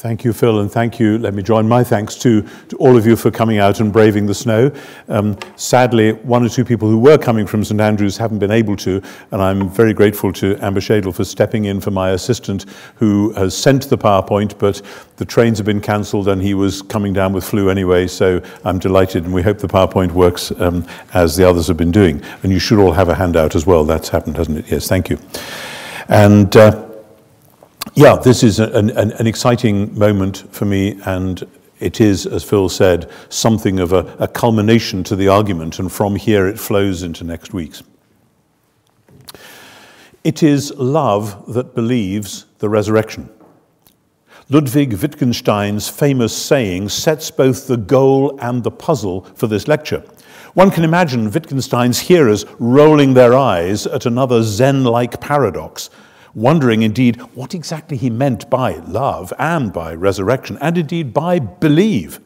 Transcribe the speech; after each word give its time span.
Thank 0.00 0.24
you, 0.24 0.34
Phil, 0.34 0.60
and 0.60 0.70
thank 0.70 1.00
you. 1.00 1.16
Let 1.16 1.32
me 1.32 1.42
join 1.42 1.66
my 1.66 1.82
thanks 1.82 2.16
to, 2.16 2.42
to 2.68 2.76
all 2.76 2.98
of 2.98 3.06
you 3.06 3.16
for 3.16 3.30
coming 3.30 3.56
out 3.60 3.80
and 3.80 3.90
braving 3.90 4.26
the 4.26 4.34
snow. 4.34 4.70
Um, 5.08 5.38
sadly, 5.56 6.12
one 6.12 6.44
or 6.44 6.50
two 6.50 6.66
people 6.66 6.86
who 6.90 6.98
were 6.98 7.16
coming 7.16 7.46
from 7.46 7.64
St 7.64 7.80
Andrews 7.80 8.18
haven't 8.18 8.38
been 8.38 8.50
able 8.50 8.76
to, 8.76 9.00
and 9.30 9.40
I'm 9.40 9.70
very 9.70 9.94
grateful 9.94 10.34
to 10.34 10.58
Amber 10.62 10.80
Shadle 10.80 11.14
for 11.14 11.24
stepping 11.24 11.64
in 11.64 11.80
for 11.80 11.92
my 11.92 12.10
assistant 12.10 12.66
who 12.96 13.32
has 13.32 13.56
sent 13.56 13.88
the 13.88 13.96
PowerPoint, 13.96 14.58
but 14.58 14.82
the 15.16 15.24
trains 15.24 15.56
have 15.56 15.64
been 15.64 15.80
cancelled 15.80 16.28
and 16.28 16.42
he 16.42 16.52
was 16.52 16.82
coming 16.82 17.14
down 17.14 17.32
with 17.32 17.44
flu 17.44 17.70
anyway, 17.70 18.06
so 18.06 18.42
I'm 18.66 18.78
delighted, 18.78 19.24
and 19.24 19.32
we 19.32 19.40
hope 19.40 19.60
the 19.60 19.66
PowerPoint 19.66 20.12
works 20.12 20.52
um, 20.60 20.86
as 21.14 21.36
the 21.36 21.48
others 21.48 21.68
have 21.68 21.78
been 21.78 21.90
doing. 21.90 22.22
And 22.42 22.52
you 22.52 22.58
should 22.58 22.78
all 22.78 22.92
have 22.92 23.08
a 23.08 23.14
handout 23.14 23.54
as 23.54 23.64
well. 23.64 23.82
That's 23.86 24.10
happened, 24.10 24.36
hasn't 24.36 24.58
it? 24.58 24.70
Yes, 24.70 24.88
thank 24.88 25.08
you. 25.08 25.18
And 26.08 26.54
uh, 26.54 26.85
yeah, 27.96 28.16
this 28.16 28.42
is 28.42 28.58
an, 28.60 28.90
an, 28.90 29.12
an, 29.12 29.26
exciting 29.26 29.98
moment 29.98 30.44
for 30.50 30.66
me, 30.66 31.00
and 31.06 31.48
it 31.80 31.98
is, 31.98 32.26
as 32.26 32.44
Phil 32.44 32.68
said, 32.68 33.10
something 33.30 33.80
of 33.80 33.94
a, 33.94 34.14
a 34.18 34.28
culmination 34.28 35.02
to 35.04 35.16
the 35.16 35.28
argument, 35.28 35.78
and 35.78 35.90
from 35.90 36.14
here 36.14 36.46
it 36.46 36.60
flows 36.60 37.02
into 37.02 37.24
next 37.24 37.54
week's. 37.54 37.82
It 40.24 40.42
is 40.42 40.74
love 40.74 41.54
that 41.54 41.74
believes 41.74 42.44
the 42.58 42.68
resurrection. 42.68 43.30
Ludwig 44.50 44.92
Wittgenstein's 44.92 45.88
famous 45.88 46.36
saying 46.36 46.90
sets 46.90 47.30
both 47.30 47.66
the 47.66 47.78
goal 47.78 48.38
and 48.42 48.62
the 48.62 48.70
puzzle 48.70 49.22
for 49.34 49.46
this 49.46 49.68
lecture. 49.68 50.04
One 50.52 50.70
can 50.70 50.84
imagine 50.84 51.30
Wittgenstein's 51.30 51.98
hearers 51.98 52.44
rolling 52.58 53.14
their 53.14 53.32
eyes 53.32 53.86
at 53.86 54.04
another 54.04 54.42
Zen 54.42 54.84
like 54.84 55.18
paradox 55.18 55.88
wondering 56.36 56.82
indeed 56.82 57.16
what 57.34 57.54
exactly 57.54 57.96
he 57.96 58.10
meant 58.10 58.48
by 58.50 58.74
love 58.74 59.32
and 59.38 59.72
by 59.72 59.94
resurrection, 59.94 60.56
and 60.60 60.78
indeed 60.78 61.12
by 61.12 61.40
believe. 61.40 62.20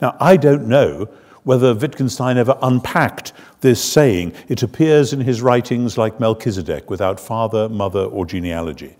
Now, 0.00 0.16
I 0.20 0.36
don't 0.36 0.68
know 0.68 1.08
whether 1.44 1.74
Wittgenstein 1.74 2.36
ever 2.36 2.58
unpacked 2.62 3.32
this 3.62 3.82
saying. 3.82 4.34
It 4.48 4.62
appears 4.62 5.14
in 5.14 5.20
his 5.20 5.40
writings 5.40 5.96
like 5.96 6.20
Melchizedek, 6.20 6.90
without 6.90 7.18
father, 7.18 7.68
mother, 7.68 8.04
or 8.04 8.26
genealogy. 8.26 8.96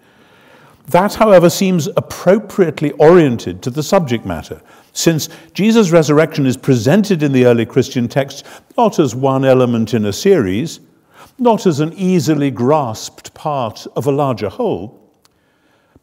That, 0.89 1.15
however, 1.15 1.51
seems 1.51 1.87
appropriately 1.87 2.93
oriented 2.93 3.63
to 3.63 3.71
the 3.71 3.83
subject 3.83 4.25
matter, 4.25 4.63
since 4.93 5.29
Jesus' 5.53 5.91
resurrection 5.91 6.47
is 6.47 6.57
presented 6.57 7.23
in 7.23 7.33
the 7.33 7.47
early 7.47 7.67
Christian 7.67 8.09
text 8.09 8.47
not 8.77 8.99
as 8.99 9.15
one 9.15 9.45
element 9.45 9.93
in 9.93 10.07
a 10.07 10.13
series, 10.13 10.81
not 11.39 11.67
as 11.67 11.81
an 11.81 11.93
easily 11.95 12.51
grasped 12.51 13.35
part 13.35 13.87
of 13.97 14.07
a 14.07 14.13
larger 14.13 14.49
whole, 14.49 15.01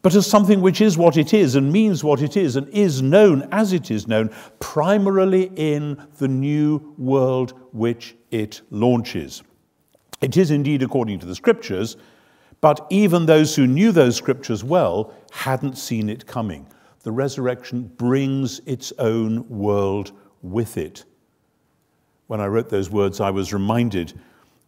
but 0.02 0.14
as 0.16 0.26
something 0.26 0.60
which 0.60 0.80
is 0.80 0.98
what 0.98 1.16
it 1.16 1.32
is 1.32 1.54
and 1.54 1.72
means 1.72 2.02
what 2.02 2.22
it 2.22 2.36
is 2.36 2.56
and 2.56 2.68
is 2.68 3.00
known 3.00 3.48
as 3.52 3.72
it 3.72 3.90
is 3.90 4.08
known, 4.08 4.30
primarily 4.58 5.44
in 5.54 5.96
the 6.18 6.26
new 6.26 6.94
world 6.98 7.52
which 7.72 8.16
it 8.32 8.60
launches. 8.70 9.42
It 10.20 10.36
is 10.36 10.50
indeed 10.50 10.82
according 10.82 11.20
to 11.20 11.26
the 11.26 11.34
scriptures, 11.34 11.96
but 12.60 12.86
even 12.90 13.26
those 13.26 13.54
who 13.54 13.66
knew 13.66 13.92
those 13.92 14.16
scriptures 14.16 14.64
well 14.64 15.14
hadn't 15.30 15.78
seen 15.78 16.08
it 16.08 16.26
coming. 16.26 16.66
The 17.02 17.12
resurrection 17.12 17.84
brings 17.96 18.60
its 18.66 18.92
own 18.98 19.48
world 19.48 20.12
with 20.42 20.76
it. 20.76 21.04
When 22.26 22.40
I 22.40 22.46
wrote 22.46 22.68
those 22.68 22.90
words, 22.90 23.20
I 23.20 23.30
was 23.30 23.52
reminded 23.52 24.18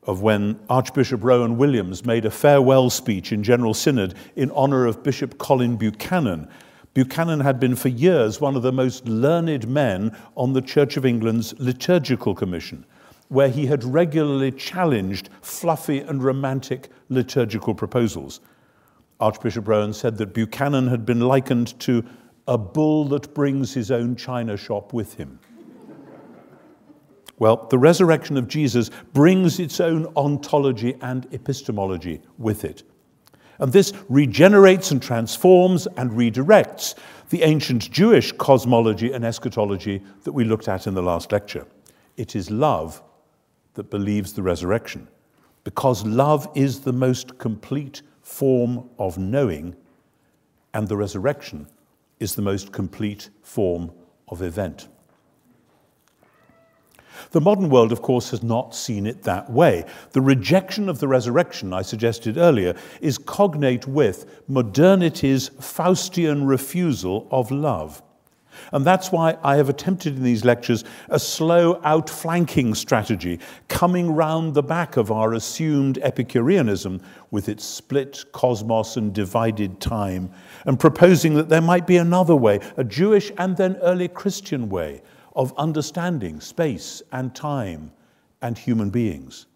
of 0.07 0.23
when 0.23 0.59
Archbishop 0.69 1.25
Rowan 1.25 1.57
Williams 1.57 2.05
made 2.05 2.25
a 2.25 2.31
farewell 2.31 2.91
speech 2.91 3.33
in 3.33 3.43
General 3.43 3.75
Synod 3.75 4.15
in 4.37 4.51
honor 4.51 4.87
of 4.87 5.03
Bishop 5.03 5.39
Colin 5.39 5.77
Buchanan. 5.77 6.49
Buchanan 6.93 7.41
had 7.41 7.59
been 7.59 7.75
for 7.75 7.89
years 7.89 8.41
one 8.41 8.55
of 8.55 8.63
the 8.63 8.73
most 8.73 9.07
learned 9.09 9.67
men 9.67 10.17
on 10.37 10.53
the 10.53 10.63
Church 10.63 10.97
of 10.97 11.05
England's 11.05 11.59
liturgical 11.59 12.35
commission, 12.35 12.85
where 13.29 13.49
he 13.49 13.67
had 13.67 13.83
regularly 13.83 14.53
challenged 14.53 15.29
fluffy 15.43 15.99
and 15.99 16.23
romantic 16.23 16.91
liturgical 17.09 17.75
proposals. 17.75 18.41
Archbishop 19.21 19.67
Rowan 19.67 19.93
said 19.93 20.19
that 20.19 20.35
Buchanan 20.35 20.89
had 20.89 21.07
been 21.07 21.21
likened 21.21 21.79
to 21.81 22.05
a 22.47 22.59
bull 22.59 23.07
that 23.07 23.35
brings 23.35 23.73
his 23.73 23.91
own 23.91 24.17
china 24.17 24.57
shop 24.57 24.93
with 24.93 25.15
him. 25.15 25.39
Well, 27.39 27.67
the 27.69 27.79
resurrection 27.79 28.37
of 28.37 28.49
Jesus 28.49 28.91
brings 29.13 29.59
its 29.59 29.81
own 29.81 30.13
ontology 30.17 30.97
and 31.01 31.27
epistemology 31.33 32.23
with 32.39 32.65
it. 32.65 32.85
And 33.59 33.73
this 33.73 33.93
regenerates 34.09 34.91
and 34.91 35.03
transforms 35.03 35.87
and 35.97 36.11
redirects 36.13 36.95
the 37.31 37.43
ancient 37.43 37.91
Jewish 37.91 38.33
cosmology 38.33 39.13
and 39.13 39.25
eschatology 39.25 40.03
that 40.23 40.33
we 40.33 40.45
looked 40.45 40.69
at 40.69 40.87
in 40.87 40.95
the 40.95 41.03
last 41.03 41.33
lecture. 41.33 41.67
It 42.17 42.37
is 42.37 42.51
love 42.51 43.03
that 43.75 43.91
believes 43.91 44.33
the 44.33 44.43
resurrection, 44.43 45.09
because 45.65 46.05
love 46.05 46.49
is 46.55 46.81
the 46.81 46.93
most 46.93 47.39
complete 47.39 48.03
form 48.23 48.89
of 48.99 49.19
knowing, 49.19 49.75
and 50.73 50.89
the 50.89 50.97
resurrection 50.97 51.67
is 52.21 52.35
the 52.35 52.43
most 52.43 52.73
complete 52.73 53.31
form 53.43 53.91
of 54.29 54.43
event. 54.43 54.89
The 57.31 57.41
modern 57.41 57.71
world, 57.71 57.93
of 57.93 58.03
course, 58.03 58.31
has 58.31 58.43
not 58.43 58.75
seen 58.75 59.07
it 59.07 59.23
that 59.23 59.51
way. 59.51 59.85
The 60.13 60.21
rejection 60.21 60.89
of 60.89 60.99
the 61.01 61.09
resurrection, 61.09 61.73
I 61.73 61.83
suggested 61.83 62.39
earlier, 62.39 62.75
is 63.01 63.19
cognate 63.19 63.87
with 63.87 64.43
modernity's 64.49 65.51
Faustian 65.51 66.47
refusal 66.47 67.27
of 67.31 67.51
love. 67.51 68.03
And 68.73 68.85
that's 68.85 69.11
why 69.11 69.37
I 69.43 69.57
have 69.57 69.69
attempted 69.69 70.17
in 70.17 70.23
these 70.23 70.45
lectures 70.45 70.85
a 71.09 71.19
slow 71.19 71.81
outflanking 71.85 72.75
strategy, 72.75 73.41
coming 73.69 74.13
round 74.13 74.55
the 74.55 74.63
back 74.63 74.97
of 74.97 75.11
our 75.11 75.35
assumed 75.35 75.99
Epicureanism 75.99 77.01
with 77.31 77.49
its 77.49 77.65
split 77.65 78.25
cosmos 78.33 78.97
and 78.97 79.13
divided 79.13 79.81
time, 79.81 80.31
and 80.67 80.79
proposing 80.79 81.35
that 81.35 81.49
there 81.49 81.61
might 81.61 81.87
be 81.87 81.97
another 81.97 82.37
way, 82.37 82.61
a 82.77 82.85
Jewish 82.85 83.33
and 83.39 83.57
then 83.57 83.77
early 83.83 84.09
Christian 84.09 84.69
way, 84.69 85.03
of 85.35 85.53
understanding 85.57 86.41
space 86.41 87.03
and 87.13 87.35
time 87.35 87.93
and 88.43 88.57
human 88.57 88.91
beings. 88.91 89.47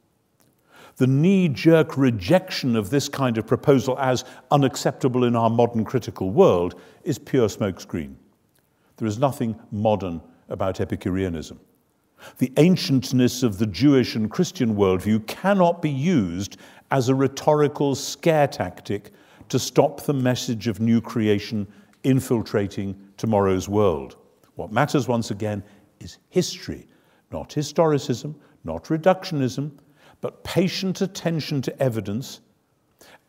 The 0.96 1.06
knee 1.06 1.48
jerk 1.48 1.96
rejection 1.96 2.74
of 2.74 2.90
this 2.90 3.08
kind 3.08 3.38
of 3.38 3.46
proposal 3.46 3.96
as 4.00 4.24
unacceptable 4.50 5.24
in 5.24 5.36
our 5.36 5.50
modern 5.50 5.84
critical 5.84 6.30
world 6.30 6.80
is 7.04 7.18
pure 7.18 7.46
smokescreen. 7.46 8.14
There 8.96 9.06
is 9.06 9.18
nothing 9.18 9.58
modern 9.70 10.20
about 10.48 10.80
Epicureanism. 10.80 11.60
The 12.38 12.52
ancientness 12.56 13.44
of 13.44 13.58
the 13.58 13.66
Jewish 13.66 14.16
and 14.16 14.28
Christian 14.28 14.74
worldview 14.74 15.24
cannot 15.28 15.80
be 15.80 15.90
used 15.90 16.56
as 16.90 17.08
a 17.08 17.14
rhetorical 17.14 17.94
scare 17.94 18.48
tactic 18.48 19.12
to 19.50 19.58
stop 19.58 20.02
the 20.02 20.14
message 20.14 20.66
of 20.66 20.80
new 20.80 21.00
creation 21.00 21.66
infiltrating 22.02 22.98
tomorrow's 23.16 23.68
world. 23.68 24.16
What 24.58 24.72
matters, 24.72 25.06
once 25.06 25.30
again, 25.30 25.62
is 26.00 26.18
history, 26.30 26.88
not 27.30 27.50
historicism, 27.50 28.34
not 28.64 28.86
reductionism, 28.86 29.70
but 30.20 30.42
patient 30.42 31.00
attention 31.00 31.62
to 31.62 31.80
evidence, 31.80 32.40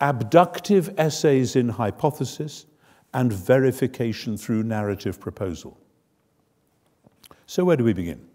abductive 0.02 0.92
essays 0.98 1.56
in 1.56 1.70
hypothesis, 1.70 2.66
and 3.14 3.32
verification 3.32 4.38
through 4.38 4.64
narrative 4.64 5.20
proposal. 5.20 5.80
So, 7.46 7.64
where 7.64 7.78
do 7.78 7.84
we 7.84 7.94
begin? 7.94 8.26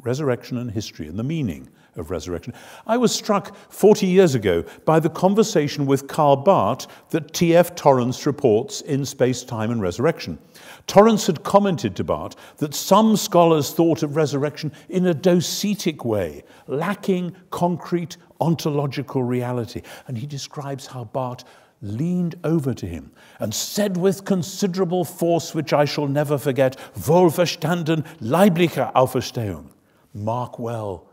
Resurrection 0.00 0.58
and 0.58 0.70
history 0.70 1.08
and 1.08 1.18
the 1.18 1.24
meaning 1.24 1.68
of 1.96 2.10
resurrection. 2.10 2.54
I 2.86 2.96
was 2.96 3.14
struck 3.14 3.54
40 3.70 4.06
years 4.06 4.34
ago 4.34 4.64
by 4.84 5.00
the 5.00 5.10
conversation 5.10 5.86
with 5.86 6.08
Karl 6.08 6.36
Barth 6.36 6.86
that 7.10 7.32
T.F. 7.32 7.74
Torrance 7.74 8.26
reports 8.26 8.80
in 8.80 9.04
Space, 9.04 9.44
Time, 9.44 9.70
and 9.70 9.82
Resurrection. 9.82 10.38
Torrance 10.86 11.26
had 11.26 11.42
commented 11.42 11.94
to 11.96 12.04
Barth 12.04 12.36
that 12.58 12.74
some 12.74 13.16
scholars 13.16 13.72
thought 13.72 14.02
of 14.02 14.16
resurrection 14.16 14.72
in 14.88 15.06
a 15.06 15.14
docetic 15.14 16.04
way, 16.04 16.44
lacking 16.66 17.36
concrete 17.50 18.16
ontological 18.40 19.22
reality. 19.22 19.82
And 20.06 20.18
he 20.18 20.26
describes 20.26 20.86
how 20.86 21.04
Barth 21.04 21.44
leaned 21.82 22.36
over 22.44 22.72
to 22.72 22.86
him 22.86 23.12
and 23.40 23.52
said 23.52 23.96
with 23.96 24.24
considerable 24.24 25.04
force, 25.04 25.54
which 25.54 25.72
I 25.72 25.84
shall 25.84 26.06
never 26.06 26.38
forget, 26.38 26.78
Wohlverstanden, 26.94 28.06
leibliche 28.20 28.92
Auferstehung. 28.94 29.66
Mark 30.14 30.58
well, 30.58 31.08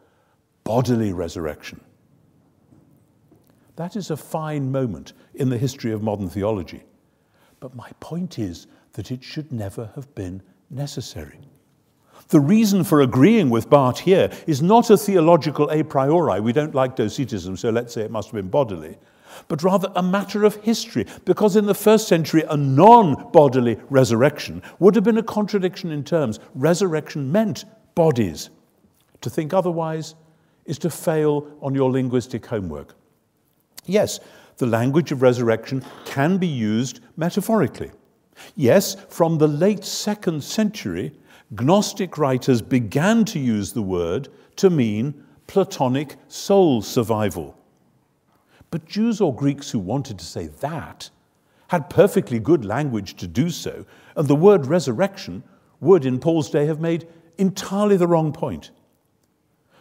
bodily 0.70 1.14
resurrection. 1.14 1.82
That 3.76 3.96
is 3.96 4.12
a 4.12 4.16
fine 4.16 4.72
moment 4.72 5.14
in 5.34 5.50
the 5.50 5.58
history 5.58 5.92
of 5.92 6.04
modern 6.04 6.30
theology. 6.30 6.84
But 7.60 7.76
my 7.76 7.90
point 8.00 8.38
is 8.38 8.68
that 8.94 9.10
it 9.10 9.24
should 9.24 9.52
never 9.52 9.90
have 9.96 10.14
been 10.14 10.44
necessary. 10.70 11.40
The 12.28 12.40
reason 12.40 12.84
for 12.84 13.02
agreeing 13.02 13.50
with 13.50 13.68
Barth 13.68 13.98
here 13.98 14.30
is 14.46 14.62
not 14.62 14.92
a 14.92 14.98
theological 14.98 15.72
a 15.72 15.82
priori. 15.82 16.40
We 16.40 16.54
don't 16.54 16.76
like 16.76 16.96
docetism, 16.96 17.58
so 17.58 17.72
let's 17.72 17.92
say 17.96 18.02
it 18.02 18.12
must 18.12 18.28
have 18.28 18.36
been 18.36 18.52
bodily. 18.52 18.96
but 19.48 19.64
rather 19.64 19.92
a 19.96 20.04
matter 20.04 20.44
of 20.44 20.58
history, 20.58 21.08
because 21.26 21.56
in 21.56 21.66
the 21.66 21.74
first 21.74 22.08
century, 22.08 22.44
a 22.48 22.56
non 22.56 23.32
bodily 23.32 23.80
resurrection 23.90 24.62
would 24.78 24.94
have 24.94 25.04
been 25.04 25.18
a 25.18 25.24
contradiction 25.24 25.92
in 25.92 26.04
terms. 26.04 26.40
Resurrection 26.54 27.32
meant 27.32 27.66
bodies. 27.96 28.52
To 29.22 29.32
think 29.32 29.52
otherwise 29.52 30.14
is 30.70 30.78
to 30.78 30.90
fail 30.90 31.48
on 31.62 31.74
your 31.74 31.92
linguistic 31.92 32.46
homework. 32.46 32.96
Yes, 33.86 34.20
the 34.58 34.68
language 34.68 35.12
of 35.12 35.24
resurrection 35.24 35.84
can 36.06 36.38
be 36.38 36.48
used 36.48 37.00
metaphorically. 37.18 37.92
Yes, 38.56 38.96
from 39.10 39.38
the 39.38 39.48
late 39.48 39.84
second 39.84 40.44
century, 40.44 41.12
Gnostic 41.50 42.20
writers 42.20 42.62
began 42.62 43.26
to 43.26 43.40
use 43.40 43.74
the 43.74 43.82
word 43.82 44.30
to 44.58 44.70
mean 44.70 45.26
Platonic 45.48 46.16
soul 46.28 46.84
survival. 46.84 47.58
But 48.70 48.86
Jews 48.86 49.20
or 49.20 49.34
Greeks 49.34 49.72
who 49.72 49.80
wanted 49.80 50.20
to 50.20 50.26
say 50.26 50.48
that 50.60 51.10
had 51.70 51.90
perfectly 51.90 52.38
good 52.40 52.64
language 52.64 53.16
to 53.16 53.28
do 53.28 53.50
so, 53.50 53.86
and 54.16 54.28
the 54.28 54.36
word 54.36 54.68
resurrection 54.68 55.42
would, 55.80 56.06
in 56.06 56.20
Paul's 56.20 56.52
day, 56.52 56.68
have 56.68 56.80
made 56.80 57.08
entirely 57.40 57.98
the 57.98 58.08
wrong 58.08 58.32
point. 58.32 58.70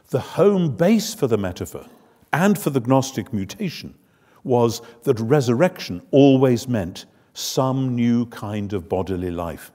The 0.09 0.21
home 0.21 0.75
base 0.75 1.13
for 1.13 1.27
the 1.27 1.37
metaphor 1.37 1.87
and 2.33 2.59
for 2.59 2.71
the 2.71 2.81
Gnostic 2.81 3.33
mutation 3.33 3.95
was 4.43 4.81
that 5.03 5.21
resurrection 5.21 6.01
always 6.11 6.67
meant 6.67 7.05
some 7.35 7.95
new 7.95 8.27
kind 8.27 8.73
of 8.73 8.89
bodily 8.89 9.31
life. 9.31 9.71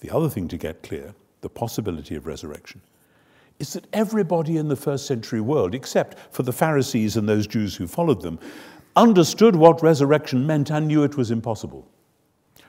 The 0.00 0.10
other 0.10 0.28
thing 0.28 0.48
to 0.48 0.56
get 0.56 0.82
clear, 0.82 1.14
the 1.40 1.48
possibility 1.48 2.16
of 2.16 2.26
resurrection, 2.26 2.80
is 3.58 3.72
that 3.72 3.86
everybody 3.92 4.56
in 4.56 4.68
the 4.68 4.76
first 4.76 5.06
century 5.06 5.40
world, 5.40 5.74
except 5.74 6.18
for 6.34 6.42
the 6.42 6.52
Pharisees 6.52 7.16
and 7.16 7.28
those 7.28 7.46
Jews 7.46 7.76
who 7.76 7.86
followed 7.86 8.22
them, 8.22 8.38
understood 8.96 9.54
what 9.54 9.82
resurrection 9.82 10.46
meant 10.46 10.70
and 10.70 10.88
knew 10.88 11.04
it 11.04 11.16
was 11.16 11.30
impossible. 11.30 11.88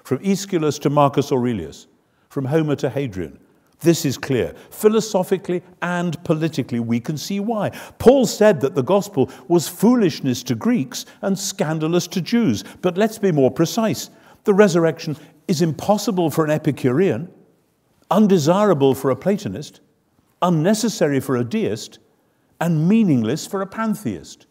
From 0.03 0.19
Aeschylus 0.23 0.79
to 0.79 0.89
Marcus 0.89 1.31
Aurelius, 1.31 1.87
from 2.29 2.45
Homer 2.45 2.75
to 2.77 2.89
Hadrian, 2.89 3.39
this 3.81 4.05
is 4.05 4.17
clear. 4.17 4.53
Philosophically 4.71 5.63
and 5.81 6.21
politically, 6.23 6.79
we 6.79 6.99
can 6.99 7.17
see 7.17 7.39
why. 7.39 7.69
Paul 7.97 8.25
said 8.25 8.59
that 8.61 8.75
the 8.75 8.83
gospel 8.83 9.29
was 9.47 9.69
foolishness 9.69 10.43
to 10.43 10.55
Greeks 10.55 11.05
and 11.21 11.37
scandalous 11.37 12.05
to 12.07 12.21
Jews. 12.21 12.63
But 12.81 12.97
let's 12.97 13.17
be 13.17 13.31
more 13.31 13.51
precise. 13.51 14.09
The 14.43 14.53
resurrection 14.53 15.15
is 15.47 15.61
impossible 15.61 16.29
for 16.29 16.43
an 16.43 16.51
Epicurean, 16.51 17.29
undesirable 18.11 18.95
for 18.95 19.11
a 19.11 19.15
Platonist, 19.15 19.79
unnecessary 20.41 21.19
for 21.19 21.37
a 21.37 21.43
deist, 21.43 21.99
and 22.59 22.87
meaningless 22.87 23.47
for 23.47 23.61
a 23.61 23.67
pantheist, 23.67 24.45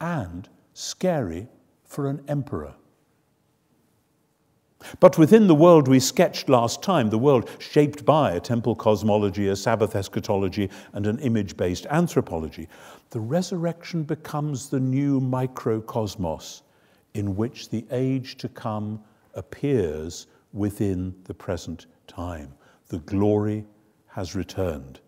and 0.00 0.48
scary 0.72 1.46
for 1.84 2.08
an 2.08 2.22
emperor. 2.26 2.74
But 5.00 5.18
within 5.18 5.46
the 5.46 5.54
world 5.54 5.88
we 5.88 6.00
sketched 6.00 6.48
last 6.48 6.82
time, 6.82 7.10
the 7.10 7.18
world 7.18 7.50
shaped 7.58 8.04
by 8.04 8.32
a 8.32 8.40
temple 8.40 8.74
cosmology, 8.74 9.48
a 9.48 9.56
Sabbath 9.56 9.96
eschatology, 9.96 10.70
and 10.92 11.06
an 11.06 11.18
image 11.20 11.56
based 11.56 11.86
anthropology, 11.86 12.68
the 13.10 13.20
resurrection 13.20 14.02
becomes 14.02 14.68
the 14.68 14.80
new 14.80 15.20
microcosmos 15.20 16.62
in 17.14 17.36
which 17.36 17.70
the 17.70 17.86
age 17.90 18.36
to 18.38 18.48
come 18.48 19.02
appears 19.34 20.26
within 20.52 21.14
the 21.24 21.34
present 21.34 21.86
time. 22.06 22.52
The 22.88 22.98
glory 22.98 23.64
has 24.06 24.34
returned. 24.34 25.00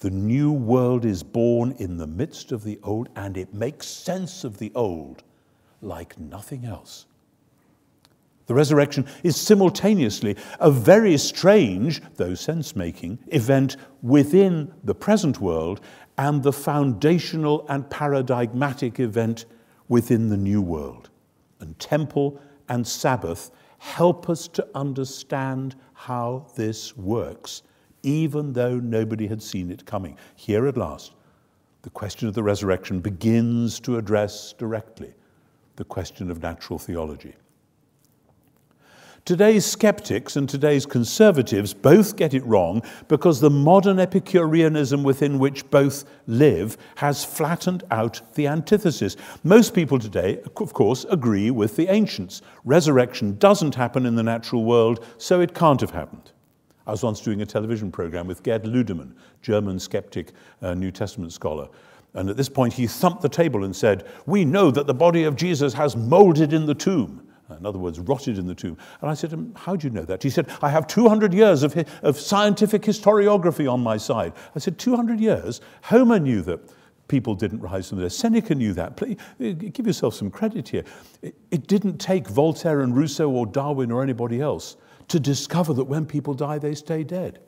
The 0.00 0.10
new 0.10 0.52
world 0.52 1.04
is 1.04 1.22
born 1.22 1.72
in 1.78 1.96
the 1.96 2.06
midst 2.06 2.52
of 2.52 2.64
the 2.64 2.78
old, 2.82 3.08
and 3.16 3.36
it 3.36 3.54
makes 3.54 3.86
sense 3.86 4.44
of 4.44 4.58
the 4.58 4.72
old 4.74 5.22
like 5.80 6.18
nothing 6.18 6.64
else. 6.64 7.06
The 8.46 8.54
resurrection 8.54 9.06
is 9.22 9.36
simultaneously 9.36 10.36
a 10.60 10.70
very 10.70 11.16
strange, 11.16 12.02
though 12.16 12.34
sense 12.34 12.76
making, 12.76 13.18
event 13.28 13.76
within 14.02 14.72
the 14.82 14.94
present 14.94 15.40
world 15.40 15.80
and 16.18 16.42
the 16.42 16.52
foundational 16.52 17.66
and 17.68 17.88
paradigmatic 17.88 19.00
event 19.00 19.46
within 19.88 20.28
the 20.28 20.36
new 20.36 20.60
world. 20.60 21.10
And 21.60 21.78
temple 21.78 22.40
and 22.68 22.86
Sabbath 22.86 23.50
help 23.78 24.28
us 24.28 24.48
to 24.48 24.66
understand 24.74 25.76
how 25.94 26.46
this 26.56 26.96
works 26.96 27.62
even 28.04 28.52
though 28.52 28.78
nobody 28.78 29.26
had 29.26 29.42
seen 29.42 29.70
it 29.70 29.84
coming. 29.86 30.16
Here 30.36 30.68
at 30.68 30.76
last, 30.76 31.14
the 31.82 31.90
question 31.90 32.28
of 32.28 32.34
the 32.34 32.42
resurrection 32.42 33.00
begins 33.00 33.80
to 33.80 33.96
address 33.96 34.52
directly 34.52 35.14
the 35.76 35.84
question 35.84 36.30
of 36.30 36.40
natural 36.40 36.78
theology. 36.78 37.34
Today's 39.24 39.64
skeptics 39.64 40.36
and 40.36 40.46
today's 40.46 40.84
conservatives 40.84 41.72
both 41.72 42.14
get 42.14 42.34
it 42.34 42.44
wrong 42.44 42.82
because 43.08 43.40
the 43.40 43.48
modern 43.48 43.98
Epicureanism 43.98 45.02
within 45.02 45.38
which 45.38 45.70
both 45.70 46.04
live 46.26 46.76
has 46.96 47.24
flattened 47.24 47.84
out 47.90 48.20
the 48.34 48.46
antithesis. 48.46 49.16
Most 49.42 49.72
people 49.72 49.98
today, 49.98 50.42
of 50.60 50.74
course, 50.74 51.06
agree 51.08 51.50
with 51.50 51.74
the 51.74 51.88
ancients. 51.88 52.42
Resurrection 52.66 53.38
doesn't 53.38 53.74
happen 53.74 54.04
in 54.04 54.14
the 54.14 54.22
natural 54.22 54.62
world, 54.62 55.02
so 55.16 55.40
it 55.40 55.54
can't 55.54 55.80
have 55.80 55.92
happened. 55.92 56.32
I 56.86 56.90
was 56.90 57.02
once 57.02 57.22
doing 57.22 57.40
a 57.40 57.46
television 57.46 57.90
program 57.90 58.26
with 58.26 58.42
Gerd 58.42 58.64
Ludemann, 58.64 59.14
German 59.40 59.78
skeptic, 59.78 60.32
uh, 60.60 60.74
New 60.74 60.90
Testament 60.90 61.32
scholar. 61.32 61.70
And 62.12 62.28
at 62.28 62.36
this 62.36 62.50
point, 62.50 62.74
he 62.74 62.86
thumped 62.86 63.22
the 63.22 63.30
table 63.30 63.64
and 63.64 63.74
said, 63.74 64.06
We 64.26 64.44
know 64.44 64.70
that 64.70 64.86
the 64.86 64.92
body 64.92 65.24
of 65.24 65.34
Jesus 65.34 65.72
has 65.72 65.96
molded 65.96 66.52
in 66.52 66.66
the 66.66 66.74
tomb. 66.74 67.26
In 67.50 67.66
other 67.66 67.78
words, 67.78 68.00
rotted 68.00 68.38
in 68.38 68.46
the 68.46 68.54
tomb. 68.54 68.78
And 69.02 69.10
I 69.10 69.14
said 69.14 69.30
him, 69.30 69.52
How 69.54 69.76
do 69.76 69.86
you 69.86 69.92
know 69.92 70.04
that? 70.04 70.22
He 70.22 70.30
said, 70.30 70.50
I 70.62 70.70
have 70.70 70.86
200 70.86 71.34
years 71.34 71.62
of, 71.62 71.76
of 72.02 72.18
scientific 72.18 72.82
historiography 72.82 73.70
on 73.70 73.80
my 73.80 73.98
side. 73.98 74.32
I 74.56 74.58
said, 74.58 74.78
200 74.78 75.20
years? 75.20 75.60
Homer 75.82 76.18
knew 76.18 76.40
that 76.42 76.60
people 77.06 77.34
didn't 77.34 77.60
rise 77.60 77.88
from 77.88 77.98
the 77.98 78.04
dead. 78.04 78.12
Seneca 78.12 78.54
knew 78.54 78.72
that. 78.72 78.96
Please, 78.96 79.18
uh, 79.40 79.50
give 79.52 79.86
yourself 79.86 80.14
some 80.14 80.30
credit 80.30 80.68
here. 80.68 80.84
It, 81.20 81.34
it 81.50 81.66
didn't 81.66 81.98
take 81.98 82.28
Voltaire 82.28 82.80
and 82.80 82.96
Rousseau 82.96 83.30
or 83.30 83.46
Darwin 83.46 83.90
or 83.92 84.02
anybody 84.02 84.40
else 84.40 84.76
to 85.08 85.20
discover 85.20 85.74
that 85.74 85.84
when 85.84 86.06
people 86.06 86.32
die, 86.32 86.58
they 86.58 86.74
stay 86.74 87.04
dead. 87.04 87.40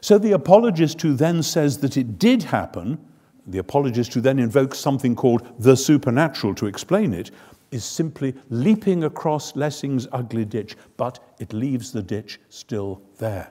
So 0.00 0.18
the 0.18 0.32
apologist 0.32 1.02
who 1.02 1.14
then 1.14 1.42
says 1.42 1.78
that 1.78 1.96
it 1.96 2.18
did 2.18 2.44
happen, 2.44 3.04
the 3.48 3.58
apologist 3.58 4.14
who 4.14 4.20
then 4.20 4.38
invokes 4.38 4.78
something 4.78 5.16
called 5.16 5.46
the 5.58 5.76
supernatural 5.76 6.54
to 6.54 6.66
explain 6.66 7.12
it, 7.12 7.30
is 7.70 7.84
simply 7.84 8.34
leaping 8.48 9.04
across 9.04 9.54
Lessing's 9.56 10.06
ugly 10.12 10.44
ditch, 10.44 10.76
but 10.96 11.34
it 11.38 11.52
leaves 11.52 11.92
the 11.92 12.02
ditch 12.02 12.40
still 12.48 13.02
there. 13.18 13.50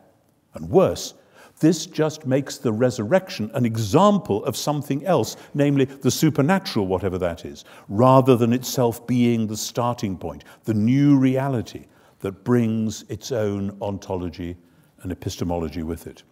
And 0.53 0.69
worse, 0.69 1.13
this 1.59 1.85
just 1.85 2.25
makes 2.25 2.57
the 2.57 2.71
resurrection 2.71 3.49
an 3.53 3.65
example 3.65 4.43
of 4.45 4.55
something 4.55 5.05
else, 5.05 5.37
namely 5.53 5.85
the 5.85 6.11
supernatural, 6.11 6.87
whatever 6.87 7.17
that 7.17 7.45
is, 7.45 7.65
rather 7.89 8.35
than 8.35 8.53
itself 8.53 9.05
being 9.07 9.47
the 9.47 9.57
starting 9.57 10.17
point, 10.17 10.43
the 10.65 10.73
new 10.73 11.17
reality 11.17 11.85
that 12.19 12.43
brings 12.43 13.03
its 13.09 13.31
own 13.31 13.75
ontology 13.81 14.55
and 15.01 15.11
epistemology 15.11 15.83
with 15.83 16.07
it. 16.07 16.23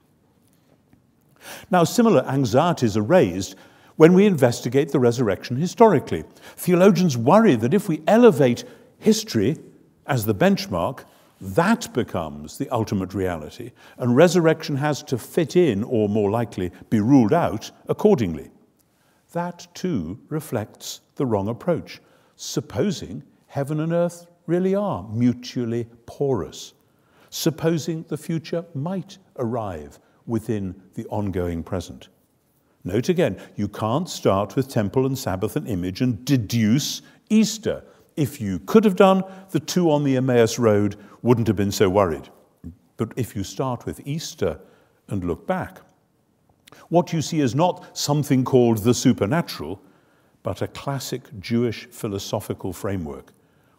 Now, 1.72 1.84
similar 1.84 2.26
anxieties 2.26 2.98
are 2.98 3.02
raised 3.02 3.56
when 3.96 4.14
we 4.14 4.26
investigate 4.26 4.92
the 4.92 5.00
resurrection 5.00 5.56
historically. 5.56 6.24
Theologians 6.58 7.18
worry 7.18 7.56
that 7.56 7.74
if 7.74 7.88
we 7.88 8.04
elevate 8.08 8.64
history 9.00 9.58
as 10.06 10.26
the 10.26 10.36
benchmark, 10.36 11.06
that 11.42 11.94
becomes 11.94 12.58
the 12.58 12.70
ultimate 12.70 13.14
reality, 13.14 13.72
and 13.98 14.16
resurrection 14.16 14.78
has 14.78 15.04
to 15.04 15.18
fit 15.18 15.56
in, 15.56 15.84
or 15.84 16.08
more 16.08 16.32
likely, 16.32 16.72
be 16.90 17.00
ruled 17.00 17.34
out 17.34 17.72
accordingly. 17.88 18.50
That 19.34 19.68
too 19.74 20.20
reflects 20.30 21.02
the 21.16 21.26
wrong 21.26 21.50
approach, 21.50 22.02
supposing 22.36 23.24
heaven 23.48 23.80
and 23.82 23.92
earth 23.92 24.28
really 24.48 24.76
are 24.76 25.08
mutually 25.10 25.88
porous, 26.06 26.74
supposing 27.30 28.06
the 28.08 28.18
future 28.18 28.66
might 28.74 29.18
arrive 29.38 30.00
within 30.26 30.82
the 30.96 31.06
ongoing 31.08 31.64
present. 31.64 32.10
Note 32.84 33.10
again, 33.10 33.42
you 33.56 33.68
can't 33.68 34.08
start 34.08 34.56
with 34.56 34.70
temple 34.70 35.06
and 35.06 35.18
Sabbath 35.18 35.56
and 35.56 35.68
image 35.68 36.02
and 36.02 36.24
deduce 36.24 37.02
Easter. 37.30 37.84
If 38.16 38.40
you 38.40 38.60
could 38.60 38.84
have 38.84 38.96
done, 38.96 39.24
the 39.50 39.60
two 39.60 39.92
on 39.92 40.04
the 40.04 40.16
Emmaus 40.16 40.60
Road 40.60 40.96
wouldn't 41.22 41.48
have 41.48 41.56
been 41.56 41.72
so 41.72 41.90
worried. 41.90 42.30
But 42.98 43.12
if 43.16 43.36
you 43.36 43.44
start 43.44 43.86
with 43.86 44.06
Easter 44.06 44.60
and 45.10 45.24
look 45.24 45.48
back, 45.48 45.82
what 46.90 47.12
you 47.12 47.22
see 47.22 47.40
is 47.40 47.56
not 47.56 47.98
something 47.98 48.44
called 48.44 48.80
the 48.80 48.94
supernatural, 48.94 49.82
but 50.44 50.62
a 50.62 50.68
classic 50.68 51.24
Jewish 51.40 51.88
philosophical 51.88 52.72
framework 52.72 53.34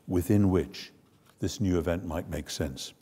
within 0.09 0.50
which 0.50 0.93
this 1.38 1.61
new 1.61 1.79
event 1.79 2.05
might 2.05 2.29
make 2.29 2.50
sense. 2.50 2.93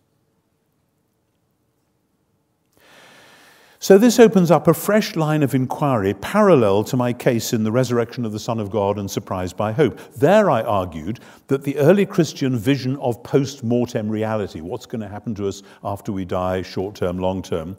So, 3.85 3.99
this 3.99 4.19
opens 4.19 4.51
up 4.51 4.67
a 4.67 4.73
fresh 4.73 5.15
line 5.15 5.43
of 5.43 5.55
inquiry 5.55 6.15
parallel 6.15 6.85
to 6.85 6.97
my 6.97 7.13
case 7.13 7.53
in 7.53 7.65
the 7.65 7.71
resurrection 7.71 8.25
of 8.25 8.33
the 8.33 8.39
Son 8.39 8.59
of 8.59 8.71
God 8.71 8.99
and 8.99 9.11
Surprised 9.11 9.59
by 9.59 9.73
Hope. 9.73 10.01
There, 10.15 10.51
I 10.51 10.63
argued 10.63 11.21
that 11.49 11.65
the 11.65 11.77
early 11.77 12.07
Christian 12.07 12.57
vision 12.57 12.97
of 12.97 13.23
post 13.23 13.63
mortem 13.63 14.09
reality, 14.09 14.63
what's 14.63 14.87
going 14.87 15.03
to 15.03 15.09
happen 15.09 15.35
to 15.35 15.47
us 15.47 15.63
after 15.85 16.13
we 16.13 16.25
die, 16.25 16.63
short 16.63 16.95
term, 16.95 17.19
long 17.19 17.43
term, 17.43 17.77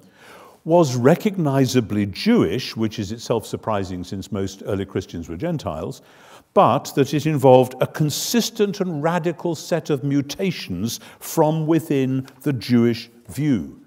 was 0.63 0.95
recognizably 0.95 2.05
Jewish, 2.05 2.77
which 2.77 2.99
is 2.99 3.11
itself 3.11 3.47
surprising 3.47 4.03
since 4.03 4.31
most 4.31 4.61
early 4.67 4.85
Christians 4.85 5.27
were 5.27 5.37
Gentiles, 5.37 6.03
but 6.53 6.93
that 6.93 7.15
it 7.15 7.25
involved 7.25 7.73
a 7.81 7.87
consistent 7.87 8.79
and 8.79 9.01
radical 9.01 9.55
set 9.55 9.89
of 9.89 10.03
mutations 10.03 10.99
from 11.19 11.65
within 11.65 12.27
the 12.41 12.53
Jewish 12.53 13.09
view. 13.27 13.81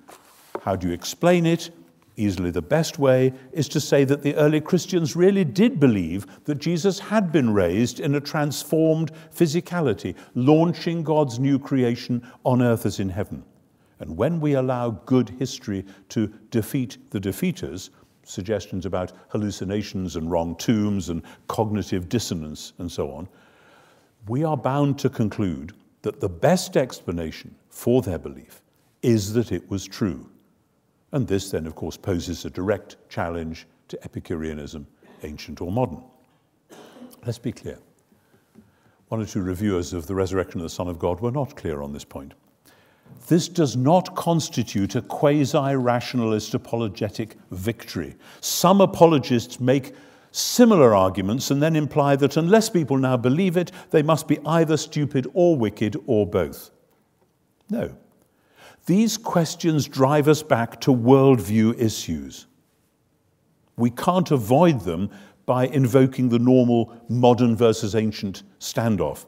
How 0.62 0.74
do 0.74 0.88
you 0.88 0.92
explain 0.92 1.46
it? 1.46 1.70
Easily 2.18 2.50
the 2.50 2.60
best 2.60 2.98
way 2.98 3.32
is 3.52 3.68
to 3.68 3.78
say 3.78 4.02
that 4.02 4.22
the 4.22 4.34
early 4.34 4.60
Christians 4.60 5.14
really 5.14 5.44
did 5.44 5.78
believe 5.78 6.26
that 6.46 6.56
Jesus 6.56 6.98
had 6.98 7.30
been 7.30 7.54
raised 7.54 8.00
in 8.00 8.16
a 8.16 8.20
transformed 8.20 9.12
physicality, 9.32 10.16
launching 10.34 11.04
God's 11.04 11.38
new 11.38 11.60
creation 11.60 12.26
on 12.44 12.60
earth 12.60 12.86
as 12.86 12.98
in 12.98 13.08
heaven. 13.08 13.44
And 14.00 14.16
when 14.16 14.40
we 14.40 14.54
allow 14.54 14.90
good 14.90 15.30
history 15.38 15.84
to 16.08 16.26
defeat 16.50 16.98
the 17.10 17.20
defeaters, 17.20 17.90
suggestions 18.24 18.84
about 18.84 19.12
hallucinations 19.28 20.16
and 20.16 20.28
wrong 20.28 20.56
tombs 20.56 21.10
and 21.10 21.22
cognitive 21.46 22.08
dissonance 22.08 22.72
and 22.78 22.90
so 22.90 23.12
on, 23.12 23.28
we 24.26 24.42
are 24.42 24.56
bound 24.56 24.98
to 24.98 25.08
conclude 25.08 25.72
that 26.02 26.18
the 26.18 26.28
best 26.28 26.76
explanation 26.76 27.54
for 27.68 28.02
their 28.02 28.18
belief 28.18 28.60
is 29.02 29.34
that 29.34 29.52
it 29.52 29.70
was 29.70 29.86
true. 29.86 30.28
And 31.12 31.26
this 31.26 31.50
then, 31.50 31.66
of 31.66 31.74
course, 31.74 31.96
poses 31.96 32.44
a 32.44 32.50
direct 32.50 32.96
challenge 33.08 33.66
to 33.88 33.98
Epicureanism, 34.04 34.86
ancient 35.22 35.60
or 35.60 35.72
modern. 35.72 36.02
Let's 37.24 37.38
be 37.38 37.52
clear. 37.52 37.78
One 39.08 39.22
or 39.22 39.26
two 39.26 39.40
reviewers 39.40 39.94
of 39.94 40.06
the 40.06 40.14
resurrection 40.14 40.60
of 40.60 40.64
the 40.64 40.70
Son 40.70 40.88
of 40.88 40.98
God 40.98 41.20
were 41.20 41.30
not 41.30 41.56
clear 41.56 41.80
on 41.80 41.92
this 41.92 42.04
point. 42.04 42.34
This 43.28 43.48
does 43.48 43.74
not 43.74 44.14
constitute 44.14 44.94
a 44.94 45.02
quasi 45.02 45.74
rationalist 45.74 46.52
apologetic 46.52 47.36
victory. 47.50 48.16
Some 48.40 48.82
apologists 48.82 49.60
make 49.60 49.94
similar 50.30 50.94
arguments 50.94 51.50
and 51.50 51.62
then 51.62 51.74
imply 51.74 52.16
that 52.16 52.36
unless 52.36 52.68
people 52.68 52.98
now 52.98 53.16
believe 53.16 53.56
it, 53.56 53.72
they 53.90 54.02
must 54.02 54.28
be 54.28 54.38
either 54.44 54.76
stupid 54.76 55.26
or 55.32 55.56
wicked 55.56 55.96
or 56.06 56.26
both. 56.26 56.70
No. 57.70 57.96
These 58.88 59.18
questions 59.18 59.86
drive 59.86 60.28
us 60.28 60.42
back 60.42 60.80
to 60.80 60.90
worldview 60.90 61.78
issues. 61.78 62.46
We 63.76 63.90
can't 63.90 64.30
avoid 64.30 64.80
them 64.80 65.10
by 65.44 65.66
invoking 65.66 66.30
the 66.30 66.38
normal 66.38 66.94
modern 67.06 67.54
versus 67.54 67.94
ancient 67.94 68.44
standoff. 68.60 69.26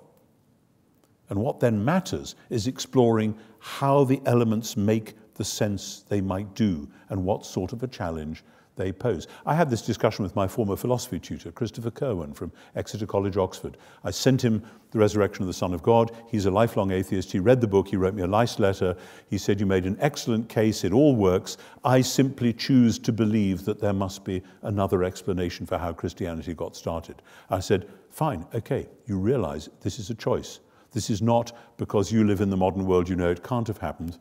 And 1.29 1.38
what 1.38 1.61
then 1.61 1.85
matters 1.85 2.37
is 2.49 2.69
exploring 2.69 3.37
how 3.59 4.05
the 4.05 4.23
elements 4.25 4.79
make 4.79 5.12
the 5.35 5.45
sense 5.45 6.07
they 6.09 6.23
might 6.23 6.55
do 6.55 6.88
and 7.11 7.23
what 7.23 7.45
sort 7.45 7.75
of 7.75 7.83
a 7.83 7.87
challenge 7.87 8.43
they 8.80 8.92
pose. 8.92 9.28
I 9.44 9.54
had 9.54 9.68
this 9.68 9.82
discussion 9.82 10.22
with 10.22 10.34
my 10.34 10.49
former 10.49 10.75
philosophy 10.75 11.18
tutor, 11.18 11.52
Christopher 11.52 11.90
Kirwan 11.90 12.32
from 12.32 12.50
Exeter 12.75 13.06
College, 13.06 13.37
Oxford. 13.37 13.76
I 14.04 14.10
sent 14.10 14.42
him 14.42 14.62
The 14.90 14.99
Resurrection 14.99 15.42
of 15.42 15.49
the 15.49 15.52
Son 15.52 15.75
of 15.75 15.82
God. 15.82 16.12
He's 16.28 16.46
a 16.46 16.50
lifelong 16.50 16.90
atheist. 16.90 17.30
He 17.30 17.38
read 17.38 17.60
the 17.60 17.66
book. 17.66 17.88
He 17.88 17.96
wrote 17.96 18.14
me 18.14 18.22
a 18.22 18.26
nice 18.26 18.58
letter. 18.58 18.96
He 19.28 19.37
said, 19.37 19.60
You 19.60 19.66
made 19.66 19.84
an 19.84 19.99
excellent 20.00 20.49
case. 20.49 20.82
It 20.82 20.94
all 20.94 21.14
works. 21.14 21.58
I 21.84 22.00
simply 22.00 22.54
choose 22.54 22.99
to 23.00 23.12
believe 23.12 23.66
that 23.66 23.80
there 23.80 23.92
must 23.92 24.25
be 24.25 24.42
another 24.62 25.04
explanation 25.04 25.66
for 25.66 25.76
how 25.76 25.92
Christianity 25.92 26.54
got 26.54 26.75
started. 26.75 27.20
I 27.50 27.60
said, 27.60 27.87
Fine, 28.08 28.46
okay, 28.54 28.88
you 29.04 29.18
realize 29.18 29.68
this 29.82 29.99
is 29.99 30.08
a 30.08 30.14
choice. 30.14 30.60
This 30.92 31.10
is 31.10 31.20
not 31.20 31.52
because 31.76 32.10
you 32.10 32.25
live 32.25 32.40
in 32.40 32.50
the 32.50 32.56
modern 32.56 32.87
world, 32.87 33.08
you 33.08 33.14
know 33.14 33.30
it 33.30 33.44
can't 33.44 33.68
have 33.68 33.78
happened. 33.78 34.18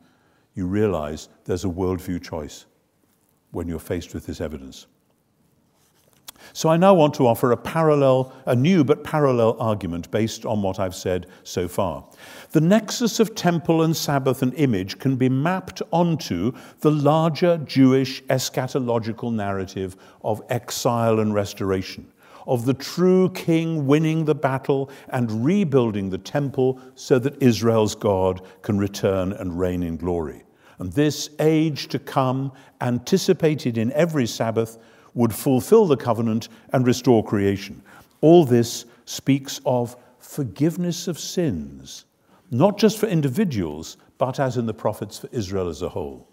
You 0.54 0.66
realize 0.66 1.30
there's 1.46 1.64
a 1.64 1.68
worldview 1.68 2.22
choice 2.22 2.66
when 3.52 3.68
you're 3.68 3.78
faced 3.78 4.14
with 4.14 4.26
this 4.26 4.40
evidence. 4.40 4.86
So 6.52 6.68
I 6.68 6.76
now 6.76 6.94
want 6.94 7.14
to 7.14 7.26
offer 7.26 7.52
a 7.52 7.56
parallel, 7.56 8.32
a 8.46 8.56
new 8.56 8.82
but 8.82 9.04
parallel 9.04 9.56
argument 9.60 10.10
based 10.10 10.44
on 10.44 10.62
what 10.62 10.80
I've 10.80 10.94
said 10.94 11.26
so 11.44 11.68
far. 11.68 12.04
The 12.50 12.60
nexus 12.60 13.20
of 13.20 13.34
temple 13.34 13.82
and 13.82 13.96
Sabbath 13.96 14.42
and 14.42 14.52
image 14.54 14.98
can 14.98 15.16
be 15.16 15.28
mapped 15.28 15.82
onto 15.92 16.52
the 16.80 16.90
larger 16.90 17.58
Jewish 17.58 18.22
eschatological 18.24 19.32
narrative 19.32 19.96
of 20.24 20.42
exile 20.48 21.20
and 21.20 21.34
restoration, 21.34 22.10
of 22.46 22.64
the 22.64 22.74
true 22.74 23.30
king 23.30 23.86
winning 23.86 24.24
the 24.24 24.34
battle 24.34 24.90
and 25.10 25.44
rebuilding 25.44 26.10
the 26.10 26.18
temple 26.18 26.80
so 26.96 27.18
that 27.20 27.40
Israel's 27.40 27.94
God 27.94 28.42
can 28.62 28.78
return 28.78 29.32
and 29.32 29.58
reign 29.58 29.82
in 29.82 29.96
glory. 29.96 30.42
And 30.80 30.90
this 30.94 31.28
age 31.38 31.88
to 31.88 31.98
come, 31.98 32.52
anticipated 32.80 33.76
in 33.76 33.92
every 33.92 34.26
Sabbath, 34.26 34.78
would 35.12 35.34
fulfill 35.34 35.86
the 35.86 35.96
covenant 35.96 36.48
and 36.72 36.86
restore 36.86 37.22
creation. 37.22 37.82
All 38.22 38.46
this 38.46 38.86
speaks 39.04 39.60
of 39.66 39.94
forgiveness 40.18 41.06
of 41.06 41.18
sins, 41.18 42.06
not 42.50 42.78
just 42.78 42.98
for 42.98 43.06
individuals, 43.06 43.98
but 44.16 44.40
as 44.40 44.56
in 44.56 44.64
the 44.64 44.74
prophets 44.74 45.18
for 45.18 45.28
Israel 45.32 45.68
as 45.68 45.82
a 45.82 45.88
whole. 45.88 46.26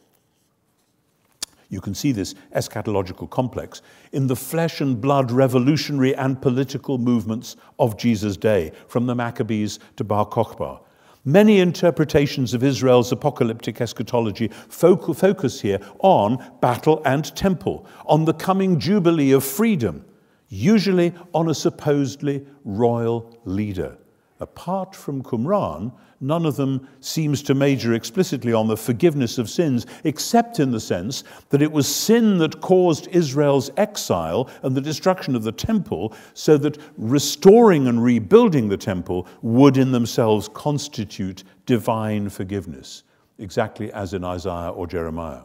You 1.70 1.82
can 1.82 1.94
see 1.94 2.14
this 2.14 2.34
eschatological 2.56 3.30
complex 3.30 3.82
in 4.14 4.28
the 4.28 4.36
flesh 4.36 4.80
and 4.80 5.02
blood 5.02 5.30
revolutionary 5.30 6.16
and 6.16 6.42
political 6.42 6.98
movements 6.98 7.58
of 7.80 7.98
Jesus' 7.98 8.38
day, 8.38 8.72
from 8.88 9.08
the 9.08 9.16
Maccabees 9.16 9.80
to 9.98 10.06
Bar 10.06 10.28
Kokhba, 10.28 10.80
Many 11.28 11.60
interpretations 11.60 12.54
of 12.54 12.64
Israel's 12.64 13.12
apocalyptic 13.12 13.82
eschatology 13.82 14.48
focus 14.70 15.60
here 15.60 15.82
on 16.00 16.42
battle 16.62 17.02
and 17.04 17.36
temple, 17.36 17.86
on 18.06 18.24
the 18.24 18.34
coming 18.34 18.80
jubilee 18.80 19.34
of 19.34 19.44
freedom, 19.44 20.06
usually 20.48 21.14
on 21.34 21.50
a 21.50 21.54
supposedly 21.54 22.46
royal 22.64 23.38
leader. 23.44 23.98
Apart 24.40 24.96
from 24.96 25.24
Qumran, 25.24 25.92
none 26.20 26.46
of 26.46 26.58
them 26.58 26.88
seems 27.00 27.42
to 27.44 27.56
major 27.56 27.94
explicitly 27.94 28.54
on 28.54 28.68
the 28.68 28.78
forgiveness 28.78 29.38
of 29.38 29.50
sins, 29.50 29.86
except 30.04 30.60
in 30.60 30.72
the 30.72 30.80
sense 30.80 31.24
that 31.50 31.62
it 31.62 31.72
was 31.72 31.88
sin 31.88 32.38
that 32.38 32.62
caused 32.62 33.08
Israel's 33.08 33.72
exile 33.78 34.50
and 34.62 34.76
the 34.76 34.82
destruction 34.82 35.36
of 35.36 35.44
the 35.44 35.52
temple, 35.52 36.14
so 36.34 36.58
that 36.58 36.78
restoring 36.98 37.88
and 37.88 38.04
rebuilding 38.04 38.70
the 38.70 38.78
temple 38.78 39.28
would 39.42 39.78
in 39.78 39.92
themselves 39.92 40.50
constitute 40.54 41.44
divine 41.66 42.30
forgiveness, 42.30 43.04
exactly 43.40 43.92
as 43.92 44.14
in 44.14 44.24
Isaiah 44.24 44.70
or 44.70 44.86
Jeremiah. 44.86 45.44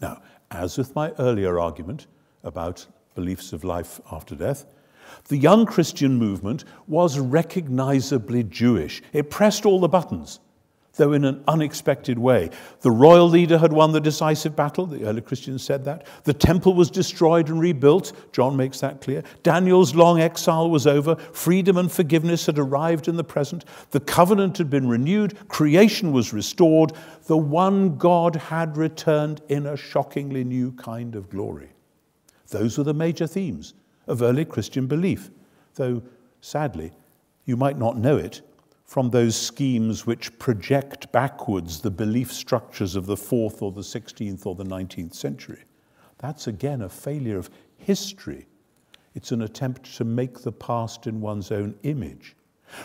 Now, 0.00 0.20
as 0.50 0.76
with 0.78 0.94
my 0.96 1.12
earlier 1.18 1.60
argument 1.60 2.08
about 2.42 2.86
beliefs 3.14 3.52
of 3.52 3.62
life 3.62 4.00
after 4.10 4.34
death, 4.34 4.66
the 5.28 5.36
young 5.36 5.66
Christian 5.66 6.16
movement 6.18 6.64
was 6.86 7.18
recognizably 7.18 8.44
Jewish. 8.44 9.02
It 9.12 9.30
pressed 9.30 9.64
all 9.66 9.80
the 9.80 9.88
buttons, 9.88 10.40
though 10.94 11.12
in 11.12 11.24
an 11.24 11.42
unexpected 11.48 12.18
way. 12.18 12.50
The 12.80 12.90
royal 12.90 13.28
leader 13.28 13.58
had 13.58 13.72
won 13.72 13.92
the 13.92 14.00
decisive 14.00 14.54
battle. 14.54 14.86
The 14.86 15.04
early 15.04 15.22
Christians 15.22 15.62
said 15.62 15.84
that. 15.84 16.06
The 16.24 16.34
temple 16.34 16.74
was 16.74 16.90
destroyed 16.90 17.48
and 17.48 17.60
rebuilt. 17.60 18.12
John 18.32 18.56
makes 18.56 18.80
that 18.80 19.00
clear. 19.00 19.22
Daniel's 19.42 19.94
long 19.94 20.20
exile 20.20 20.68
was 20.68 20.86
over. 20.86 21.16
Freedom 21.16 21.78
and 21.78 21.90
forgiveness 21.90 22.46
had 22.46 22.58
arrived 22.58 23.08
in 23.08 23.16
the 23.16 23.24
present. 23.24 23.64
The 23.90 24.00
covenant 24.00 24.58
had 24.58 24.68
been 24.68 24.88
renewed. 24.88 25.48
Creation 25.48 26.12
was 26.12 26.32
restored. 26.32 26.92
The 27.26 27.38
one 27.38 27.96
God 27.96 28.36
had 28.36 28.76
returned 28.76 29.40
in 29.48 29.66
a 29.66 29.76
shockingly 29.76 30.44
new 30.44 30.72
kind 30.72 31.14
of 31.14 31.30
glory. 31.30 31.70
Those 32.48 32.76
were 32.76 32.84
the 32.84 32.92
major 32.92 33.26
themes 33.26 33.72
of 34.06 34.22
early 34.22 34.44
Christian 34.44 34.86
belief, 34.86 35.30
though 35.74 36.02
sadly, 36.40 36.92
you 37.44 37.56
might 37.56 37.78
not 37.78 37.96
know 37.96 38.16
it 38.16 38.42
from 38.84 39.08
those 39.08 39.34
schemes 39.34 40.06
which 40.06 40.38
project 40.38 41.10
backwards 41.12 41.80
the 41.80 41.90
belief 41.90 42.30
structures 42.30 42.94
of 42.94 43.06
the 43.06 43.16
4th 43.16 43.62
or 43.62 43.72
the 43.72 43.80
16th 43.80 44.44
or 44.44 44.54
the 44.54 44.64
19th 44.64 45.14
century. 45.14 45.64
That's 46.18 46.46
again 46.46 46.82
a 46.82 46.88
failure 46.88 47.38
of 47.38 47.48
history. 47.78 48.46
It's 49.14 49.32
an 49.32 49.42
attempt 49.42 49.96
to 49.96 50.04
make 50.04 50.40
the 50.40 50.52
past 50.52 51.06
in 51.06 51.20
one's 51.20 51.50
own 51.50 51.74
image. 51.84 52.36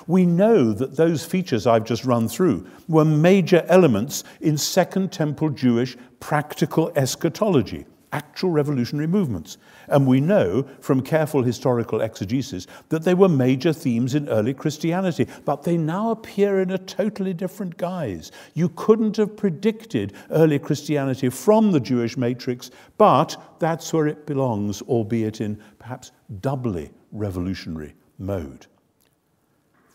We 0.05 0.25
know 0.25 0.73
that 0.73 0.95
those 0.95 1.25
features 1.25 1.67
I've 1.67 1.85
just 1.85 2.05
run 2.05 2.27
through 2.27 2.67
were 2.87 3.05
major 3.05 3.65
elements 3.67 4.23
in 4.41 4.57
Second 4.57 5.11
Temple 5.11 5.49
Jewish 5.49 5.97
practical 6.19 6.91
eschatology 6.95 7.85
actual 8.11 8.51
revolutionary 8.51 9.07
movements. 9.07 9.57
And 9.87 10.07
we 10.07 10.21
know 10.21 10.67
from 10.79 11.01
careful 11.01 11.43
historical 11.43 12.01
exegesis 12.01 12.67
that 12.89 13.03
they 13.03 13.13
were 13.13 13.29
major 13.29 13.73
themes 13.73 14.15
in 14.15 14.29
early 14.29 14.53
Christianity, 14.53 15.27
but 15.45 15.63
they 15.63 15.77
now 15.77 16.11
appear 16.11 16.61
in 16.61 16.71
a 16.71 16.77
totally 16.77 17.33
different 17.33 17.77
guise. 17.77 18.31
You 18.53 18.69
couldn't 18.69 19.17
have 19.17 19.35
predicted 19.35 20.13
early 20.31 20.59
Christianity 20.59 21.29
from 21.29 21.71
the 21.71 21.79
Jewish 21.79 22.17
matrix, 22.17 22.71
but 22.97 23.35
that's 23.59 23.91
where 23.93 24.07
it 24.07 24.25
belongs, 24.25 24.81
albeit 24.83 25.41
in 25.41 25.61
perhaps 25.79 26.11
doubly 26.41 26.91
revolutionary 27.11 27.93
mode. 28.19 28.67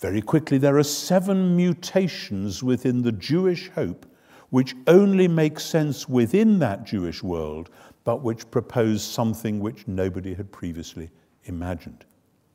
Very 0.01 0.21
quickly, 0.21 0.59
there 0.59 0.79
are 0.79 0.83
seven 0.83 1.55
mutations 1.57 2.63
within 2.63 3.03
the 3.03 3.13
Jewish 3.13 3.71
hope 3.71 4.07
which 4.53 4.77
only 4.87 5.27
make 5.27 5.59
sense 5.59 6.07
within 6.07 6.59
that 6.59 6.85
Jewish 6.85 7.23
world, 7.23 7.71
but 8.05 8.23
which 8.23 8.51
proposed 8.51 9.03
something 9.03 9.61
which 9.61 9.87
nobody 9.87 10.35
had 10.35 10.51
previously 10.51 11.11
imagined. 11.45 12.05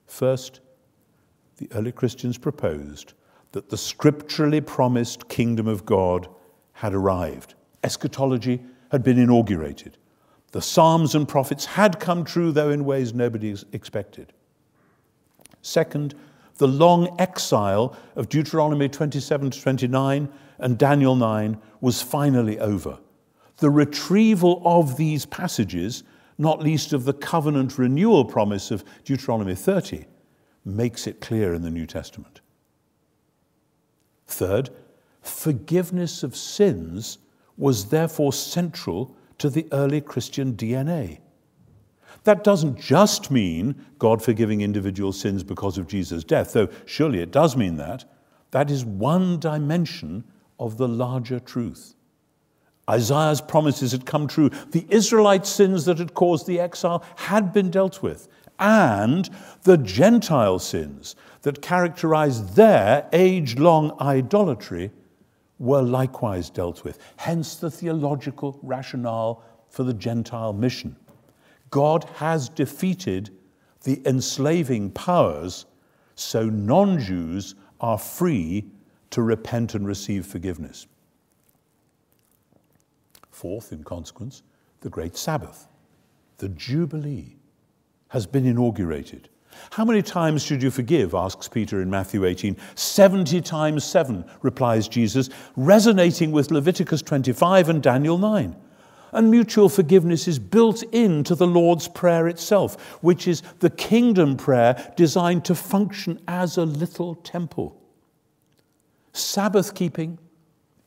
First, 0.05 0.61
the 1.57 1.69
early 1.73 1.91
Christians 1.91 2.37
proposed 2.37 3.13
that 3.51 3.69
the 3.69 3.77
scripturally 3.77 4.61
promised 4.61 5.29
kingdom 5.29 5.67
of 5.67 5.85
God 5.85 6.27
had 6.73 6.93
arrived. 6.93 7.55
Eschatology 7.83 8.61
had 8.91 9.03
been 9.03 9.17
inaugurated. 9.17 9.97
The 10.51 10.61
Psalms 10.61 11.15
and 11.15 11.27
prophets 11.27 11.65
had 11.65 11.99
come 11.99 12.23
true, 12.23 12.51
though 12.51 12.69
in 12.69 12.85
ways 12.85 13.13
nobody 13.13 13.55
expected. 13.73 14.33
Second, 15.61 16.15
the 16.57 16.67
long 16.67 17.15
exile 17.19 17.95
of 18.15 18.29
Deuteronomy 18.29 18.89
27 18.89 19.51
to 19.51 19.61
29 19.61 20.29
and 20.59 20.77
Daniel 20.77 21.15
9 21.15 21.59
was 21.81 22.01
finally 22.01 22.59
over. 22.59 22.97
The 23.57 23.69
retrieval 23.69 24.61
of 24.65 24.97
these 24.97 25.25
passages, 25.25 26.03
not 26.37 26.61
least 26.61 26.93
of 26.93 27.05
the 27.05 27.13
covenant 27.13 27.77
renewal 27.77 28.25
promise 28.25 28.71
of 28.71 28.83
Deuteronomy 29.03 29.55
30, 29.55 30.05
makes 30.63 31.07
it 31.07 31.21
clear 31.21 31.53
in 31.53 31.63
the 31.63 31.71
New 31.71 31.85
Testament. 31.85 32.41
Third, 34.27 34.69
forgiveness 35.21 36.23
of 36.23 36.35
sins 36.35 37.17
was 37.57 37.85
therefore 37.85 38.33
central 38.33 39.15
to 39.39 39.49
the 39.49 39.67
early 39.71 40.01
Christian 40.01 40.53
DNA. 40.53 41.19
That 42.23 42.43
doesn't 42.43 42.79
just 42.79 43.31
mean 43.31 43.85
God 43.99 44.21
forgiving 44.21 44.61
individual 44.61 45.13
sins 45.13 45.43
because 45.43 45.77
of 45.77 45.87
Jesus' 45.87 46.23
death, 46.23 46.53
though 46.53 46.69
surely 46.85 47.19
it 47.19 47.31
does 47.31 47.55
mean 47.55 47.77
that. 47.77 48.05
That 48.51 48.69
is 48.69 48.85
one 48.85 49.39
dimension 49.39 50.23
of 50.59 50.77
the 50.77 50.87
larger 50.87 51.39
truth. 51.39 51.95
Isaiah's 52.89 53.41
promises 53.41 53.91
had 53.91 54.05
come 54.05 54.27
true. 54.27 54.49
The 54.71 54.85
Israelite 54.89 55.45
sins 55.45 55.85
that 55.85 55.97
had 55.97 56.13
caused 56.13 56.47
the 56.47 56.59
exile 56.59 57.03
had 57.15 57.51
been 57.51 57.69
dealt 57.69 58.01
with, 58.01 58.27
and 58.59 59.29
the 59.63 59.77
Gentile 59.77 60.59
sins 60.59 61.15
that 61.41 61.61
characterized 61.61 62.55
their 62.55 63.07
age 63.13 63.57
long 63.57 63.95
idolatry 63.99 64.91
were 65.59 65.81
likewise 65.81 66.49
dealt 66.49 66.83
with. 66.83 66.99
Hence 67.17 67.55
the 67.55 67.71
theological 67.71 68.59
rationale 68.61 69.43
for 69.69 69.83
the 69.83 69.93
Gentile 69.93 70.53
mission. 70.53 70.95
God 71.69 72.05
has 72.15 72.49
defeated 72.49 73.31
the 73.83 74.01
enslaving 74.07 74.91
powers, 74.91 75.65
so 76.15 76.45
non 76.45 76.99
Jews 76.99 77.55
are 77.79 77.97
free 77.97 78.65
to 79.11 79.21
repent 79.21 79.75
and 79.75 79.85
receive 79.85 80.25
forgiveness. 80.25 80.87
Fourth, 83.37 83.71
in 83.71 83.83
consequence, 83.83 84.41
the 84.81 84.89
great 84.89 85.15
Sabbath, 85.15 85.67
the 86.39 86.49
Jubilee, 86.49 87.35
has 88.07 88.25
been 88.25 88.47
inaugurated. 88.47 89.29
How 89.73 89.85
many 89.85 90.01
times 90.01 90.41
should 90.41 90.63
you 90.63 90.71
forgive? 90.71 91.13
asks 91.13 91.47
Peter 91.47 91.79
in 91.79 91.87
Matthew 91.87 92.25
18. 92.25 92.57
70 92.73 93.41
times 93.41 93.83
7, 93.83 94.25
replies 94.41 94.87
Jesus, 94.87 95.29
resonating 95.55 96.31
with 96.31 96.49
Leviticus 96.49 97.03
25 97.03 97.69
and 97.69 97.83
Daniel 97.83 98.17
9. 98.17 98.55
And 99.11 99.29
mutual 99.29 99.69
forgiveness 99.69 100.27
is 100.27 100.39
built 100.39 100.81
into 100.91 101.35
the 101.35 101.45
Lord's 101.45 101.87
Prayer 101.87 102.27
itself, 102.27 102.97
which 103.03 103.27
is 103.27 103.43
the 103.59 103.69
kingdom 103.69 104.35
prayer 104.35 104.93
designed 104.97 105.45
to 105.45 105.53
function 105.53 106.19
as 106.27 106.57
a 106.57 106.65
little 106.65 107.13
temple. 107.13 107.79
Sabbath 109.13 109.75
keeping 109.75 110.17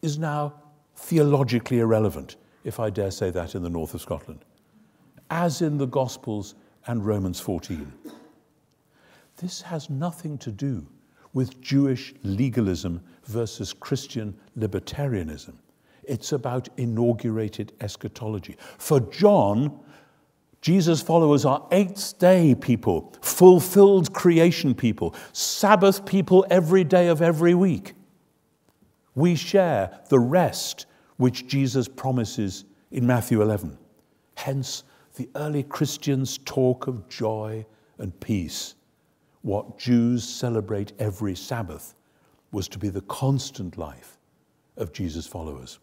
is 0.03 0.19
now 0.19 0.60
theologically 1.01 1.81
irrelevant, 1.81 2.37
if 2.65 2.79
I 2.79 2.91
dare 2.91 3.11
say 3.11 3.31
that 3.31 3.55
in 3.55 3.63
the 3.63 3.71
north 3.71 3.95
of 3.95 4.01
Scotland, 4.01 4.45
as 5.31 5.63
in 5.63 5.79
the 5.79 5.87
Gospels 5.87 6.55
and 6.87 7.05
Romans 7.05 7.41
14. 7.41 7.93
This 9.39 9.63
has 9.63 9.89
nothing 9.89 10.39
to 10.39 10.53
do 10.53 10.87
with 11.33 11.61
Jewish 11.61 12.15
legalism 12.23 13.01
versus 13.25 13.73
Christian 13.73 14.37
libertarianism. 14.59 15.55
It's 16.05 16.33
about 16.33 16.69
inaugurated 16.77 17.73
eschatology. 17.81 18.57
For 18.79 19.01
John, 19.01 19.81
Jesus' 20.61 21.01
followers 21.01 21.45
are 21.45 21.67
eighth 21.71 22.19
day 22.19 22.55
people, 22.55 23.15
fulfilled 23.23 24.13
creation 24.13 24.75
people, 24.75 25.15
Sabbath 25.33 26.05
people 26.05 26.45
every 26.51 26.85
day 26.85 27.09
of 27.09 27.23
every 27.23 27.55
week. 27.55 27.95
We 29.15 29.37
share 29.37 30.01
the 30.09 30.19
rest 30.19 30.87
which 31.21 31.47
Jesus 31.47 31.87
promises 31.87 32.65
in 32.93 33.07
Matthew 33.07 33.43
11. 33.43 33.77
Hence, 34.37 34.85
the 35.17 35.29
early 35.35 35.63
Christians 35.63 36.39
talk 36.47 36.87
of 36.87 37.07
joy 37.11 37.67
and 37.99 38.19
peace. 38.21 38.75
What 39.43 39.79
Jews 39.79 40.25
celebrate 40.25 40.95
every 40.99 41.37
Sabbath 41.37 41.95
was 42.53 42.69
to 42.69 42.79
be 42.79 42.89
the 42.89 43.03
constant 43.03 43.77
life 43.77 44.17
of 44.79 44.95
Jesus' 44.95 45.27
followers. 45.27 45.79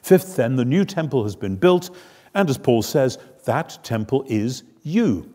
Fifth, 0.00 0.36
then, 0.36 0.54
the 0.54 0.64
new 0.64 0.84
temple 0.84 1.24
has 1.24 1.34
been 1.34 1.56
built, 1.56 1.90
and 2.32 2.48
as 2.48 2.58
Paul 2.58 2.82
says, 2.82 3.18
that 3.44 3.76
temple 3.82 4.24
is 4.28 4.62
you. 4.84 5.34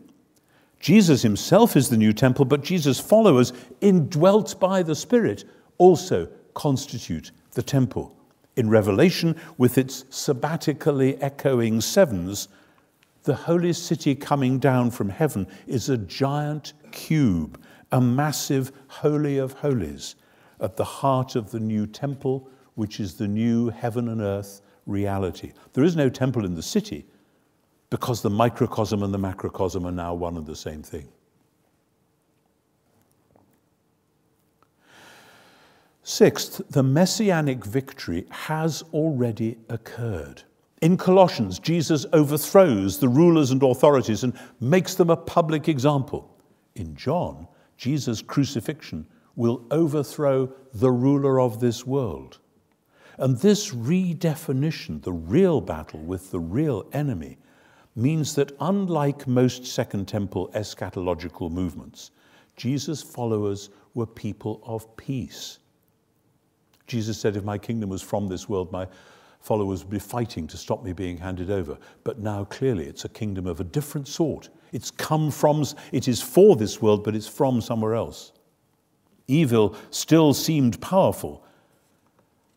Jesus 0.80 1.20
himself 1.20 1.76
is 1.76 1.90
the 1.90 1.98
new 1.98 2.14
temple, 2.14 2.46
but 2.46 2.64
Jesus' 2.64 2.98
followers, 2.98 3.52
indwelt 3.82 4.58
by 4.58 4.82
the 4.82 4.94
Spirit, 4.94 5.44
also 5.76 6.26
constitute 6.54 7.32
the 7.52 7.62
temple. 7.62 8.16
In 8.56 8.68
Revelation, 8.68 9.36
with 9.58 9.78
its 9.78 10.04
sabbatically 10.04 11.18
echoing 11.20 11.80
sevens, 11.80 12.48
the 13.24 13.34
holy 13.34 13.72
city 13.72 14.14
coming 14.14 14.58
down 14.58 14.90
from 14.90 15.08
heaven 15.08 15.46
is 15.66 15.88
a 15.88 15.98
giant 15.98 16.72
cube, 16.90 17.60
a 17.92 18.00
massive 18.00 18.72
holy 18.88 19.38
of 19.38 19.52
holies, 19.52 20.16
at 20.60 20.76
the 20.76 20.84
heart 20.84 21.36
of 21.36 21.50
the 21.50 21.60
new 21.60 21.86
temple 21.86 22.48
which 22.74 23.00
is 23.00 23.14
the 23.14 23.28
new 23.28 23.68
heaven 23.68 24.08
and 24.08 24.20
earth 24.20 24.62
reality. 24.86 25.52
There 25.72 25.84
is 25.84 25.96
no 25.96 26.08
temple 26.08 26.44
in 26.44 26.54
the 26.54 26.62
city 26.62 27.04
because 27.90 28.22
the 28.22 28.30
microcosm 28.30 29.02
and 29.02 29.12
the 29.12 29.18
macrocosm 29.18 29.84
are 29.86 29.92
now 29.92 30.14
one 30.14 30.36
and 30.36 30.46
the 30.46 30.56
same 30.56 30.82
thing. 30.82 31.08
Sixth, 36.10 36.60
the 36.68 36.82
messianic 36.82 37.64
victory 37.64 38.26
has 38.30 38.82
already 38.92 39.58
occurred. 39.68 40.42
In 40.82 40.96
Colossians, 40.96 41.60
Jesus 41.60 42.04
overthrows 42.12 42.98
the 42.98 43.08
rulers 43.08 43.52
and 43.52 43.62
authorities 43.62 44.24
and 44.24 44.36
makes 44.58 44.96
them 44.96 45.08
a 45.08 45.16
public 45.16 45.68
example. 45.68 46.36
In 46.74 46.96
John, 46.96 47.46
Jesus' 47.76 48.22
crucifixion 48.22 49.06
will 49.36 49.64
overthrow 49.70 50.52
the 50.74 50.90
ruler 50.90 51.40
of 51.40 51.60
this 51.60 51.86
world. 51.86 52.40
And 53.18 53.38
this 53.38 53.70
redefinition, 53.70 55.02
the 55.02 55.12
real 55.12 55.60
battle 55.60 56.00
with 56.00 56.32
the 56.32 56.40
real 56.40 56.86
enemy, 56.92 57.38
means 57.94 58.34
that 58.34 58.50
unlike 58.58 59.28
most 59.28 59.64
Second 59.64 60.08
Temple 60.08 60.50
eschatological 60.56 61.52
movements, 61.52 62.10
Jesus' 62.56 63.00
followers 63.00 63.70
were 63.94 64.06
people 64.06 64.60
of 64.64 64.96
peace. 64.96 65.60
Jesus 66.90 67.18
said, 67.18 67.36
If 67.36 67.44
my 67.44 67.56
kingdom 67.56 67.88
was 67.88 68.02
from 68.02 68.28
this 68.28 68.48
world, 68.48 68.72
my 68.72 68.86
followers 69.40 69.84
would 69.84 69.90
be 69.90 69.98
fighting 70.00 70.46
to 70.48 70.56
stop 70.56 70.82
me 70.82 70.92
being 70.92 71.16
handed 71.16 71.50
over. 71.50 71.78
But 72.04 72.18
now 72.18 72.44
clearly 72.44 72.86
it's 72.86 73.04
a 73.04 73.08
kingdom 73.08 73.46
of 73.46 73.60
a 73.60 73.64
different 73.64 74.08
sort. 74.08 74.50
It's 74.72 74.90
come 74.90 75.30
from, 75.30 75.64
it 75.92 76.08
is 76.08 76.20
for 76.20 76.56
this 76.56 76.82
world, 76.82 77.04
but 77.04 77.14
it's 77.14 77.28
from 77.28 77.60
somewhere 77.60 77.94
else. 77.94 78.32
Evil 79.28 79.76
still 79.90 80.34
seemed 80.34 80.80
powerful, 80.80 81.44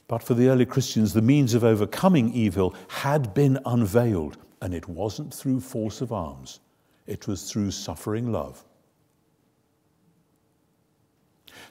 but 0.07 0.23
for 0.23 0.33
the 0.33 0.47
early 0.49 0.65
Christians, 0.65 1.13
the 1.13 1.21
means 1.21 1.53
of 1.53 1.63
overcoming 1.63 2.33
evil 2.33 2.75
had 2.87 3.33
been 3.35 3.59
unveiled, 3.65 4.37
and 4.61 4.73
it 4.73 4.87
wasn't 4.89 5.33
through 5.33 5.59
force 5.59 6.01
of 6.01 6.11
arms, 6.11 6.59
it 7.05 7.27
was 7.27 7.49
through 7.49 7.69
suffering 7.69 8.31
love. 8.31 8.65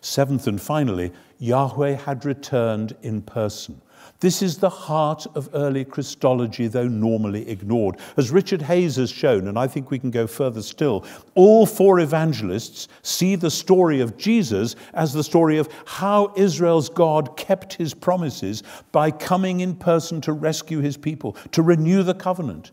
Seventh 0.01 0.47
and 0.47 0.61
finally, 0.61 1.13
Yahweh 1.43 1.97
had 1.97 2.25
returned 2.25 2.95
in 3.03 3.21
person. 3.21 3.83
This 4.21 4.43
is 4.43 4.59
the 4.59 4.71
heart 4.71 5.27
of 5.35 5.51
early 5.55 5.85
Christology, 5.85 6.69
though 6.69 6.87
normally 6.87 7.51
ignored. 7.51 7.97
As 8.17 8.31
Richard 8.31 8.63
Hays 8.63 8.95
has 8.95 9.11
shown, 9.11 9.49
and 9.49 9.59
I 9.59 9.67
think 9.67 9.91
we 9.91 9.99
can 9.99 10.13
go 10.13 10.29
further 10.29 10.63
still, 10.63 11.05
all 11.35 11.67
four 11.67 11.99
evangelists 11.99 12.87
see 13.03 13.35
the 13.35 13.51
story 13.51 13.99
of 13.99 14.17
Jesus 14.17 14.77
as 14.95 15.13
the 15.13 15.25
story 15.25 15.59
of 15.59 15.69
how 15.85 16.33
Israel's 16.37 16.89
God 16.89 17.37
kept 17.37 17.75
his 17.75 17.93
promises 17.93 18.63
by 18.93 19.11
coming 19.11 19.59
in 19.59 19.75
person 19.75 20.21
to 20.21 20.33
rescue 20.33 20.79
his 20.79 20.97
people, 20.97 21.33
to 21.51 21.63
renew 21.63 22.05
the 22.05 22.15
covenant, 22.15 22.71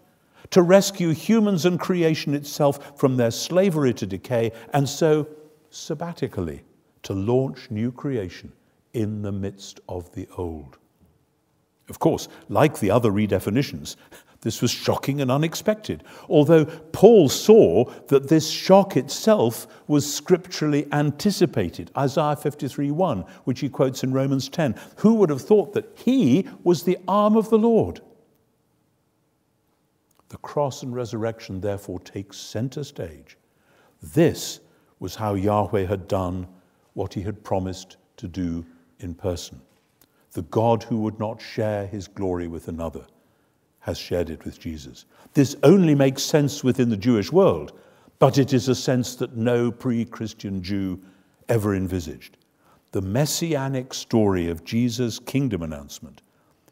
to 0.51 0.62
rescue 0.62 1.10
humans 1.10 1.65
and 1.65 1.79
creation 1.79 2.36
itself 2.36 2.99
from 2.99 3.17
their 3.17 3.32
slavery 3.32 3.95
to 3.95 4.05
decay, 4.05 4.51
and 4.73 4.88
so 4.88 5.27
sabbatically 5.71 6.60
to 7.01 7.13
launch 7.13 7.71
new 7.71 7.91
creation 7.91 8.51
in 8.99 9.21
the 9.21 9.31
midst 9.31 9.79
of 9.88 10.13
the 10.13 10.27
old. 10.38 10.77
Of 11.88 11.99
course, 11.99 12.27
like 12.49 12.79
the 12.79 12.91
other 12.91 13.09
redefinitions, 13.09 13.95
this 14.41 14.62
was 14.62 14.71
shocking 14.71 15.21
and 15.21 15.31
unexpected, 15.31 16.03
although 16.27 16.65
Paul 16.65 17.29
saw 17.29 17.85
that 18.07 18.27
this 18.27 18.49
shock 18.49 18.97
itself 18.97 19.67
was 19.88 20.13
scripturally 20.13 20.85
anticipated. 20.91 21.91
Isaiah 21.97 22.35
53:1, 22.35 23.27
which 23.45 23.62
he 23.62 23.69
quotes 23.69 24.03
in 24.03 24.12
Romans 24.12 24.49
10. 24.49 24.75
Who 24.97 25.15
would 25.15 25.29
have 25.29 25.41
thought 25.41 25.73
that 25.73 25.89
he 25.95 26.47
was 26.63 26.83
the 26.83 26.97
arm 27.07 27.38
of 27.38 27.49
the 27.49 27.57
Lord? 27.57 28.01
The 30.27 30.38
cross 30.38 30.83
and 30.83 30.93
resurrection 30.93 31.62
therefore 31.62 31.99
take 32.01 32.33
center 32.33 32.83
stage. 32.83 33.38
This 34.03 34.59
was 34.99 35.15
how 35.15 35.35
Yahweh 35.35 35.85
had 35.85 36.07
done 36.09 36.47
what 36.93 37.13
he 37.13 37.21
had 37.21 37.45
promised 37.45 37.95
to 38.17 38.27
do 38.27 38.65
in 38.99 39.13
person. 39.13 39.62
The 40.33 40.41
God 40.43 40.83
who 40.83 40.99
would 40.99 41.19
not 41.19 41.41
share 41.41 41.88
his 41.88 42.07
glory 42.07 42.47
with 42.47 42.67
another 42.67 43.05
has 43.79 43.97
shared 43.97 44.29
it 44.29 44.45
with 44.45 44.59
Jesus. 44.59 45.05
This 45.33 45.55
only 45.63 45.95
makes 45.95 46.21
sense 46.21 46.63
within 46.63 46.89
the 46.89 46.97
Jewish 46.97 47.31
world, 47.31 47.73
but 48.19 48.38
it 48.38 48.53
is 48.53 48.67
a 48.67 48.75
sense 48.75 49.15
that 49.15 49.35
no 49.35 49.71
pre 49.71 50.05
Christian 50.05 50.62
Jew 50.62 50.99
ever 51.47 51.73
envisaged. 51.73 52.38
The 52.91 53.01
messianic 53.01 53.93
story 53.93 54.49
of 54.49 54.63
Jesus' 54.63 55.19
kingdom 55.19 55.63
announcement, 55.63 56.21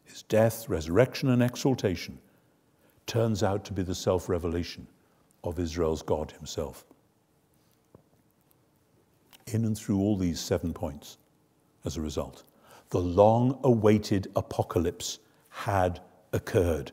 his 0.04 0.22
death, 0.22 0.68
resurrection, 0.68 1.30
and 1.30 1.42
exaltation, 1.42 2.18
turns 3.06 3.42
out 3.42 3.64
to 3.64 3.72
be 3.72 3.82
the 3.82 3.94
self 3.94 4.28
revelation 4.28 4.86
of 5.44 5.58
Israel's 5.58 6.02
God 6.02 6.32
himself. 6.32 6.84
In 9.46 9.64
and 9.64 9.76
through 9.76 9.98
all 9.98 10.16
these 10.16 10.40
seven 10.40 10.74
points, 10.74 11.16
as 11.88 11.96
a 11.96 12.02
result, 12.02 12.44
the 12.90 13.00
long 13.00 13.58
awaited 13.64 14.28
apocalypse 14.36 15.20
had 15.48 16.00
occurred. 16.34 16.92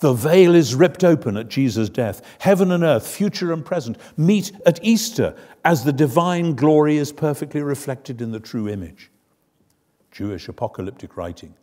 The 0.00 0.12
veil 0.12 0.54
is 0.54 0.74
ripped 0.74 1.02
open 1.02 1.38
at 1.38 1.48
Jesus' 1.48 1.88
death. 1.88 2.20
Heaven 2.40 2.70
and 2.70 2.84
earth, 2.84 3.06
future 3.06 3.54
and 3.54 3.64
present, 3.64 3.96
meet 4.18 4.52
at 4.66 4.78
Easter 4.84 5.34
as 5.64 5.82
the 5.82 5.94
divine 5.94 6.54
glory 6.54 6.98
is 6.98 7.10
perfectly 7.10 7.62
reflected 7.62 8.20
in 8.20 8.32
the 8.32 8.40
true 8.40 8.68
image. 8.68 9.10
Jewish 10.10 10.46
apocalyptic 10.46 11.16
writing 11.16 11.54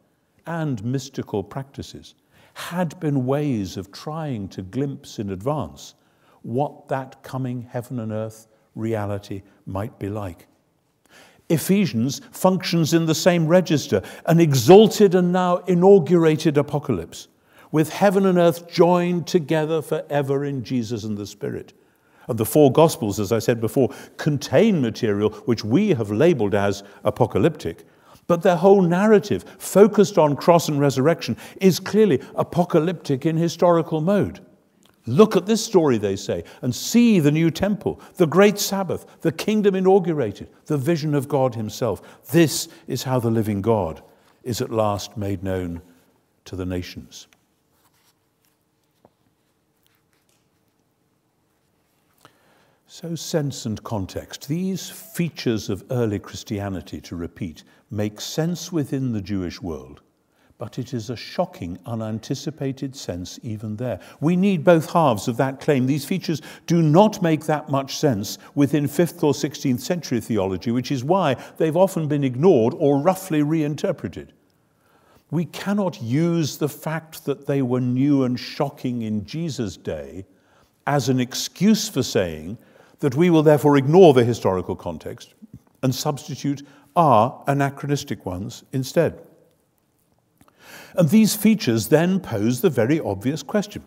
and 0.48 0.84
mystical 0.84 1.44
practices 1.44 2.16
had 2.56 3.00
been 3.00 3.28
ways 3.28 3.78
of 3.78 3.92
trying 3.92 4.48
to 4.50 4.64
glimpse 4.64 5.20
in 5.20 5.30
advance 5.30 5.94
what 6.42 6.88
that 6.88 7.22
coming 7.22 7.62
heaven 7.62 8.00
and 8.00 8.12
earth 8.12 8.48
reality 8.74 9.44
might 9.68 10.00
be 10.00 10.10
like. 10.10 10.48
Ephesians 11.52 12.22
functions 12.32 12.94
in 12.94 13.06
the 13.06 13.16
same 13.16 13.48
register, 13.48 14.02
an 14.26 14.40
exalted 14.40 15.16
and 15.16 15.32
now 15.32 15.58
inaugurated 15.68 16.58
apocalypse, 16.58 17.28
with 17.72 17.90
heaven 17.90 18.26
and 18.26 18.38
earth 18.38 18.72
joined 18.72 19.28
together 19.28 19.82
forever 19.82 20.46
in 20.46 20.64
Jesus 20.64 21.04
and 21.04 21.18
the 21.18 21.26
Spirit. 21.26 21.74
And 22.28 22.38
the 22.38 22.46
four 22.46 22.72
Gospels, 22.72 23.20
as 23.20 23.32
I 23.32 23.40
said 23.40 23.60
before, 23.60 23.90
contain 24.18 24.82
material 24.82 25.32
which 25.46 25.66
we 25.66 25.90
have 25.90 26.12
labeled 26.12 26.56
as 26.56 26.84
apocalyptic, 27.04 27.86
but 28.28 28.44
their 28.44 28.56
whole 28.56 28.82
narrative, 28.82 29.44
focused 29.58 30.18
on 30.18 30.36
cross 30.36 30.70
and 30.70 30.80
resurrection, 30.80 31.36
is 31.60 31.80
clearly 31.80 32.22
apocalyptic 32.36 33.26
in 33.26 33.36
historical 33.36 34.00
mode. 34.00 34.40
Look 35.08 35.36
at 35.36 35.48
this 35.48 35.66
story, 35.66 35.98
they 35.98 36.16
say, 36.16 36.44
and 36.62 36.76
see 36.76 37.20
the 37.20 37.32
new 37.32 37.50
temple, 37.50 38.00
the 38.16 38.28
great 38.28 38.60
Sabbath, 38.60 39.06
the 39.22 39.32
kingdom 39.32 39.74
inaugurated, 39.74 40.50
the 40.68 40.78
vision 40.78 41.16
of 41.16 41.28
God 41.28 41.56
Himself. 41.56 42.02
This 42.32 42.68
is 42.88 43.04
how 43.04 43.20
the 43.20 43.32
living 43.32 43.62
God 43.62 44.04
is 44.44 44.62
at 44.62 44.70
last 44.70 45.18
made 45.18 45.44
known 45.44 45.82
to 46.46 46.56
the 46.56 46.66
nations. 46.66 47.28
So, 52.86 53.16
sense 53.16 53.66
and 53.66 53.82
context, 53.84 54.48
these 54.48 54.90
features 54.90 55.70
of 55.70 55.84
early 55.90 56.20
Christianity, 56.20 57.00
to 57.02 57.16
repeat, 57.16 57.64
make 57.90 58.20
sense 58.20 58.72
within 58.72 59.14
the 59.14 59.22
Jewish 59.22 59.62
world 59.62 60.02
but 60.62 60.78
it 60.78 60.94
is 60.94 61.10
a 61.10 61.16
shocking, 61.16 61.80
unanticipated 61.88 62.96
sense 62.96 63.40
even 63.42 63.76
there. 63.78 64.00
We 64.20 64.36
need 64.36 64.64
both 64.64 64.92
halves 64.92 65.28
of 65.28 65.36
that 65.38 65.60
claim. 65.60 65.88
These 65.88 66.06
features 66.06 66.40
do 66.68 66.84
not 66.84 67.20
make 67.20 67.46
that 67.46 67.70
much 67.70 67.98
sense 67.98 68.38
within 68.54 68.86
5th 68.86 69.24
or 69.24 69.34
16th 69.34 69.80
century 69.80 70.22
theology, 70.22 70.70
which 70.70 70.92
is 70.92 71.04
why 71.04 71.36
they've 71.58 71.76
often 71.76 72.08
been 72.08 72.24
ignored 72.24 72.76
or 72.78 73.00
roughly 73.00 73.42
reinterpreted. 73.42 74.34
We 75.32 75.46
cannot 75.46 76.00
use 76.00 76.60
the 76.60 76.70
fact 76.70 77.26
that 77.26 77.48
they 77.48 77.64
were 77.64 77.82
new 77.82 78.24
and 78.24 78.40
shocking 78.40 79.02
in 79.02 79.26
Jesus' 79.26 79.78
day 79.78 80.28
as 80.86 81.10
an 81.10 81.20
excuse 81.20 81.90
for 81.90 82.04
saying 82.04 82.60
that 83.00 83.16
we 83.16 83.32
will 83.32 83.42
therefore 83.42 83.78
ignore 83.78 84.14
the 84.14 84.24
historical 84.24 84.76
context 84.76 85.34
and 85.82 85.96
substitute 85.96 86.62
our 86.96 87.44
anachronistic 87.48 88.28
ones 88.28 88.64
instead. 88.72 89.24
And 90.96 91.10
these 91.10 91.36
features 91.36 91.88
then 91.88 92.20
pose 92.20 92.62
the 92.62 92.70
very 92.70 93.00
obvious 93.00 93.44
question 93.44 93.84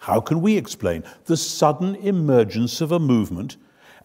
How 0.00 0.20
can 0.20 0.40
we 0.40 0.56
explain 0.56 1.04
the 1.26 1.36
sudden 1.36 1.94
emergence 1.96 2.80
of 2.80 2.92
a 2.92 2.98
movement 2.98 3.56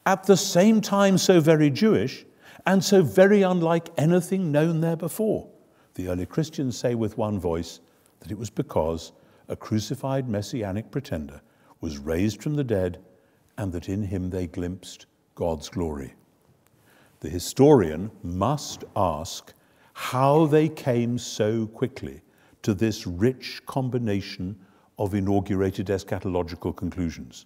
at 0.06 0.24
the 0.24 0.38
same 0.38 0.82
time 0.82 1.18
so 1.18 1.40
very 1.40 1.70
Jewish 1.70 2.26
and 2.66 2.84
so 2.84 3.02
very 3.02 3.42
unlike 3.42 3.90
anything 3.98 4.52
known 4.52 4.82
there 4.82 4.96
before? 4.96 5.48
The 5.96 6.08
early 6.08 6.26
Christians 6.26 6.78
say 6.78 6.96
with 6.96 7.18
one 7.18 7.40
voice 7.40 7.80
that 8.20 8.32
it 8.32 8.38
was 8.38 8.50
because 8.50 9.12
a 9.48 9.56
crucified 9.56 10.30
messianic 10.30 10.92
pretender 10.92 11.42
was 11.82 11.98
raised 11.98 12.42
from 12.42 12.56
the 12.56 12.64
dead 12.64 13.00
and 13.58 13.74
that 13.74 13.90
in 13.90 14.04
him 14.04 14.30
they 14.30 14.48
glimpsed 14.48 15.06
God's 15.36 15.70
glory. 15.70 16.14
The 17.22 17.30
historian 17.30 18.12
must 18.24 18.86
ask 18.96 19.54
how 20.00 20.46
they 20.46 20.70
came 20.70 21.18
so 21.18 21.68
quickly 21.68 22.22
to 22.62 22.74
this 22.74 23.06
rich 23.06 23.62
combination 23.66 24.58
of 24.98 25.14
inaugurated 25.14 25.88
eschatological 25.88 26.74
conclusions. 26.74 27.46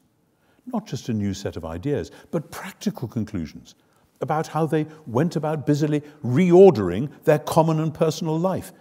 Not 0.68 0.86
just 0.86 1.10
a 1.10 1.13
new 1.13 1.34
set 1.34 1.58
of 1.58 1.66
ideas, 1.66 2.12
but 2.30 2.52
practical 2.52 3.08
conclusions 3.08 3.74
about 4.22 4.46
how 4.46 4.68
they 4.68 4.86
went 5.08 5.36
about 5.36 5.66
busily 5.66 6.04
reordering 6.24 7.10
their 7.24 7.39
common 7.39 7.80
and 7.80 7.92
personal 7.92 8.38
life. 8.38 8.72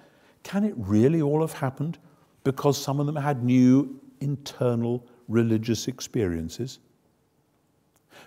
Can 0.43 0.65
it 0.65 0.75
really 0.77 1.23
all 1.23 1.41
have 1.41 1.55
happened 1.55 1.99
because 2.45 2.77
some 2.77 3.01
of 3.01 3.07
them 3.07 3.17
had 3.17 3.43
new 3.43 3.99
internal 4.21 5.07
religious 5.29 5.89
experiences? 5.89 6.79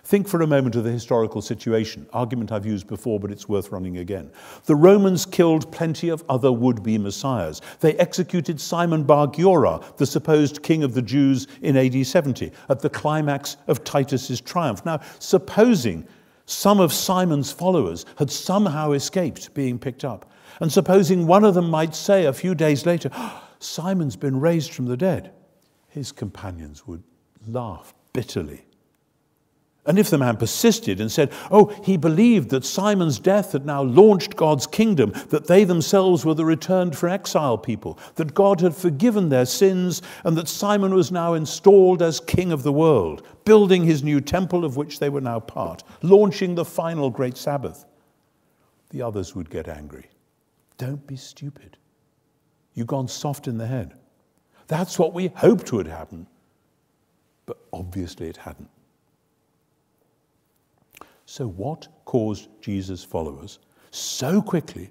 Think 0.04 0.28
for 0.28 0.40
a 0.42 0.46
moment 0.46 0.76
of 0.76 0.84
the 0.84 0.90
historical 0.92 1.42
situation, 1.42 2.06
argument 2.12 2.52
I've 2.52 2.64
used 2.64 2.86
before, 2.86 3.18
but 3.18 3.32
it's 3.32 3.48
worth 3.48 3.72
running 3.72 3.98
again. 3.98 4.30
The 4.66 4.76
Romans 4.76 5.26
killed 5.26 5.72
plenty 5.72 6.10
of 6.10 6.24
other 6.28 6.52
would 6.52 6.82
be 6.82 6.96
messiahs. 6.96 7.60
They 7.80 7.94
executed 7.94 8.60
Simon 8.60 9.02
bar 9.02 9.26
Giora, 9.26 9.96
the 9.96 10.06
supposed 10.06 10.62
king 10.62 10.84
of 10.84 10.94
the 10.94 11.02
Jews, 11.02 11.48
in 11.62 11.76
AD 11.76 12.06
70, 12.06 12.52
at 12.68 12.80
the 12.80 12.90
climax 12.90 13.56
of 13.66 13.82
Titus's 13.82 14.40
triumph. 14.40 14.84
Now, 14.84 15.00
supposing 15.18 16.06
some 16.46 16.78
of 16.78 16.92
Simon's 16.92 17.50
followers 17.50 18.06
had 18.16 18.30
somehow 18.30 18.92
escaped 18.92 19.52
being 19.54 19.78
picked 19.78 20.04
up, 20.04 20.30
and 20.60 20.70
supposing 20.70 21.26
one 21.26 21.44
of 21.44 21.54
them 21.54 21.68
might 21.68 21.94
say 21.94 22.26
a 22.26 22.32
few 22.32 22.54
days 22.54 22.86
later, 22.86 23.10
oh, 23.12 23.42
Simon's 23.58 24.16
been 24.16 24.38
raised 24.38 24.72
from 24.72 24.86
the 24.86 24.96
dead, 24.96 25.32
his 25.88 26.12
companions 26.12 26.86
would 26.86 27.02
laugh 27.48 27.92
bitterly 28.12 28.66
and 29.86 29.98
if 29.98 30.10
the 30.10 30.18
man 30.18 30.36
persisted 30.36 31.00
and 31.00 31.10
said, 31.10 31.32
Oh, 31.50 31.66
he 31.84 31.96
believed 31.96 32.50
that 32.50 32.64
Simon's 32.64 33.18
death 33.18 33.52
had 33.52 33.64
now 33.64 33.82
launched 33.82 34.36
God's 34.36 34.66
kingdom, 34.66 35.12
that 35.28 35.46
they 35.46 35.64
themselves 35.64 36.24
were 36.24 36.34
the 36.34 36.44
returned 36.44 36.96
for 36.96 37.08
exile 37.08 37.56
people, 37.56 37.98
that 38.16 38.34
God 38.34 38.60
had 38.60 38.74
forgiven 38.74 39.28
their 39.28 39.46
sins, 39.46 40.02
and 40.24 40.36
that 40.36 40.48
Simon 40.48 40.94
was 40.94 41.12
now 41.12 41.34
installed 41.34 42.02
as 42.02 42.20
king 42.20 42.52
of 42.52 42.62
the 42.62 42.72
world, 42.72 43.26
building 43.44 43.84
his 43.84 44.02
new 44.02 44.20
temple 44.20 44.64
of 44.64 44.76
which 44.76 44.98
they 44.98 45.08
were 45.08 45.20
now 45.20 45.40
part, 45.40 45.82
launching 46.02 46.54
the 46.54 46.64
final 46.64 47.10
great 47.10 47.36
Sabbath, 47.36 47.84
the 48.90 49.02
others 49.02 49.34
would 49.34 49.50
get 49.50 49.68
angry. 49.68 50.06
Don't 50.78 51.06
be 51.06 51.16
stupid. 51.16 51.76
You've 52.74 52.86
gone 52.86 53.08
soft 53.08 53.48
in 53.48 53.58
the 53.58 53.66
head. 53.66 53.94
That's 54.68 54.98
what 54.98 55.14
we 55.14 55.28
hoped 55.28 55.72
would 55.72 55.86
happen. 55.86 56.26
But 57.46 57.58
obviously 57.72 58.28
it 58.28 58.36
hadn't. 58.36 58.68
So, 61.26 61.48
what 61.48 61.88
caused 62.04 62.48
Jesus' 62.60 63.02
followers 63.02 63.58
so 63.90 64.40
quickly 64.40 64.90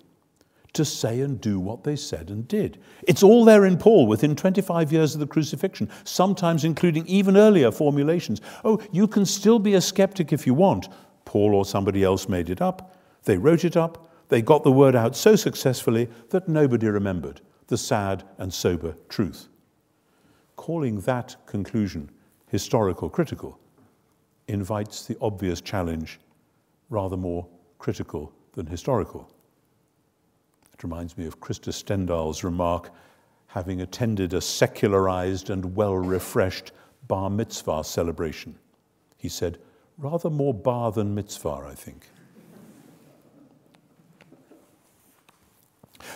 to 0.73 0.83
say 0.83 1.21
and 1.21 1.39
do 1.39 1.61
what 1.61 1.85
they 1.85 1.95
said 1.95 2.29
and 2.29 2.45
did? 2.45 2.77
It's 3.07 3.23
all 3.23 3.45
there 3.45 3.65
in 3.65 3.77
Paul 3.77 4.05
within 4.05 4.35
25 4.35 4.91
years 4.91 5.13
of 5.13 5.21
the 5.21 5.27
crucifixion, 5.27 5.89
sometimes 6.03 6.65
including 6.65 7.07
even 7.07 7.37
earlier 7.37 7.71
formulations. 7.71 8.41
Oh, 8.65 8.81
you 8.91 9.07
can 9.07 9.25
still 9.25 9.59
be 9.59 9.75
a 9.75 9.81
skeptic 9.81 10.33
if 10.33 10.45
you 10.45 10.53
want. 10.53 10.89
Paul 11.23 11.55
or 11.55 11.65
somebody 11.65 12.03
else 12.03 12.27
made 12.27 12.49
it 12.49 12.61
up. 12.61 12.97
They 13.23 13.37
wrote 13.37 13.63
it 13.63 13.77
up. 13.77 14.11
They 14.27 14.41
got 14.41 14.63
the 14.63 14.71
word 14.71 14.95
out 14.95 15.15
so 15.15 15.37
successfully 15.37 16.09
that 16.31 16.49
nobody 16.49 16.87
remembered 16.87 17.39
the 17.67 17.77
sad 17.77 18.25
and 18.37 18.53
sober 18.53 18.97
truth. 19.07 19.47
Calling 20.57 20.99
that 21.01 21.37
conclusion 21.45 22.11
historical 22.47 23.09
critical 23.09 23.57
invites 24.47 25.05
the 25.05 25.17
obvious 25.21 25.61
challenge 25.61 26.19
rather 26.89 27.17
more 27.17 27.47
critical 27.79 28.31
than 28.53 28.65
historical. 28.65 29.29
It 30.73 30.83
reminds 30.83 31.17
me 31.17 31.25
of 31.25 31.39
Krister 31.39 31.73
Stendahl's 31.73 32.43
remark 32.43 32.91
having 33.47 33.81
attended 33.81 34.33
a 34.33 34.41
secularized 34.41 35.49
and 35.49 35.75
well 35.75 35.95
refreshed 35.95 36.73
bar 37.07 37.29
mitzvah 37.29 37.83
celebration. 37.83 38.55
He 39.17 39.29
said, 39.29 39.57
rather 39.97 40.29
more 40.29 40.53
bar 40.53 40.91
than 40.91 41.15
mitzvah, 41.15 41.65
I 41.69 41.73
think. 41.73 42.09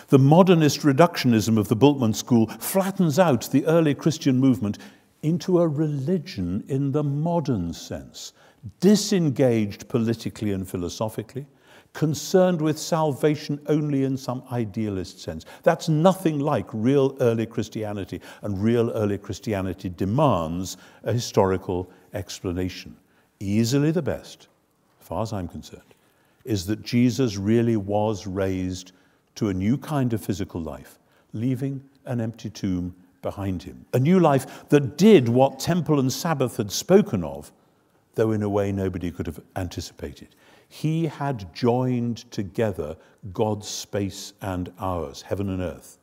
The 0.08 0.18
modernist 0.18 0.80
reductionism 0.80 1.56
of 1.56 1.68
the 1.68 1.76
Bultmann 1.76 2.14
school 2.14 2.46
flattens 2.58 3.18
out 3.18 3.50
the 3.50 3.64
early 3.66 3.94
Christian 3.94 4.38
movement 4.38 4.78
into 5.22 5.60
a 5.60 5.68
religion 5.68 6.64
in 6.68 6.92
the 6.92 7.02
modern 7.04 7.72
sense, 7.72 8.32
disengaged 8.80 9.88
politically 9.88 10.52
and 10.52 10.68
philosophically, 10.68 11.46
concerned 11.92 12.60
with 12.60 12.78
salvation 12.78 13.60
only 13.66 14.04
in 14.04 14.16
some 14.16 14.42
idealist 14.52 15.20
sense. 15.20 15.44
That's 15.62 15.88
nothing 15.88 16.38
like 16.38 16.66
real 16.72 17.16
early 17.20 17.46
Christianity, 17.46 18.20
and 18.42 18.62
real 18.62 18.90
early 18.90 19.18
Christianity 19.18 19.88
demands 19.88 20.76
a 21.02 21.12
historical 21.12 21.90
explanation. 22.14 22.96
Easily 23.40 23.90
the 23.90 24.02
best, 24.02 24.48
as 25.00 25.06
far 25.06 25.22
as 25.22 25.32
I'm 25.32 25.48
concerned, 25.48 25.82
is 26.44 26.66
that 26.66 26.82
Jesus 26.82 27.36
really 27.36 27.76
was 27.76 28.26
raised 28.26 28.92
to 29.36 29.48
a 29.48 29.54
new 29.54 29.76
kind 29.76 30.12
of 30.12 30.24
physical 30.24 30.60
life, 30.60 30.98
leaving 31.32 31.82
an 32.06 32.20
empty 32.20 32.50
tomb 32.50 32.94
behind 33.22 33.62
him. 33.62 33.84
A 33.94 33.98
new 33.98 34.20
life 34.20 34.68
that 34.68 34.96
did 34.96 35.28
what 35.28 35.58
temple 35.58 35.98
and 35.98 36.12
Sabbath 36.12 36.56
had 36.56 36.70
spoken 36.70 37.24
of, 37.24 37.52
though 38.14 38.32
in 38.32 38.42
a 38.42 38.48
way 38.48 38.72
nobody 38.72 39.10
could 39.10 39.26
have 39.26 39.40
anticipated. 39.56 40.34
He 40.68 41.06
had 41.06 41.52
joined 41.54 42.30
together 42.30 42.96
God's 43.32 43.68
space 43.68 44.32
and 44.40 44.72
ours, 44.78 45.22
heaven 45.22 45.48
and 45.48 45.60
earth. 45.60 45.98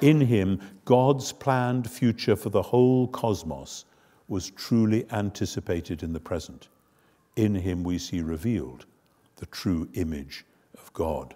In 0.00 0.20
him, 0.20 0.60
God's 0.84 1.32
planned 1.32 1.90
future 1.90 2.36
for 2.36 2.50
the 2.50 2.62
whole 2.62 3.08
cosmos 3.08 3.84
was 4.28 4.50
truly 4.50 5.06
anticipated 5.10 6.02
in 6.02 6.12
the 6.12 6.20
present. 6.20 6.68
In 7.36 7.54
him, 7.54 7.82
we 7.82 7.98
see 7.98 8.20
revealed 8.20 8.86
the 9.36 9.46
true 9.46 9.88
image 9.94 10.44
of 10.74 10.92
God. 10.92 11.34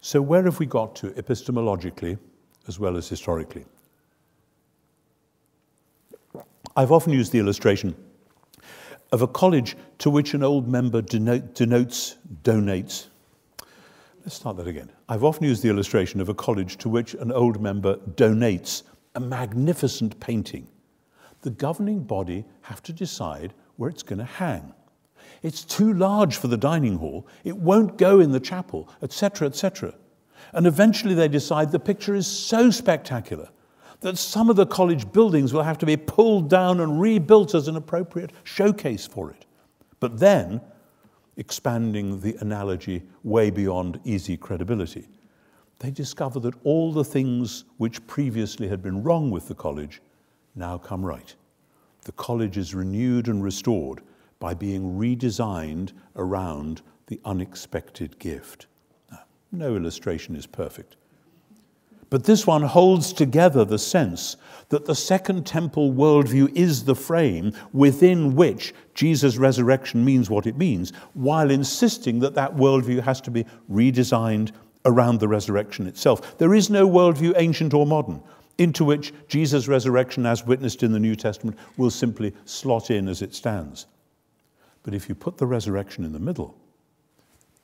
So, 0.00 0.20
where 0.20 0.44
have 0.44 0.58
we 0.58 0.66
got 0.66 0.96
to 0.96 1.10
epistemologically 1.10 2.18
as 2.66 2.78
well 2.78 2.96
as 2.96 3.08
historically? 3.08 3.64
I've 6.76 6.90
often 6.90 7.12
used 7.12 7.30
the 7.30 7.38
illustration 7.38 7.94
of 9.12 9.22
a 9.22 9.28
college 9.28 9.76
to 9.98 10.10
which 10.10 10.34
an 10.34 10.42
old 10.42 10.66
member 10.66 11.00
denote, 11.00 11.54
denotes, 11.54 12.16
donates. 12.42 13.06
Let's 14.22 14.34
start 14.34 14.56
that 14.56 14.66
again. 14.66 14.90
I've 15.08 15.22
often 15.22 15.44
used 15.44 15.62
the 15.62 15.68
illustration 15.68 16.20
of 16.20 16.28
a 16.28 16.34
college 16.34 16.76
to 16.78 16.88
which 16.88 17.14
an 17.14 17.30
old 17.30 17.60
member 17.60 17.96
donates 18.16 18.82
a 19.14 19.20
magnificent 19.20 20.18
painting. 20.18 20.66
The 21.42 21.50
governing 21.50 22.02
body 22.02 22.44
have 22.62 22.82
to 22.84 22.92
decide 22.92 23.54
where 23.76 23.88
it's 23.88 24.02
going 24.02 24.18
to 24.18 24.24
hang. 24.24 24.72
It's 25.42 25.62
too 25.62 25.92
large 25.92 26.38
for 26.38 26.48
the 26.48 26.56
dining 26.56 26.96
hall. 26.96 27.28
It 27.44 27.56
won't 27.56 27.98
go 27.98 28.18
in 28.18 28.32
the 28.32 28.40
chapel, 28.40 28.88
etc., 29.00 29.46
etc. 29.46 29.94
And 30.52 30.66
eventually 30.66 31.14
they 31.14 31.28
decide 31.28 31.70
the 31.70 31.78
picture 31.78 32.16
is 32.16 32.26
so 32.26 32.70
spectacular 32.70 33.50
that 34.04 34.18
some 34.18 34.50
of 34.50 34.56
the 34.56 34.66
college 34.66 35.10
buildings 35.12 35.54
will 35.54 35.62
have 35.62 35.78
to 35.78 35.86
be 35.86 35.96
pulled 35.96 36.50
down 36.50 36.80
and 36.80 37.00
rebuilt 37.00 37.54
as 37.54 37.68
an 37.68 37.76
appropriate 37.76 38.32
showcase 38.42 39.06
for 39.06 39.30
it. 39.30 39.46
But 39.98 40.18
then, 40.18 40.60
expanding 41.38 42.20
the 42.20 42.36
analogy 42.40 43.02
way 43.22 43.48
beyond 43.48 43.98
easy 44.04 44.36
credibility, 44.36 45.08
they 45.78 45.90
discover 45.90 46.38
that 46.40 46.52
all 46.64 46.92
the 46.92 47.02
things 47.02 47.64
which 47.78 48.06
previously 48.06 48.68
had 48.68 48.82
been 48.82 49.02
wrong 49.02 49.30
with 49.30 49.48
the 49.48 49.54
college 49.54 50.02
now 50.54 50.76
come 50.76 51.02
right. 51.02 51.34
The 52.02 52.12
college 52.12 52.58
is 52.58 52.74
renewed 52.74 53.28
and 53.28 53.42
restored 53.42 54.02
by 54.38 54.52
being 54.52 54.98
redesigned 54.98 55.92
around 56.16 56.82
the 57.06 57.18
unexpected 57.24 58.18
gift. 58.18 58.66
Now, 59.10 59.20
no 59.50 59.76
illustration 59.76 60.36
is 60.36 60.46
perfect. 60.46 60.96
But 62.14 62.22
this 62.22 62.46
one 62.46 62.62
holds 62.62 63.12
together 63.12 63.64
the 63.64 63.76
sense 63.76 64.36
that 64.68 64.84
the 64.84 64.94
Second 64.94 65.44
Temple 65.48 65.92
worldview 65.92 66.54
is 66.54 66.84
the 66.84 66.94
frame 66.94 67.52
within 67.72 68.36
which 68.36 68.72
Jesus' 68.94 69.36
resurrection 69.36 70.04
means 70.04 70.30
what 70.30 70.46
it 70.46 70.56
means, 70.56 70.92
while 71.14 71.50
insisting 71.50 72.20
that 72.20 72.36
that 72.36 72.54
worldview 72.54 73.02
has 73.02 73.20
to 73.22 73.32
be 73.32 73.44
redesigned 73.68 74.52
around 74.84 75.18
the 75.18 75.26
resurrection 75.26 75.88
itself. 75.88 76.38
There 76.38 76.54
is 76.54 76.70
no 76.70 76.88
worldview, 76.88 77.32
ancient 77.36 77.74
or 77.74 77.84
modern, 77.84 78.22
into 78.58 78.84
which 78.84 79.12
Jesus' 79.26 79.66
resurrection, 79.66 80.24
as 80.24 80.46
witnessed 80.46 80.84
in 80.84 80.92
the 80.92 81.00
New 81.00 81.16
Testament, 81.16 81.58
will 81.76 81.90
simply 81.90 82.32
slot 82.44 82.92
in 82.92 83.08
as 83.08 83.22
it 83.22 83.34
stands. 83.34 83.86
But 84.84 84.94
if 84.94 85.08
you 85.08 85.16
put 85.16 85.36
the 85.36 85.48
resurrection 85.48 86.04
in 86.04 86.12
the 86.12 86.20
middle, 86.20 86.56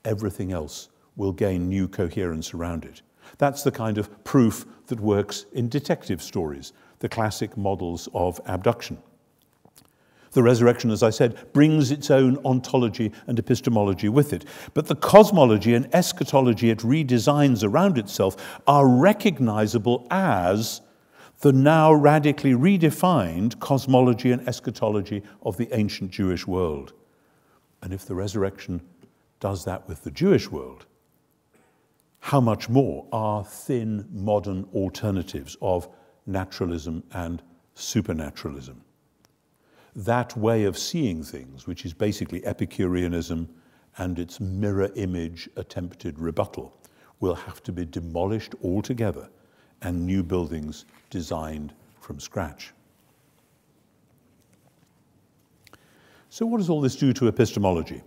everything 0.04 0.50
else 0.50 0.88
will 1.14 1.30
gain 1.30 1.68
new 1.68 1.86
coherence 1.86 2.52
around 2.52 2.84
it. 2.84 3.02
That's 3.38 3.62
the 3.62 3.71
kind 3.71 3.99
of 3.99 4.25
proof 4.25 4.66
that 4.87 5.01
works 5.01 5.47
in 5.53 5.69
detective 5.69 6.23
stories, 6.23 6.73
the 6.99 7.09
classic 7.09 7.57
models 7.57 8.09
of 8.14 8.40
abduction. 8.47 8.99
The 10.33 10.43
resurrection, 10.43 10.90
as 10.90 11.03
I 11.03 11.11
said, 11.11 11.53
brings 11.53 11.90
its 11.90 12.11
own 12.11 12.38
ontology 12.45 13.12
and 13.27 13.38
epistemology 13.38 14.09
with 14.09 14.33
it. 14.33 14.45
But 14.75 14.87
the 14.87 14.95
cosmology 14.95 15.75
and 15.75 15.93
eschatology 15.93 16.71
it 16.71 16.79
redesigns 16.79 17.64
around 17.64 17.99
itself 17.99 18.61
are 18.66 18.87
recognizable 18.87 20.07
as 20.11 20.83
the 21.40 21.53
now 21.53 21.93
radically 21.93 22.53
redefined 22.53 23.59
cosmology 23.59 24.31
and 24.31 24.47
eschatology 24.47 25.23
of 25.43 25.57
the 25.57 25.69
ancient 25.75 26.12
Jewish 26.12 26.47
world. 26.47 26.93
And 27.83 27.93
if 27.93 28.05
the 28.05 28.14
resurrection 28.14 28.83
does 29.40 29.64
that 29.64 29.88
with 29.88 30.05
the 30.05 30.11
Jewish 30.11 30.51
world, 30.51 30.87
how 32.20 32.40
much 32.40 32.68
more 32.68 33.06
are 33.12 33.44
thin 33.44 34.06
modern 34.12 34.64
alternatives 34.74 35.56
of 35.61 35.88
naturalism 36.26 37.02
and 37.12 37.42
supernaturalism? 37.74 38.83
That 39.96 40.37
way 40.37 40.64
of 40.64 40.78
seeing 40.78 41.24
things, 41.24 41.66
which 41.66 41.85
is 41.85 41.92
basically 41.92 42.44
Epicureanism 42.44 43.48
and 43.98 44.18
its 44.18 44.38
mirror 44.38 44.90
image 44.94 45.48
attempted 45.56 46.18
rebuttal, 46.18 46.76
will 47.18 47.35
have 47.35 47.62
to 47.64 47.72
be 47.72 47.85
demolished 47.85 48.54
altogether 48.62 49.28
and 49.83 50.06
new 50.06 50.22
buildings 50.22 50.85
designed 51.09 51.74
from 52.00 52.20
scratch. 52.20 52.72
So, 56.28 56.46
what 56.46 56.59
does 56.59 56.70
all 56.70 56.80
this 56.80 56.96
do 56.96 57.12
to 57.14 57.26
epistemology? 57.26 58.02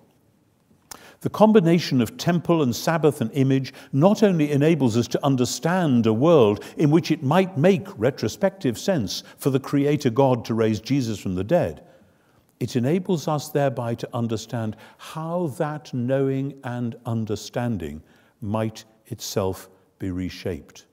The 1.23 1.29
combination 1.29 2.01
of 2.01 2.17
temple 2.17 2.61
and 2.61 2.75
Sabbath 2.75 3.21
and 3.21 3.31
image 3.31 3.73
not 3.93 4.23
only 4.23 4.51
enables 4.51 4.97
us 4.97 5.07
to 5.07 5.25
understand 5.25 6.05
a 6.05 6.11
world 6.11 6.61
in 6.75 6.91
which 6.91 7.11
it 7.11 7.23
might 7.23 7.57
make 7.57 7.87
retrospective 7.97 8.77
sense 8.77 9.23
for 9.37 9.49
the 9.49 9.59
Creator 9.59 10.09
God 10.09 10.43
to 10.43 10.53
raise 10.53 10.81
Jesus 10.81 11.17
from 11.17 11.35
the 11.35 11.43
dead, 11.45 11.85
it 12.59 12.75
enables 12.75 13.29
us 13.29 13.47
thereby 13.47 13.95
to 13.95 14.09
understand 14.13 14.75
how 14.97 15.47
that 15.57 15.93
knowing 15.93 16.59
and 16.65 16.97
understanding 17.05 18.03
might 18.41 18.83
itself 19.05 19.69
be 19.99 20.11
reshaped. 20.11 20.87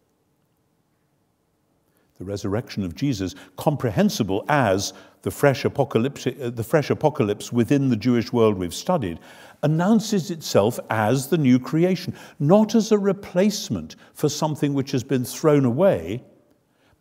The 2.19 2.25
resurrection 2.25 2.85
of 2.85 2.95
Jesus, 2.95 3.35
comprehensible 3.57 4.45
as 4.49 4.93
the 5.23 5.31
fresh, 5.31 5.65
apocalypse, 5.65 6.27
uh, 6.27 6.51
the 6.55 6.65
fresh 6.65 6.91
apocalypse 6.91 7.53
within 7.53 7.89
the 7.89 7.97
Jewish 7.97 8.33
world 8.33 8.57
we've 8.57 8.75
studied, 8.75 9.19
announces 9.63 10.31
itself 10.31 10.81
as 10.89 11.29
the 11.29 11.39
new 11.39 11.59
creation, 11.59 12.15
not 12.39 12.75
as 12.75 12.93
a 12.93 12.99
replacement 12.99 13.97
for 14.15 14.29
something 14.29 14.73
which 14.73 14.91
has 14.93 15.05
been 15.05 15.25
thrown 15.25 15.65
away, 15.65 16.23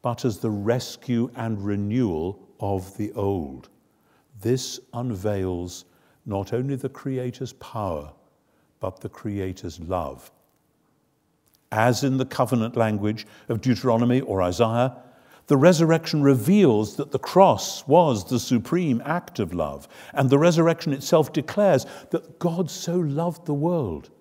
but 0.01 0.25
as 0.25 0.39
the 0.39 0.49
rescue 0.49 1.29
and 1.35 1.63
renewal 1.63 2.47
of 2.59 2.95
the 2.97 3.11
old. 3.13 3.69
This 4.41 4.79
unveils 4.93 5.85
not 6.25 6.53
only 6.53 6.75
the 6.75 6.89
Creator's 6.89 7.53
power, 7.53 8.11
but 8.79 8.99
the 8.99 9.09
Creator's 9.09 9.79
love. 9.79 10.31
As 11.71 12.03
in 12.03 12.17
the 12.17 12.25
covenant 12.25 12.75
language 12.75 13.27
of 13.47 13.61
Deuteronomy 13.61 14.21
or 14.21 14.41
Isaiah, 14.41 14.95
the 15.49 15.57
resurrection 15.57 16.21
reveals 16.21 16.95
that 16.97 17.11
the 17.11 17.17
cross 17.17 17.85
was 17.87 18.23
the 18.23 18.39
supreme 18.39 19.01
act 19.03 19.39
of 19.39 19.51
love, 19.51 19.87
and 20.13 20.29
the 20.29 20.37
resurrection 20.37 20.93
itself 20.93 21.33
declares 21.33 21.87
that 22.11 22.37
God 22.37 22.69
so 22.69 22.95
loved 22.95 23.47
the 23.47 23.53
world. 23.55 24.11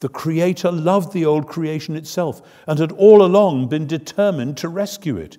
The 0.00 0.08
Creator 0.08 0.72
loved 0.72 1.12
the 1.12 1.26
old 1.26 1.46
creation 1.46 1.94
itself 1.94 2.40
and 2.66 2.78
had 2.78 2.90
all 2.92 3.22
along 3.22 3.68
been 3.68 3.86
determined 3.86 4.56
to 4.56 4.70
rescue 4.70 5.18
it. 5.18 5.36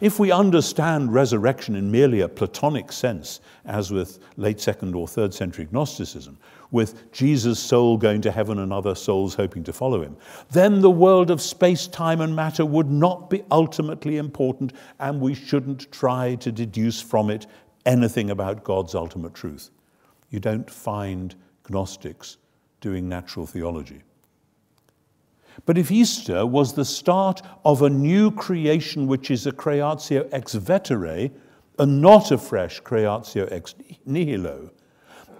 If 0.00 0.18
we 0.18 0.32
understand 0.32 1.12
resurrection 1.12 1.76
in 1.76 1.90
merely 1.90 2.20
a 2.20 2.28
Platonic 2.28 2.90
sense, 2.90 3.40
as 3.66 3.90
with 3.90 4.18
late 4.38 4.58
second 4.58 4.94
or 4.94 5.06
third 5.06 5.34
century 5.34 5.68
Gnosticism, 5.70 6.38
with 6.70 7.12
Jesus' 7.12 7.58
soul 7.58 7.98
going 7.98 8.22
to 8.22 8.30
heaven 8.30 8.60
and 8.60 8.72
other 8.72 8.94
souls 8.94 9.34
hoping 9.34 9.62
to 9.64 9.74
follow 9.74 10.00
him, 10.00 10.16
then 10.52 10.80
the 10.80 10.90
world 10.90 11.30
of 11.30 11.42
space, 11.42 11.86
time, 11.86 12.22
and 12.22 12.34
matter 12.34 12.64
would 12.64 12.90
not 12.90 13.28
be 13.28 13.42
ultimately 13.50 14.16
important, 14.16 14.72
and 15.00 15.20
we 15.20 15.34
shouldn't 15.34 15.92
try 15.92 16.34
to 16.36 16.50
deduce 16.50 17.02
from 17.02 17.28
it 17.28 17.46
anything 17.84 18.30
about 18.30 18.64
God's 18.64 18.94
ultimate 18.94 19.34
truth. 19.34 19.70
You 20.30 20.40
don't 20.40 20.70
find 20.70 21.34
Gnostics 21.68 22.38
doing 22.80 23.06
natural 23.06 23.46
theology. 23.46 24.02
But 25.66 25.78
if 25.78 25.90
Easter 25.90 26.46
was 26.46 26.72
the 26.72 26.84
start 26.84 27.42
of 27.64 27.82
a 27.82 27.90
new 27.90 28.30
creation, 28.30 29.06
which 29.06 29.30
is 29.30 29.46
a 29.46 29.52
creatio 29.52 30.28
ex 30.32 30.54
vetere, 30.54 31.30
and 31.78 32.00
not 32.00 32.30
a 32.30 32.38
fresh 32.38 32.80
creatio 32.82 33.50
ex 33.50 33.74
nihilo, 34.04 34.70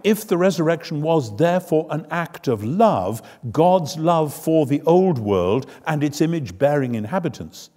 if 0.03 0.27
the 0.27 0.39
resurrection 0.39 1.03
was 1.03 1.37
therefore 1.37 1.87
an 1.91 2.07
act 2.11 2.49
of 2.49 2.65
love, 2.65 3.23
God's 3.51 3.99
love 3.99 4.33
for 4.33 4.67
the 4.67 4.83
old 4.83 5.19
world 5.19 5.71
and 5.87 6.03
its 6.03 6.21
image 6.21 6.57
bearing 6.57 6.95
inhabitants, 6.95 7.71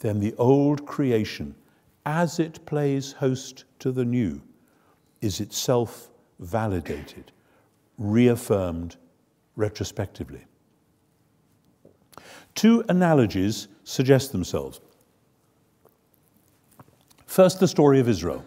then 0.00 0.20
the 0.20 0.34
old 0.36 0.86
creation, 0.86 1.54
as 2.04 2.38
it 2.38 2.64
plays 2.66 3.12
host 3.12 3.64
to 3.80 3.92
the 3.92 4.04
new, 4.04 4.40
is 5.20 5.40
itself 5.40 6.10
validated, 6.38 7.32
reaffirmed 7.98 8.96
retrospectively. 9.56 10.44
Two 12.56 12.82
analogies 12.88 13.68
suggest 13.84 14.32
themselves. 14.32 14.80
First, 17.26 17.60
the 17.60 17.68
story 17.68 18.00
of 18.00 18.08
Israel. 18.08 18.44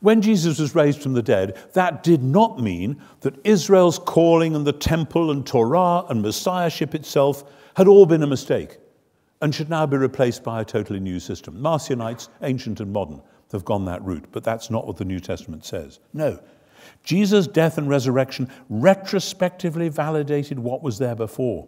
When 0.00 0.22
Jesus 0.22 0.60
was 0.60 0.76
raised 0.76 1.02
from 1.02 1.14
the 1.14 1.22
dead, 1.22 1.56
that 1.72 2.04
did 2.04 2.22
not 2.22 2.60
mean 2.60 3.00
that 3.22 3.34
Israel's 3.42 3.98
calling 3.98 4.54
and 4.54 4.64
the 4.64 4.72
temple 4.72 5.32
and 5.32 5.44
Torah 5.44 6.04
and 6.08 6.22
Messiahship 6.22 6.94
itself 6.94 7.42
had 7.74 7.88
all 7.88 8.06
been 8.06 8.22
a 8.22 8.26
mistake 8.26 8.78
and 9.40 9.52
should 9.52 9.70
now 9.70 9.86
be 9.86 9.96
replaced 9.96 10.44
by 10.44 10.60
a 10.60 10.64
totally 10.64 11.00
new 11.00 11.18
system. 11.18 11.60
Marcionites, 11.60 12.28
ancient 12.42 12.80
and 12.80 12.92
modern, 12.92 13.22
have 13.50 13.64
gone 13.64 13.86
that 13.86 14.04
route, 14.04 14.26
but 14.30 14.44
that's 14.44 14.70
not 14.70 14.86
what 14.86 14.98
the 14.98 15.04
New 15.04 15.20
Testament 15.20 15.64
says. 15.64 16.00
No. 16.12 16.38
Jesus' 17.02 17.46
death 17.46 17.78
and 17.78 17.88
resurrection 17.88 18.50
retrospectively 18.68 19.88
validated 19.88 20.58
what 20.58 20.82
was 20.82 20.98
there 20.98 21.14
before. 21.14 21.66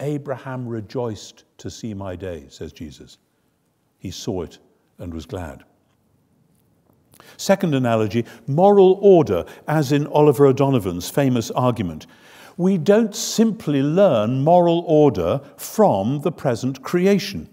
Abraham 0.00 0.66
rejoiced 0.66 1.44
to 1.58 1.70
see 1.70 1.94
my 1.94 2.16
day, 2.16 2.46
says 2.48 2.72
Jesus. 2.72 3.18
He 3.98 4.10
saw 4.10 4.42
it 4.42 4.58
and 4.98 5.12
was 5.12 5.26
glad. 5.26 5.64
Second 7.36 7.74
analogy 7.74 8.24
moral 8.46 8.98
order, 9.02 9.44
as 9.66 9.92
in 9.92 10.06
Oliver 10.08 10.46
O'Donovan's 10.46 11.10
famous 11.10 11.50
argument. 11.50 12.06
We 12.56 12.78
don't 12.78 13.14
simply 13.14 13.82
learn 13.82 14.42
moral 14.42 14.84
order 14.86 15.40
from 15.56 16.20
the 16.20 16.32
present 16.32 16.82
creation. 16.82 17.48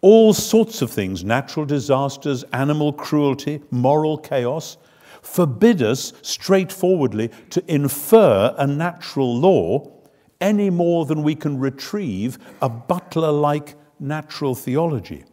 All 0.00 0.32
sorts 0.32 0.82
of 0.82 0.90
things, 0.90 1.22
natural 1.22 1.64
disasters, 1.64 2.42
animal 2.52 2.92
cruelty, 2.92 3.62
moral 3.70 4.18
chaos, 4.18 4.78
forbid 5.22 5.80
us 5.80 6.12
straightforwardly 6.22 7.30
to 7.50 7.62
infer 7.72 8.52
a 8.58 8.66
natural 8.66 9.36
law 9.38 10.01
any 10.42 10.68
more 10.68 11.06
than 11.06 11.22
we 11.22 11.34
can 11.34 11.58
retrieve 11.58 12.38
a 12.60 12.68
butler 12.68 13.30
like 13.30 13.76
natural 14.00 14.54
theology. 14.54 15.24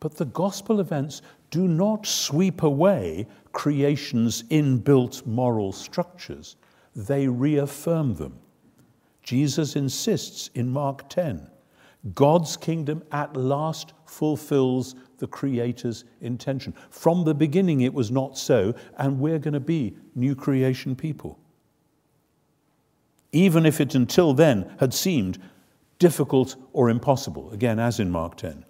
But 0.00 0.14
the 0.14 0.24
gospel 0.24 0.80
events 0.80 1.20
do 1.50 1.66
not 1.68 2.06
sweep 2.06 2.62
away 2.62 3.26
creation's 3.52 4.44
inbuilt 4.44 5.26
moral 5.26 5.72
structures, 5.72 6.56
they 6.94 7.28
reaffirm 7.28 8.14
them. 8.14 8.38
Jesus 9.22 9.76
insists 9.76 10.48
in 10.54 10.70
Mark 10.70 11.08
10 11.10 11.48
God's 12.14 12.56
kingdom 12.56 13.02
at 13.12 13.36
last 13.36 13.92
fulfills 14.06 14.96
the 15.18 15.26
Creator's 15.26 16.04
intention. 16.20 16.74
From 16.90 17.24
the 17.24 17.34
beginning, 17.34 17.82
it 17.82 17.94
was 17.94 18.10
not 18.10 18.36
so, 18.36 18.74
and 18.98 19.20
we're 19.20 19.38
going 19.38 19.54
to 19.54 19.60
be 19.60 19.96
new 20.16 20.34
creation 20.34 20.96
people 20.96 21.38
even 23.32 23.66
if 23.66 23.80
it 23.80 23.94
until 23.94 24.34
then 24.34 24.70
had 24.78 24.94
seemed 24.94 25.38
difficult 25.98 26.56
or 26.72 26.90
impossible, 26.90 27.50
again, 27.52 27.78
as 27.78 27.98
in 27.98 28.10
Mark 28.10 28.36
10. 28.36 28.64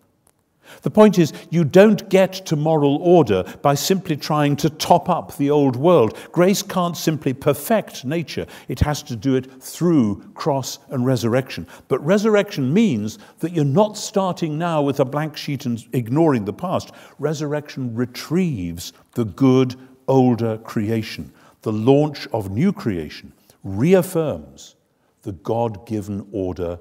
The 0.83 0.91
point 0.91 1.19
is, 1.19 1.33
you 1.51 1.65
don't 1.65 2.09
get 2.09 2.33
to 2.47 2.57
moral 2.57 2.97
order 2.97 3.43
by 3.63 3.75
simply 3.75 4.17
trying 4.17 4.57
to 4.57 4.71
top 4.71 5.09
up 5.09 5.37
the 5.37 5.51
old 5.51 5.77
world. 5.77 6.17
Grace 6.33 6.63
can't 6.63 6.97
simply 6.97 7.33
perfect 7.33 8.05
nature, 8.05 8.47
it 8.69 8.81
has 8.81 9.03
to 9.05 9.17
do 9.17 9.35
it 9.35 9.63
through 9.63 10.23
cross 10.35 10.79
and 10.89 11.05
resurrection. 11.05 11.67
But 11.89 12.05
resurrection 12.05 12.73
means 12.73 13.19
that 13.41 13.53
you're 13.53 13.65
not 13.65 13.97
starting 13.97 14.57
now 14.57 14.83
with 14.83 15.01
a 15.01 15.05
blank 15.05 15.37
sheet 15.37 15.67
and 15.67 15.85
ignoring 15.93 16.45
the 16.45 16.53
past. 16.53 16.93
Resurrection 17.19 17.95
retrieves 17.95 18.93
the 19.13 19.25
good, 19.25 19.75
older 20.09 20.59
creation, 20.59 21.33
the 21.63 21.73
launch 21.73 22.27
of 22.29 22.51
new 22.51 22.73
creation 22.73 23.33
reaffirms 23.65 24.77
the 25.23 25.33
God 25.33 25.87
given 25.87 26.27
order 26.33 26.79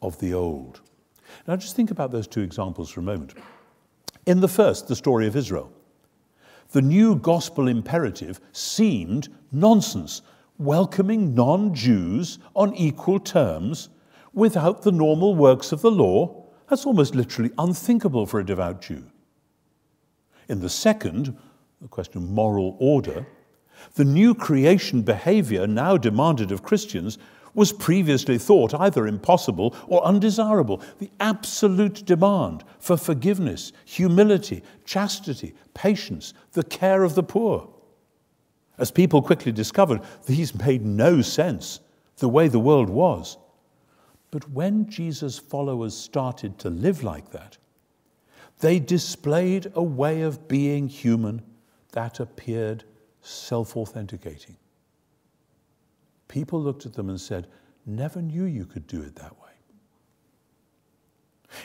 of 0.00 0.18
the 0.18 0.34
old. 0.34 0.80
Now, 1.46 1.56
just 1.56 1.76
think 1.76 1.90
about 1.90 2.10
those 2.10 2.26
two 2.26 2.40
examples 2.40 2.90
for 2.90 3.00
a 3.00 3.04
moment. 3.04 3.34
In 4.26 4.40
the 4.40 4.48
first, 4.48 4.88
the 4.88 4.96
story 4.96 5.26
of 5.26 5.36
Israel, 5.36 5.72
the 6.72 6.82
new 6.82 7.16
gospel 7.16 7.68
imperative 7.68 8.40
seemed 8.52 9.28
nonsense, 9.50 10.22
welcoming 10.58 11.34
non 11.34 11.74
Jews 11.74 12.38
on 12.54 12.74
equal 12.74 13.18
terms 13.18 13.90
without 14.32 14.82
the 14.82 14.92
normal 14.92 15.34
works 15.34 15.72
of 15.72 15.82
the 15.82 15.90
law. 15.90 16.44
That's 16.68 16.86
almost 16.86 17.14
literally 17.14 17.50
unthinkable 17.58 18.26
for 18.26 18.40
a 18.40 18.46
devout 18.46 18.80
Jew. 18.80 19.04
In 20.48 20.60
the 20.60 20.70
second, 20.70 21.36
the 21.80 21.88
question 21.88 22.22
of 22.22 22.30
moral 22.30 22.76
order, 22.78 23.26
the 23.94 24.04
new 24.04 24.34
creation 24.34 25.02
behavior 25.02 25.66
now 25.66 25.96
demanded 25.96 26.52
of 26.52 26.62
Christians 26.62 27.18
was 27.54 27.72
previously 27.72 28.38
thought 28.38 28.74
either 28.74 29.06
impossible 29.06 29.74
or 29.86 30.04
undesirable. 30.04 30.82
The 30.98 31.10
absolute 31.20 32.04
demand 32.06 32.64
for 32.78 32.96
forgiveness, 32.96 33.72
humility, 33.84 34.62
chastity, 34.84 35.54
patience, 35.74 36.32
the 36.52 36.62
care 36.62 37.04
of 37.04 37.14
the 37.14 37.22
poor. 37.22 37.68
As 38.78 38.90
people 38.90 39.22
quickly 39.22 39.52
discovered, 39.52 40.00
these 40.26 40.54
made 40.54 40.84
no 40.84 41.20
sense 41.20 41.80
the 42.18 42.28
way 42.28 42.48
the 42.48 42.58
world 42.58 42.88
was. 42.88 43.36
But 44.30 44.48
when 44.48 44.88
Jesus' 44.88 45.38
followers 45.38 45.94
started 45.94 46.58
to 46.60 46.70
live 46.70 47.02
like 47.02 47.30
that, 47.32 47.58
they 48.60 48.78
displayed 48.78 49.70
a 49.74 49.82
way 49.82 50.22
of 50.22 50.48
being 50.48 50.88
human 50.88 51.42
that 51.92 52.20
appeared 52.20 52.84
self 53.22 53.76
authenticating. 53.76 54.56
People 56.28 56.62
looked 56.62 56.86
at 56.86 56.94
them 56.94 57.08
and 57.08 57.20
said, 57.20 57.46
Never 57.86 58.20
knew 58.22 58.44
you 58.44 58.66
could 58.66 58.86
do 58.86 59.02
it 59.02 59.16
that 59.16 59.32
way. 59.40 59.50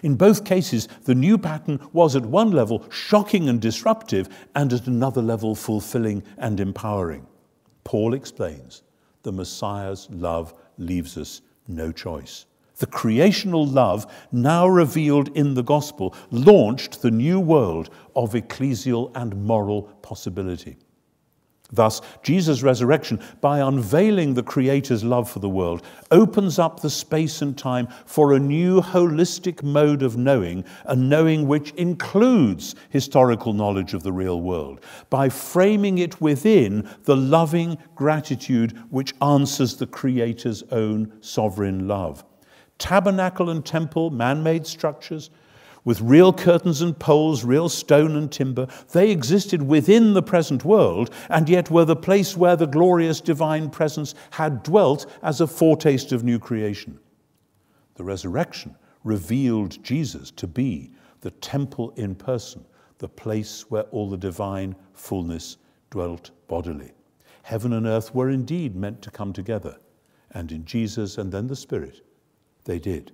In 0.03 0.15
both 0.15 0.43
cases, 0.43 0.87
the 1.03 1.15
new 1.15 1.37
pattern 1.37 1.79
was 1.93 2.15
at 2.15 2.25
one 2.25 2.51
level 2.51 2.85
shocking 2.89 3.47
and 3.49 3.61
disruptive, 3.61 4.27
and 4.55 4.73
at 4.73 4.87
another 4.87 5.21
level 5.21 5.55
fulfilling 5.55 6.23
and 6.37 6.59
empowering. 6.59 7.25
Paul 7.83 8.13
explains 8.13 8.83
the 9.23 9.31
Messiah's 9.31 10.07
love 10.11 10.53
leaves 10.77 11.17
us 11.17 11.41
no 11.67 11.91
choice. 11.91 12.45
The 12.77 12.85
creational 12.85 13.65
love, 13.65 14.05
now 14.31 14.67
revealed 14.67 15.29
in 15.35 15.55
the 15.55 15.63
gospel, 15.63 16.15
launched 16.29 17.01
the 17.01 17.09
new 17.09 17.39
world 17.39 17.89
of 18.15 18.33
ecclesial 18.33 19.11
and 19.15 19.45
moral 19.45 19.83
possibility. 20.01 20.77
Thus, 21.71 22.01
Jesus' 22.23 22.63
resurrection, 22.63 23.19
by 23.41 23.59
unveiling 23.59 24.33
the 24.33 24.43
Creator's 24.43 25.03
love 25.03 25.29
for 25.29 25.39
the 25.39 25.49
world, 25.49 25.85
opens 26.11 26.59
up 26.59 26.79
the 26.79 26.89
space 26.89 27.41
and 27.41 27.57
time 27.57 27.89
for 28.05 28.31
a 28.33 28.39
new 28.39 28.81
holistic 28.81 29.61
mode 29.63 30.01
of 30.01 30.15
knowing, 30.15 30.63
a 30.85 30.95
knowing 30.95 31.45
which 31.45 31.71
includes 31.71 32.73
historical 32.89 33.51
knowledge 33.51 33.93
of 33.93 34.03
the 34.03 34.13
real 34.13 34.39
world, 34.41 34.79
by 35.09 35.27
framing 35.27 35.97
it 35.97 36.21
within 36.21 36.87
the 37.03 37.17
loving 37.17 37.77
gratitude 37.95 38.77
which 38.89 39.13
answers 39.21 39.75
the 39.75 39.87
Creator's 39.87 40.63
own 40.71 41.11
sovereign 41.19 41.85
love. 41.85 42.23
Tabernacle 42.77 43.49
and 43.49 43.65
temple, 43.65 44.09
man 44.09 44.41
made 44.41 44.65
structures, 44.65 45.31
with 45.87 46.01
real 46.01 46.33
curtains 46.33 46.81
and 46.81 46.99
poles, 46.99 47.45
real 47.45 47.69
stone 47.69 48.17
and 48.17 48.29
timber. 48.29 48.67
They 48.91 49.09
existed 49.09 49.61
within 49.61 50.13
the 50.13 50.21
present 50.21 50.65
world, 50.65 51.09
and 51.29 51.47
yet 51.47 51.71
were 51.71 51.85
the 51.85 51.95
place 51.95 52.35
where 52.35 52.57
the 52.57 52.67
glorious 52.67 53.21
divine 53.21 53.69
presence 53.69 54.13
had 54.31 54.63
dwelt 54.63 55.05
as 55.23 55.39
a 55.39 55.47
foretaste 55.47 56.11
of 56.11 56.25
new 56.25 56.39
creation. 56.39 56.99
The 57.95 58.03
resurrection 58.03 58.75
revealed 59.05 59.81
Jesus 59.81 60.29
to 60.31 60.45
be 60.45 60.91
the 61.21 61.31
temple 61.31 61.93
in 61.95 62.15
person, 62.15 62.65
the 62.97 63.07
place 63.07 63.61
where 63.69 63.83
all 63.83 64.09
the 64.09 64.17
divine 64.17 64.75
fullness 64.91 65.55
dwelt 65.89 66.31
bodily. 66.49 66.91
Heaven 67.43 67.71
and 67.71 67.87
earth 67.87 68.13
were 68.13 68.29
indeed 68.29 68.75
meant 68.75 69.01
to 69.03 69.09
come 69.09 69.31
together, 69.31 69.77
and 70.31 70.51
in 70.51 70.65
Jesus 70.65 71.17
and 71.17 71.31
then 71.31 71.47
the 71.47 71.55
Spirit, 71.55 72.01
they 72.65 72.77
did. 72.77 73.13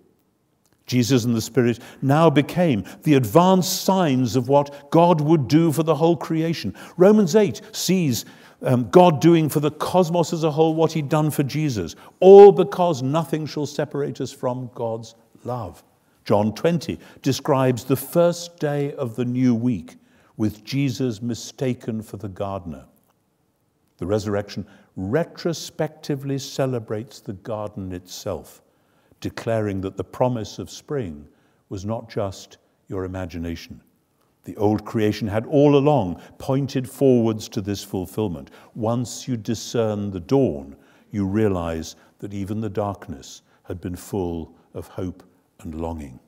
Jesus 0.86 1.24
and 1.24 1.36
the 1.36 1.42
Spirit 1.42 1.80
now 2.02 2.30
became 2.30 2.84
the 3.04 3.14
advanced 3.14 3.84
signs 3.84 4.36
of 4.36 4.50
what 4.50 4.90
God 4.92 5.22
would 5.22 5.48
do 5.48 5.72
for 5.72 5.84
the 5.84 5.96
whole 5.96 6.18
creation. 6.18 6.76
Romans 6.98 7.36
8 7.36 7.62
sees 7.72 8.26
um, 8.62 8.90
God 8.90 9.22
doing 9.22 9.50
for 9.50 9.60
the 9.60 9.72
cosmos 9.72 10.34
as 10.34 10.44
a 10.44 10.52
whole 10.52 10.76
what 10.76 10.92
He'd 10.92 11.10
done 11.10 11.32
for 11.32 11.44
Jesus, 11.44 11.96
all 12.20 12.52
because 12.52 13.02
nothing 13.02 13.46
shall 13.46 13.66
separate 13.66 14.20
us 14.22 14.32
from 14.32 14.70
God's 14.74 15.16
love. 15.44 15.84
John 16.26 16.54
20 16.54 17.00
describes 17.22 17.84
the 17.84 17.98
first 17.98 18.58
day 18.60 18.94
of 18.94 19.16
the 19.16 19.26
new 19.26 19.54
week 19.54 19.98
with 20.38 20.64
Jesus 20.64 21.22
mistaken 21.22 22.02
for 22.02 22.18
the 22.18 22.30
gardener. 22.30 22.86
The 23.98 24.06
resurrection 24.06 24.66
retrospectively 24.96 26.38
celebrates 26.38 27.20
the 27.20 27.34
garden 27.34 27.92
itself 27.92 28.62
declaring 29.24 29.80
that 29.80 29.95
the 29.95 30.03
promise 30.03 30.59
of 30.59 30.69
spring 30.69 31.26
was 31.69 31.86
not 31.86 32.09
just 32.09 32.57
your 32.89 33.05
imagination. 33.05 33.82
The 34.43 34.57
old 34.57 34.84
creation 34.84 35.30
had 35.30 35.45
all 35.45 35.78
along 35.78 36.21
pointed 36.39 36.89
forwards 36.89 37.47
to 37.49 37.61
this 37.61 37.82
fulfillment. 37.86 38.51
Once 38.76 39.26
you 39.26 39.38
discern 39.38 40.11
the 40.11 40.19
dawn, 40.19 40.76
you 41.09 41.26
realize 41.26 41.95
that 42.19 42.34
even 42.34 42.59
the 42.59 42.69
darkness 42.69 43.43
had 43.63 43.80
been 43.80 43.95
full 43.95 44.53
of 44.74 44.89
hope 44.89 45.24
and 45.61 45.74
longing. 45.74 46.19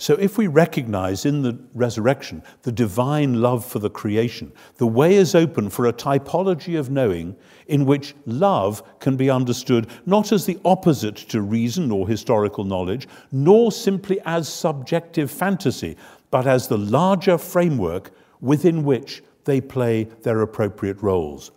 So, 0.00 0.14
if 0.14 0.38
we 0.38 0.46
recognize 0.46 1.26
in 1.26 1.42
the 1.42 1.58
resurrection 1.74 2.42
the 2.62 2.72
divine 2.72 3.42
love 3.42 3.66
for 3.66 3.80
the 3.80 3.90
creation, 3.90 4.50
the 4.78 4.86
way 4.86 5.14
is 5.14 5.34
open 5.34 5.68
for 5.68 5.84
a 5.84 5.92
typology 5.92 6.78
of 6.78 6.88
knowing 6.88 7.36
in 7.66 7.84
which 7.84 8.14
love 8.24 8.82
can 9.00 9.18
be 9.18 9.28
understood 9.28 9.88
not 10.06 10.32
as 10.32 10.46
the 10.46 10.58
opposite 10.64 11.16
to 11.16 11.42
reason 11.42 11.90
or 11.90 12.08
historical 12.08 12.64
knowledge, 12.64 13.08
nor 13.30 13.70
simply 13.70 14.18
as 14.24 14.48
subjective 14.48 15.30
fantasy, 15.30 15.98
but 16.30 16.46
as 16.46 16.66
the 16.66 16.78
larger 16.78 17.36
framework 17.36 18.10
within 18.40 18.84
which 18.84 19.22
they 19.44 19.60
play 19.60 20.04
their 20.22 20.40
appropriate 20.40 21.02
roles. 21.02 21.50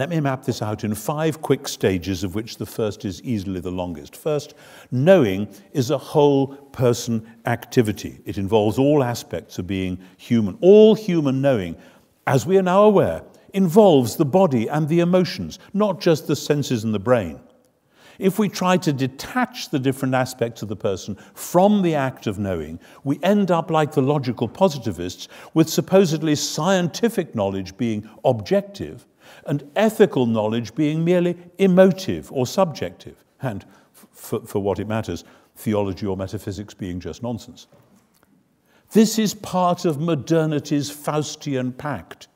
Let 0.00 0.08
me 0.08 0.18
map 0.18 0.46
this 0.46 0.62
out 0.62 0.82
in 0.82 0.94
five 0.94 1.42
quick 1.42 1.68
stages, 1.68 2.24
of 2.24 2.34
which 2.34 2.56
the 2.56 2.64
first 2.64 3.04
is 3.04 3.22
easily 3.22 3.60
the 3.60 3.70
longest. 3.70 4.16
First, 4.16 4.54
knowing 4.90 5.46
is 5.74 5.90
a 5.90 5.98
whole 5.98 6.56
person 6.72 7.30
activity. 7.44 8.18
It 8.24 8.38
involves 8.38 8.78
all 8.78 9.04
aspects 9.04 9.58
of 9.58 9.66
being 9.66 9.98
human. 10.16 10.56
All 10.62 10.94
human 10.94 11.42
knowing, 11.42 11.76
as 12.26 12.46
we 12.46 12.56
are 12.56 12.62
now 12.62 12.84
aware, 12.84 13.24
involves 13.52 14.16
the 14.16 14.24
body 14.24 14.68
and 14.68 14.88
the 14.88 15.00
emotions, 15.00 15.58
not 15.74 16.00
just 16.00 16.26
the 16.26 16.34
senses 16.34 16.82
and 16.82 16.94
the 16.94 16.98
brain. 16.98 17.38
If 18.18 18.38
we 18.38 18.48
try 18.48 18.78
to 18.78 18.94
detach 18.94 19.68
the 19.68 19.78
different 19.78 20.14
aspects 20.14 20.62
of 20.62 20.68
the 20.70 20.76
person 20.76 21.18
from 21.34 21.82
the 21.82 21.94
act 21.94 22.26
of 22.26 22.38
knowing, 22.38 22.80
we 23.04 23.20
end 23.22 23.50
up 23.50 23.70
like 23.70 23.92
the 23.92 24.00
logical 24.00 24.48
positivists, 24.48 25.28
with 25.52 25.68
supposedly 25.68 26.36
scientific 26.36 27.34
knowledge 27.34 27.76
being 27.76 28.08
objective 28.24 29.04
and 29.46 29.68
ethical 29.76 30.26
knowledge 30.26 30.74
being 30.74 31.04
merely 31.04 31.36
emotive 31.58 32.30
or 32.32 32.46
subjective, 32.46 33.24
and 33.42 33.64
for, 34.12 34.40
for 34.40 34.60
what 34.60 34.78
it 34.78 34.88
matters, 34.88 35.24
theology 35.56 36.06
or 36.06 36.16
metaphysics 36.16 36.74
being 36.74 37.00
just 37.00 37.22
nonsense. 37.22 37.66
This 38.92 39.18
is 39.18 39.34
part 39.34 39.84
of 39.84 40.00
modernity's 40.00 40.90
Faustian 40.90 41.76
pact, 41.76 42.28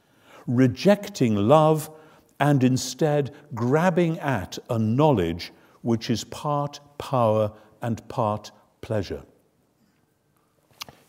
rejecting 0.46 1.34
love 1.34 1.90
and 2.38 2.62
instead 2.62 3.34
grabbing 3.54 4.18
at 4.20 4.58
a 4.70 4.78
knowledge 4.78 5.52
which 5.82 6.10
is 6.10 6.24
part 6.24 6.80
power 6.98 7.52
and 7.82 8.06
part 8.08 8.50
pleasure. 8.80 9.22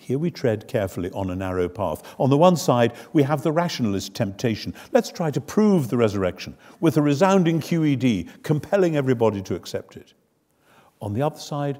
Here 0.05 0.19
we 0.19 0.29
tread 0.29 0.67
carefully 0.67 1.09
on 1.13 1.31
a 1.31 1.35
narrow 1.35 1.67
path. 1.67 2.03
On 2.19 2.29
the 2.29 2.37
one 2.37 2.57
side, 2.57 2.93
we 3.13 3.23
have 3.23 3.41
the 3.41 3.51
rationalist 3.51 4.13
temptation. 4.13 4.71
Let's 4.91 5.09
try 5.09 5.31
to 5.31 5.41
prove 5.41 5.87
the 5.87 5.97
resurrection 5.97 6.55
with 6.79 6.97
a 6.97 7.01
resounding 7.01 7.59
QED, 7.59 8.43
compelling 8.43 8.95
everybody 8.95 9.41
to 9.41 9.55
accept 9.55 9.97
it. 9.97 10.13
On 11.01 11.13
the 11.13 11.23
other 11.23 11.39
side, 11.39 11.79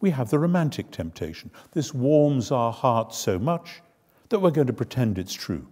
we 0.00 0.08
have 0.08 0.30
the 0.30 0.38
romantic 0.38 0.90
temptation. 0.90 1.50
This 1.72 1.92
warms 1.92 2.50
our 2.50 2.72
hearts 2.72 3.18
so 3.18 3.38
much 3.38 3.82
that 4.30 4.38
we're 4.38 4.50
going 4.50 4.68
to 4.68 4.72
pretend 4.72 5.18
it's 5.18 5.34
true. 5.34 5.68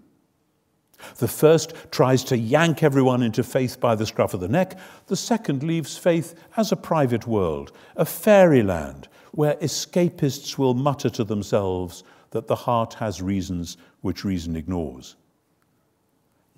The 1.17 1.29
first 1.29 1.73
tries 1.91 2.25
to 2.25 2.37
yank 2.37 2.83
everyone 2.83 3.23
into 3.23 3.43
faith 3.43 3.81
by 3.81 3.95
the 3.95 4.05
scruff 4.05 4.35
of 4.35 4.41
the 4.41 4.49
neck. 4.49 4.79
The 5.07 5.17
second 5.17 5.63
leaves 5.63 5.97
faith 5.97 6.35
as 6.59 6.73
a 6.73 6.77
private 6.77 7.27
world, 7.27 7.73
a 7.97 8.05
fairyland 8.05 9.09
where 9.37 9.55
escapists 9.57 10.59
will 10.59 10.74
mutter 10.74 11.11
to 11.11 11.22
themselves 11.22 12.03
that 12.30 12.49
the 12.49 12.57
heart 12.57 12.95
has 12.95 13.22
reasons 13.22 13.76
which 14.01 14.24
reason 14.24 14.57
ignores. 14.57 15.14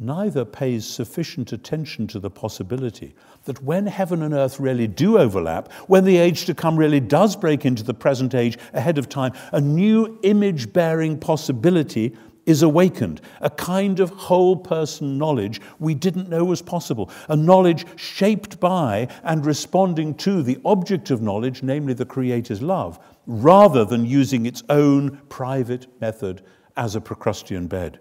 Neither 0.00 0.44
pays 0.44 0.86
sufficient 0.86 1.52
attention 1.52 2.06
to 2.06 2.20
the 2.20 2.30
possibility 2.30 3.16
that 3.46 3.62
when 3.64 3.86
heaven 3.86 4.22
and 4.22 4.32
earth 4.32 4.60
really 4.60 4.86
do 4.86 5.18
overlap, 5.18 5.72
when 5.88 6.04
the 6.04 6.18
age 6.18 6.44
to 6.46 6.54
come 6.54 6.76
really 6.76 7.00
does 7.00 7.34
break 7.34 7.66
into 7.66 7.82
the 7.82 7.94
present 7.94 8.32
age 8.32 8.56
ahead 8.72 8.96
of 8.96 9.08
time, 9.08 9.32
a 9.50 9.60
new 9.60 10.16
image 10.22 10.72
bearing 10.72 11.18
possibility 11.18 12.16
is 12.48 12.62
awakened, 12.62 13.20
a 13.42 13.50
kind 13.50 14.00
of 14.00 14.08
whole 14.08 14.56
person 14.56 15.18
knowledge 15.18 15.60
we 15.78 15.94
didn't 15.94 16.30
know 16.30 16.42
was 16.44 16.62
possible, 16.62 17.10
a 17.28 17.36
knowledge 17.36 17.84
shaped 17.96 18.58
by 18.58 19.06
and 19.22 19.44
responding 19.44 20.14
to 20.14 20.42
the 20.42 20.58
object 20.64 21.10
of 21.10 21.20
knowledge, 21.20 21.62
namely 21.62 21.92
the 21.92 22.06
Creator's 22.06 22.62
love, 22.62 22.98
rather 23.26 23.84
than 23.84 24.06
using 24.06 24.46
its 24.46 24.62
own 24.70 25.20
private 25.28 25.86
method 26.00 26.42
as 26.74 26.96
a 26.96 27.00
Procrustean 27.02 27.68
bed. 27.68 28.00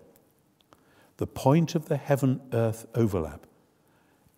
The 1.17 1.27
point 1.27 1.75
of 1.75 1.89
the 1.89 1.97
heaven 1.97 2.39
earth 2.53 2.85
overlap 2.95 3.45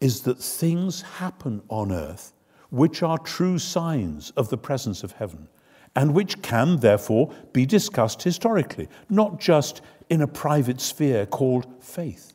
is 0.02 0.22
that 0.22 0.40
things 0.40 1.04
happen 1.04 1.62
on 1.70 1.92
earth 1.92 2.34
which 2.72 3.04
are 3.04 3.20
true 3.20 3.60
signs 3.60 4.32
of 4.32 4.50
the 4.50 4.58
presence 4.58 5.04
of 5.04 5.12
heaven 5.12 5.48
and 5.96 6.14
which 6.14 6.42
can 6.42 6.78
therefore 6.78 7.34
be 7.52 7.66
discussed 7.66 8.24
historically, 8.24 8.88
not 9.10 9.40
just 9.40 9.82
in 10.10 10.22
a 10.22 10.28
private 10.28 10.82
sphere 10.82 11.26
called 11.26 11.68
faith. 11.84 12.34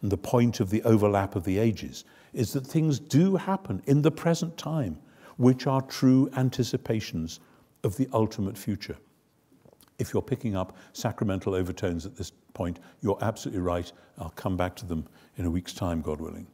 And 0.00 0.10
the 0.10 0.16
point 0.16 0.60
of 0.60 0.70
the 0.70 0.82
overlap 0.82 1.34
of 1.34 1.44
the 1.44 1.58
ages 1.58 2.04
is 2.32 2.52
that 2.52 2.66
things 2.66 2.98
do 2.98 3.36
happen 3.36 3.82
in 3.86 4.02
the 4.02 4.10
present 4.10 4.56
time, 4.56 4.98
which 5.36 5.66
are 5.66 5.82
true 5.82 6.30
anticipations 6.36 7.40
of 7.82 7.96
the 7.96 8.08
ultimate 8.12 8.56
future. 8.56 8.96
If 9.98 10.12
you're 10.12 10.22
picking 10.22 10.56
up 10.56 10.76
sacramental 10.92 11.54
overtones 11.54 12.04
at 12.04 12.16
this 12.16 12.32
point, 12.52 12.80
you're 13.00 13.18
absolutely 13.22 13.62
right. 13.62 13.90
I'll 14.18 14.30
come 14.30 14.56
back 14.56 14.74
to 14.76 14.86
them 14.86 15.06
in 15.36 15.44
a 15.44 15.50
week's 15.50 15.72
time, 15.72 16.00
God 16.00 16.20
willing. 16.20 16.46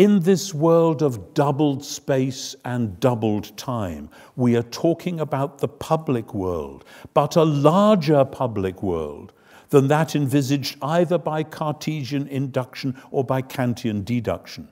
In 0.00 0.20
this 0.20 0.54
world 0.54 1.02
of 1.02 1.34
doubled 1.34 1.84
space 1.84 2.56
and 2.64 2.98
doubled 3.00 3.54
time, 3.58 4.08
we 4.34 4.56
are 4.56 4.62
talking 4.62 5.20
about 5.20 5.58
the 5.58 5.68
public 5.68 6.32
world, 6.32 6.86
but 7.12 7.36
a 7.36 7.44
larger 7.44 8.24
public 8.24 8.82
world 8.82 9.34
than 9.68 9.88
that 9.88 10.16
envisaged 10.16 10.78
either 10.80 11.18
by 11.18 11.42
Cartesian 11.42 12.26
induction 12.28 12.96
or 13.10 13.24
by 13.24 13.42
Kantian 13.42 14.02
deduction. 14.02 14.68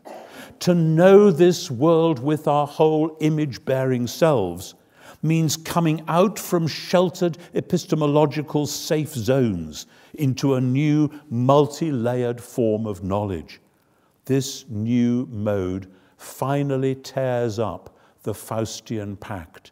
To 0.60 0.74
know 0.74 1.30
this 1.30 1.70
world 1.70 2.20
with 2.20 2.48
our 2.48 2.66
whole 2.66 3.14
image 3.20 3.62
bearing 3.66 4.06
selves 4.06 4.76
means 5.20 5.58
coming 5.58 6.02
out 6.08 6.38
from 6.38 6.66
sheltered 6.66 7.36
epistemological 7.52 8.66
safe 8.66 9.12
zones 9.12 9.84
into 10.14 10.54
a 10.54 10.60
new 10.62 11.10
multi 11.28 11.92
layered 11.92 12.40
form 12.40 12.86
of 12.86 13.04
knowledge. 13.04 13.60
This 14.28 14.66
new 14.68 15.26
mode 15.30 15.90
finally 16.18 16.94
tears 16.94 17.58
up 17.58 17.96
the 18.24 18.34
Faustian 18.34 19.18
pact, 19.18 19.70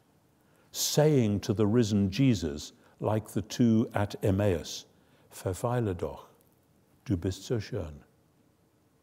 saying 0.72 1.40
to 1.40 1.52
the 1.52 1.66
risen 1.66 2.10
Jesus, 2.10 2.72
like 2.98 3.28
the 3.28 3.42
two 3.42 3.90
at 3.92 4.14
Emmaus, 4.24 4.86
Verweile 5.30 5.94
doch, 5.94 6.30
du 7.04 7.18
bist 7.18 7.44
so 7.44 7.58
schön. 7.58 7.92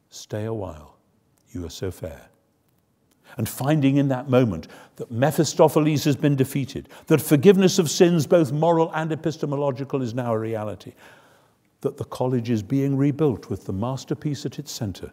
Stay 0.10 0.46
a 0.46 0.54
while, 0.54 0.98
you 1.52 1.64
are 1.64 1.70
so 1.70 1.92
fair. 1.92 2.32
And 3.38 3.48
finding 3.48 3.98
in 3.98 4.08
that 4.08 4.32
moment 4.32 4.70
that 4.96 5.12
Mephistopheles 5.12 6.04
has 6.06 6.16
been 6.16 6.36
defeated, 6.36 6.90
that 7.06 7.22
forgiveness 7.22 7.78
of 7.78 7.92
sins, 7.92 8.26
both 8.26 8.52
moral 8.52 8.92
and 8.96 9.12
epistemological, 9.12 10.02
is 10.02 10.16
now 10.16 10.34
a 10.34 10.40
reality, 10.40 10.94
that 11.82 11.98
the 11.98 12.06
college 12.06 12.50
is 12.50 12.64
being 12.64 12.98
rebuilt 12.98 13.52
with 13.52 13.66
the 13.66 13.74
masterpiece 13.74 14.48
at 14.48 14.58
its 14.58 14.72
center, 14.72 15.12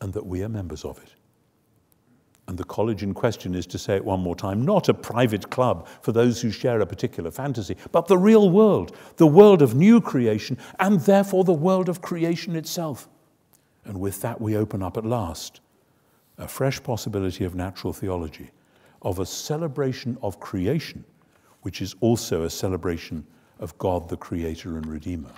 and 0.00 0.12
that 0.12 0.26
we 0.26 0.42
are 0.42 0.48
members 0.48 0.84
of 0.84 0.98
it. 0.98 1.14
And 2.46 2.58
the 2.58 2.64
college 2.64 3.02
in 3.02 3.14
question 3.14 3.54
is, 3.54 3.66
to 3.68 3.78
say 3.78 3.96
it 3.96 4.04
one 4.04 4.20
more 4.20 4.36
time, 4.36 4.62
not 4.62 4.88
a 4.90 4.94
private 4.94 5.50
club 5.50 5.88
for 6.02 6.12
those 6.12 6.42
who 6.42 6.50
share 6.50 6.80
a 6.80 6.86
particular 6.86 7.30
fantasy, 7.30 7.76
but 7.90 8.06
the 8.06 8.18
real 8.18 8.50
world, 8.50 8.94
the 9.16 9.26
world 9.26 9.62
of 9.62 9.74
new 9.74 10.00
creation, 10.00 10.58
and 10.78 11.00
therefore 11.00 11.44
the 11.44 11.54
world 11.54 11.88
of 11.88 12.02
creation 12.02 12.54
itself. 12.54 13.08
And 13.84 13.98
with 13.98 14.20
that, 14.20 14.40
we 14.40 14.56
open 14.56 14.82
up 14.82 14.96
at 14.98 15.06
last 15.06 15.60
a 16.36 16.48
fresh 16.48 16.82
possibility 16.82 17.44
of 17.44 17.54
natural 17.54 17.92
theology, 17.92 18.50
of 19.00 19.18
a 19.18 19.26
celebration 19.26 20.18
of 20.20 20.40
creation, 20.40 21.04
which 21.62 21.80
is 21.80 21.94
also 22.00 22.42
a 22.42 22.50
celebration 22.50 23.26
of 23.58 23.76
God 23.78 24.08
the 24.08 24.16
Creator 24.16 24.76
and 24.76 24.86
Redeemer. 24.86 25.30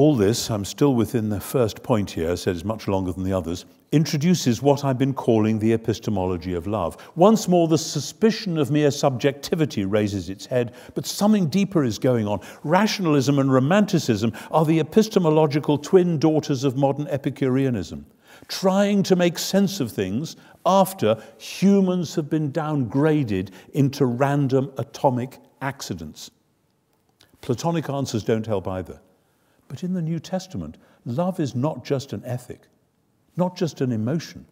All 0.00 0.16
this, 0.16 0.50
I'm 0.50 0.64
still 0.64 0.94
within 0.94 1.28
the 1.28 1.40
first 1.40 1.82
point 1.82 2.12
here, 2.12 2.30
I 2.30 2.34
said 2.34 2.56
it's 2.56 2.64
much 2.64 2.88
longer 2.88 3.12
than 3.12 3.22
the 3.22 3.34
others, 3.34 3.66
introduces 3.92 4.62
what 4.62 4.82
I've 4.82 4.96
been 4.96 5.12
calling 5.12 5.58
the 5.58 5.74
epistemology 5.74 6.54
of 6.54 6.66
love. 6.66 6.96
Once 7.16 7.46
more, 7.48 7.68
the 7.68 7.76
suspicion 7.76 8.56
of 8.56 8.70
mere 8.70 8.90
subjectivity 8.92 9.84
raises 9.84 10.30
its 10.30 10.46
head, 10.46 10.72
but 10.94 11.04
something 11.04 11.48
deeper 11.50 11.84
is 11.84 11.98
going 11.98 12.26
on. 12.26 12.40
Rationalism 12.64 13.38
and 13.38 13.52
romanticism 13.52 14.32
are 14.50 14.64
the 14.64 14.80
epistemological 14.80 15.76
twin 15.76 16.18
daughters 16.18 16.64
of 16.64 16.78
modern 16.78 17.06
Epicureanism, 17.08 18.06
trying 18.48 19.02
to 19.02 19.16
make 19.16 19.38
sense 19.38 19.80
of 19.80 19.92
things 19.92 20.34
after 20.64 21.22
humans 21.36 22.14
have 22.14 22.30
been 22.30 22.50
downgraded 22.50 23.50
into 23.74 24.06
random 24.06 24.72
atomic 24.78 25.36
accidents. 25.60 26.30
Platonic 27.42 27.90
answers 27.90 28.24
don't 28.24 28.46
help 28.46 28.66
either. 28.66 28.98
But 29.70 29.84
in 29.84 29.92
the 29.92 30.02
New 30.02 30.18
Testament, 30.18 30.78
love 31.04 31.38
is 31.38 31.54
not 31.54 31.84
just 31.84 32.12
an 32.12 32.24
ethic, 32.24 32.62
not 33.36 33.56
just 33.56 33.80
an 33.80 33.92
emotion, 33.92 34.44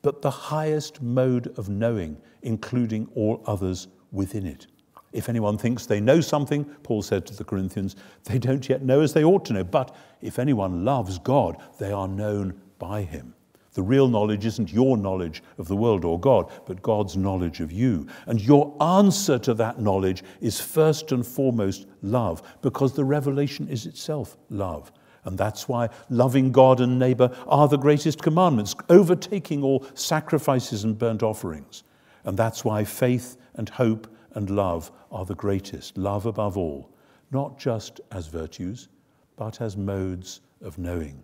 but 0.00 0.22
the 0.22 0.30
highest 0.30 1.02
mode 1.02 1.52
of 1.58 1.68
knowing, 1.68 2.16
including 2.40 3.06
all 3.14 3.42
others 3.46 3.88
within 4.12 4.46
it. 4.46 4.66
If 5.12 5.28
anyone 5.28 5.58
thinks 5.58 5.84
they 5.84 6.00
know 6.00 6.22
something, 6.22 6.64
Paul 6.84 7.02
said 7.02 7.26
to 7.26 7.36
the 7.36 7.44
Corinthians, 7.44 7.96
they 8.24 8.38
don't 8.38 8.66
yet 8.66 8.82
know 8.82 9.02
as 9.02 9.12
they 9.12 9.24
ought 9.24 9.44
to 9.44 9.52
know. 9.52 9.62
But 9.62 9.94
if 10.22 10.38
anyone 10.38 10.86
loves 10.86 11.18
God, 11.18 11.58
they 11.78 11.92
are 11.92 12.08
known 12.08 12.58
by 12.78 13.02
him. 13.02 13.34
The 13.76 13.82
real 13.82 14.08
knowledge 14.08 14.46
isn't 14.46 14.72
your 14.72 14.96
knowledge 14.96 15.42
of 15.58 15.68
the 15.68 15.76
world 15.76 16.06
or 16.06 16.18
God, 16.18 16.50
but 16.64 16.80
God's 16.80 17.14
knowledge 17.14 17.60
of 17.60 17.70
you. 17.70 18.06
And 18.24 18.40
your 18.40 18.74
answer 18.82 19.38
to 19.40 19.52
that 19.52 19.78
knowledge 19.78 20.24
is 20.40 20.58
first 20.58 21.12
and 21.12 21.26
foremost 21.26 21.86
love, 22.00 22.40
because 22.62 22.94
the 22.94 23.04
revelation 23.04 23.68
is 23.68 23.84
itself 23.84 24.38
love. 24.48 24.90
And 25.24 25.36
that's 25.36 25.68
why 25.68 25.90
loving 26.08 26.52
God 26.52 26.80
and 26.80 26.98
neighbor 26.98 27.30
are 27.46 27.68
the 27.68 27.76
greatest 27.76 28.22
commandments, 28.22 28.74
overtaking 28.88 29.62
all 29.62 29.84
sacrifices 29.92 30.84
and 30.84 30.98
burnt 30.98 31.22
offerings. 31.22 31.82
And 32.24 32.34
that's 32.34 32.64
why 32.64 32.82
faith 32.82 33.36
and 33.56 33.68
hope 33.68 34.08
and 34.32 34.48
love 34.48 34.90
are 35.12 35.26
the 35.26 35.34
greatest, 35.34 35.98
love 35.98 36.24
above 36.24 36.56
all, 36.56 36.88
not 37.30 37.58
just 37.58 38.00
as 38.10 38.26
virtues, 38.28 38.88
but 39.36 39.60
as 39.60 39.76
modes 39.76 40.40
of 40.62 40.78
knowing. 40.78 41.22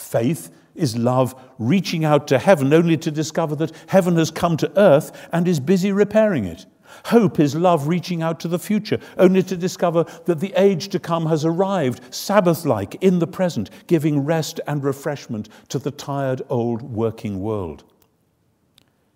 Faith 0.00 0.50
is 0.74 0.96
love 0.96 1.34
reaching 1.58 2.04
out 2.04 2.26
to 2.28 2.38
heaven 2.38 2.72
only 2.72 2.96
to 2.96 3.10
discover 3.10 3.54
that 3.56 3.72
heaven 3.88 4.16
has 4.16 4.30
come 4.30 4.56
to 4.56 4.78
earth 4.78 5.28
and 5.32 5.46
is 5.46 5.60
busy 5.60 5.92
repairing 5.92 6.44
it. 6.44 6.66
Hope 7.06 7.38
is 7.38 7.54
love 7.54 7.86
reaching 7.86 8.22
out 8.22 8.40
to 8.40 8.48
the 8.48 8.58
future, 8.58 8.98
only 9.16 9.42
to 9.44 9.56
discover 9.56 10.04
that 10.24 10.40
the 10.40 10.52
age 10.56 10.88
to 10.88 10.98
come 10.98 11.26
has 11.26 11.44
arrived, 11.44 12.12
Sabbath 12.12 12.64
like, 12.64 12.96
in 12.96 13.18
the 13.18 13.26
present, 13.26 13.70
giving 13.86 14.24
rest 14.24 14.60
and 14.66 14.82
refreshment 14.82 15.48
to 15.68 15.78
the 15.78 15.92
tired 15.92 16.42
old 16.48 16.82
working 16.82 17.40
world. 17.40 17.84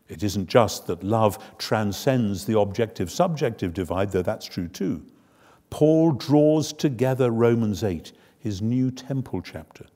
It 0.09 0.23
isn't 0.23 0.49
just 0.49 0.87
that 0.87 1.03
love 1.03 1.39
transcends 1.59 2.45
the 2.45 2.59
objective 2.59 3.11
subjective 3.11 3.75
divide, 3.75 4.13
though 4.13 4.23
that's 4.23 4.47
true 4.47 4.69
too. 4.69 5.05
Paul 5.71 6.13
draws 6.13 6.73
together 6.73 7.31
Romans 7.31 7.83
8, 7.83 8.13
his 8.39 8.63
new 8.63 8.91
temple 8.91 9.41
chapter, 9.41 9.87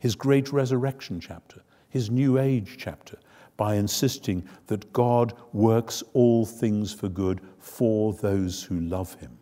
his 0.00 0.16
great 0.16 0.52
resurrection 0.52 1.20
chapter, 1.20 1.62
his 1.88 2.10
new 2.10 2.38
age 2.38 2.76
chapter, 2.78 3.16
by 3.56 3.74
insisting 3.74 4.42
that 4.66 4.92
God 4.92 5.34
works 5.52 6.02
all 6.14 6.44
things 6.44 6.92
for 6.92 7.08
good 7.08 7.40
for 7.58 8.14
those 8.14 8.62
who 8.62 8.80
love 8.80 9.14
him, 9.16 9.38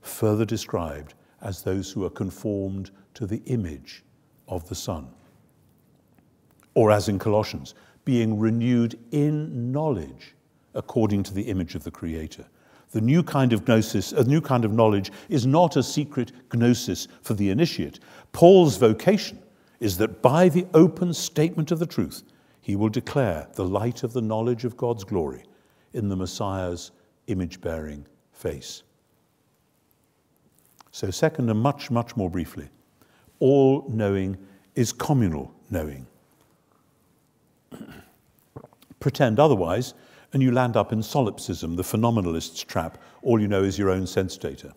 further 0.00 0.44
described 0.44 1.14
as 1.42 1.62
those 1.62 1.90
who 1.90 2.04
are 2.04 2.10
conformed 2.10 2.92
to 3.14 3.26
the 3.26 3.42
image 3.46 4.04
of 4.48 4.66
the 4.68 4.74
Son. 4.74 5.08
Or 6.74 6.92
as 6.92 7.08
in 7.08 7.18
Colossians, 7.18 7.74
being 8.04 8.38
renewed 8.38 8.98
in 9.10 9.72
knowledge 9.72 10.34
according 10.74 11.24
to 11.24 11.34
the 11.34 11.42
image 11.42 11.74
of 11.74 11.82
the 11.82 11.90
Creator. 11.90 12.46
The 12.92 13.00
new 13.00 13.22
kind 13.22 13.52
of 13.52 13.66
gnosis, 13.66 14.12
a 14.12 14.22
new 14.22 14.40
kind 14.40 14.64
of 14.64 14.72
knowledge, 14.72 15.10
is 15.28 15.46
not 15.46 15.76
a 15.76 15.82
secret 15.82 16.30
gnosis 16.54 17.08
for 17.22 17.34
the 17.34 17.50
initiate. 17.50 17.98
Paul's 18.32 18.76
vocation 18.76 19.40
is 19.80 19.96
that 19.96 20.22
by 20.22 20.48
the 20.48 20.66
open 20.74 21.12
statement 21.12 21.70
of 21.70 21.78
the 21.78 21.86
truth, 21.86 22.22
he 22.60 22.76
will 22.76 22.90
declare 22.90 23.48
the 23.54 23.64
light 23.64 24.02
of 24.02 24.12
the 24.12 24.20
knowledge 24.20 24.64
of 24.64 24.76
God's 24.76 25.04
glory 25.04 25.44
in 25.94 26.08
the 26.08 26.16
Messiah's 26.16 26.92
image 27.26 27.60
bearing 27.60 28.06
face. 28.32 28.82
So, 30.92 31.10
second, 31.10 31.48
and 31.50 31.58
much, 31.60 31.90
much 31.90 32.16
more 32.16 32.28
briefly, 32.28 32.68
all 33.38 33.86
knowing 33.88 34.36
is 34.74 34.92
communal 34.92 35.54
knowing. 35.70 36.06
Pretend 39.00 39.40
otherwise, 39.40 39.94
and 40.32 40.42
you 40.42 40.52
land 40.52 40.76
up 40.76 40.92
in 40.92 41.02
solipsism, 41.02 41.76
the 41.76 41.82
phenomenalist's 41.82 42.62
trap. 42.62 42.98
All 43.22 43.40
you 43.40 43.48
know 43.48 43.62
is 43.62 43.78
your 43.78 43.90
own 43.90 44.06
sense 44.06 44.36
data. 44.36 44.74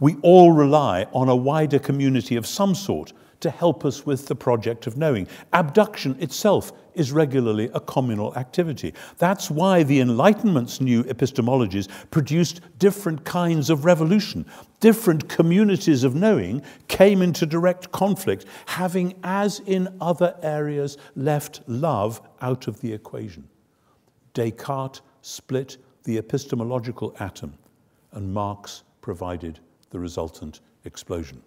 We 0.00 0.16
all 0.22 0.52
rely 0.52 1.06
on 1.12 1.28
a 1.28 1.36
wider 1.36 1.78
community 1.78 2.36
of 2.36 2.46
some 2.46 2.74
sort 2.74 3.12
to 3.40 3.50
help 3.50 3.84
us 3.84 4.06
with 4.06 4.26
the 4.26 4.34
project 4.34 4.86
of 4.86 4.96
knowing. 4.96 5.26
Abduction 5.52 6.16
itself 6.20 6.72
is 6.94 7.12
regularly 7.12 7.70
a 7.74 7.80
communal 7.80 8.34
activity. 8.36 8.94
That's 9.18 9.50
why 9.50 9.82
the 9.82 10.00
Enlightenment's 10.00 10.80
new 10.80 11.04
epistemologies 11.04 11.88
produced 12.10 12.60
different 12.78 13.24
kinds 13.24 13.70
of 13.70 13.84
revolution. 13.84 14.46
Different 14.80 15.28
communities 15.28 16.04
of 16.04 16.14
knowing 16.14 16.62
came 16.88 17.22
into 17.22 17.46
direct 17.46 17.90
conflict, 17.90 18.46
having, 18.66 19.14
as 19.24 19.60
in 19.66 19.96
other 20.00 20.36
areas, 20.42 20.96
left 21.16 21.62
love 21.66 22.20
out 22.40 22.68
of 22.68 22.80
the 22.80 22.92
equation. 22.92 23.48
Descartes 24.34 25.00
split 25.22 25.78
the 26.04 26.18
epistemological 26.18 27.14
atom, 27.18 27.54
and 28.12 28.32
Marx 28.32 28.82
provided 29.00 29.58
the 29.90 29.98
resultant 29.98 30.60
explosion. 30.84 31.42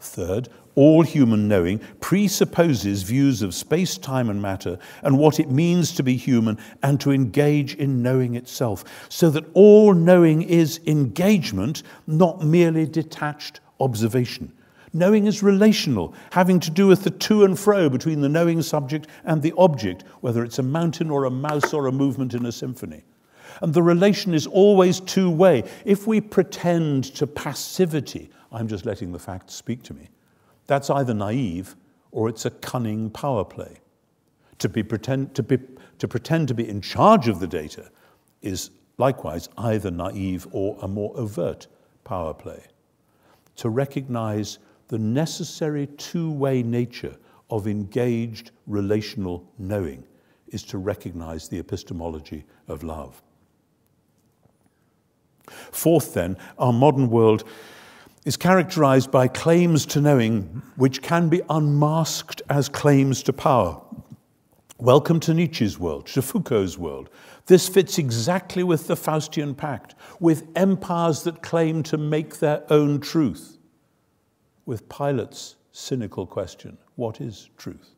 Third, 0.00 0.48
all 0.76 1.02
human 1.02 1.46
knowing 1.46 1.80
presupposes 2.00 3.02
views 3.02 3.42
of 3.42 3.54
space, 3.54 3.98
time, 3.98 4.30
and 4.30 4.40
matter 4.40 4.78
and 5.02 5.18
what 5.18 5.38
it 5.38 5.50
means 5.50 5.92
to 5.92 6.02
be 6.02 6.16
human 6.16 6.58
and 6.82 6.98
to 7.00 7.12
engage 7.12 7.74
in 7.74 8.02
knowing 8.02 8.34
itself, 8.34 8.84
so 9.10 9.28
that 9.30 9.44
all 9.52 9.92
knowing 9.92 10.42
is 10.42 10.80
engagement, 10.86 11.82
not 12.06 12.42
merely 12.42 12.86
detached 12.86 13.60
observation. 13.78 14.52
Knowing 14.92 15.26
is 15.26 15.42
relational, 15.42 16.14
having 16.32 16.58
to 16.58 16.70
do 16.70 16.86
with 16.86 17.04
the 17.04 17.10
to 17.10 17.44
and 17.44 17.58
fro 17.58 17.88
between 17.88 18.20
the 18.20 18.28
knowing 18.28 18.62
subject 18.62 19.06
and 19.24 19.42
the 19.42 19.52
object, 19.56 20.02
whether 20.20 20.42
it's 20.42 20.58
a 20.58 20.62
mountain 20.62 21.10
or 21.10 21.24
a 21.24 21.30
mouse 21.30 21.72
or 21.72 21.86
a 21.86 21.92
movement 21.92 22.34
in 22.34 22.46
a 22.46 22.52
symphony. 22.52 23.04
And 23.60 23.74
the 23.74 23.82
relation 23.82 24.34
is 24.34 24.46
always 24.46 25.00
two 25.00 25.30
way. 25.30 25.64
If 25.84 26.06
we 26.06 26.20
pretend 26.20 27.04
to 27.16 27.26
passivity, 27.26 28.30
I'm 28.52 28.68
just 28.68 28.86
letting 28.86 29.12
the 29.12 29.18
facts 29.18 29.54
speak 29.54 29.82
to 29.84 29.94
me, 29.94 30.08
that's 30.66 30.90
either 30.90 31.14
naive 31.14 31.76
or 32.10 32.28
it's 32.28 32.44
a 32.44 32.50
cunning 32.50 33.10
power 33.10 33.44
play. 33.44 33.78
To, 34.58 34.68
be 34.68 34.82
pretend, 34.82 35.34
to, 35.36 35.42
be, 35.42 35.58
to 35.98 36.08
pretend 36.08 36.48
to 36.48 36.54
be 36.54 36.68
in 36.68 36.80
charge 36.80 37.28
of 37.28 37.40
the 37.40 37.46
data 37.46 37.90
is 38.42 38.70
likewise 38.98 39.48
either 39.56 39.90
naive 39.90 40.46
or 40.52 40.76
a 40.82 40.88
more 40.88 41.16
overt 41.16 41.66
power 42.04 42.34
play. 42.34 42.62
To 43.56 43.70
recognize 43.70 44.58
the 44.88 44.98
necessary 44.98 45.86
two 45.96 46.30
way 46.30 46.62
nature 46.62 47.16
of 47.48 47.66
engaged 47.66 48.50
relational 48.66 49.44
knowing 49.58 50.04
is 50.48 50.62
to 50.64 50.78
recognize 50.78 51.48
the 51.48 51.58
epistemology 51.58 52.44
of 52.68 52.82
love. 52.82 53.22
Fourth, 55.72 56.14
then, 56.14 56.36
our 56.58 56.72
modern 56.72 57.10
world 57.10 57.44
is 58.24 58.36
characterized 58.36 59.10
by 59.10 59.26
claims 59.26 59.86
to 59.86 60.00
knowing 60.00 60.62
which 60.76 61.00
can 61.00 61.28
be 61.28 61.40
unmasked 61.48 62.42
as 62.50 62.68
claims 62.68 63.22
to 63.22 63.32
power. 63.32 63.80
Welcome 64.78 65.20
to 65.20 65.34
Nietzsche's 65.34 65.78
world, 65.78 66.06
to 66.08 66.22
Foucault's 66.22 66.76
world. 66.76 67.08
This 67.46 67.68
fits 67.68 67.98
exactly 67.98 68.62
with 68.62 68.86
the 68.86 68.94
Faustian 68.94 69.56
Pact, 69.56 69.94
with 70.20 70.46
empires 70.54 71.22
that 71.24 71.42
claim 71.42 71.82
to 71.84 71.96
make 71.96 72.38
their 72.38 72.62
own 72.70 73.00
truth, 73.00 73.58
with 74.66 74.88
Pilate's 74.88 75.56
cynical 75.72 76.26
question 76.26 76.76
what 76.96 77.22
is 77.22 77.48
truth? 77.56 77.94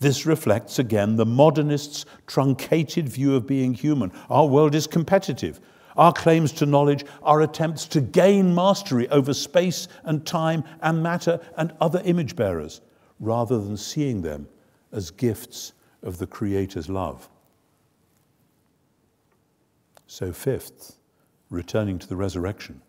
This 0.00 0.26
reflects 0.26 0.80
again 0.80 1.14
the 1.14 1.26
modernists' 1.26 2.04
truncated 2.26 3.08
view 3.08 3.36
of 3.36 3.46
being 3.46 3.74
human. 3.74 4.12
Our 4.28 4.46
world 4.46 4.74
is 4.74 4.88
competitive. 4.88 5.60
Our 5.98 6.12
claims 6.12 6.52
to 6.52 6.66
knowledge 6.66 7.04
are 7.24 7.42
attempts 7.42 7.84
to 7.88 8.00
gain 8.00 8.54
mastery 8.54 9.08
over 9.08 9.34
space 9.34 9.88
and 10.04 10.24
time 10.24 10.62
and 10.80 11.02
matter 11.02 11.40
and 11.56 11.72
other 11.80 12.00
image 12.04 12.36
bearers, 12.36 12.80
rather 13.18 13.58
than 13.58 13.76
seeing 13.76 14.22
them 14.22 14.48
as 14.92 15.10
gifts 15.10 15.72
of 16.04 16.18
the 16.18 16.26
Creator's 16.26 16.88
love. 16.88 17.28
So, 20.06 20.32
fifth, 20.32 20.96
returning 21.50 21.98
to 21.98 22.06
the 22.06 22.16
resurrection, 22.16 22.80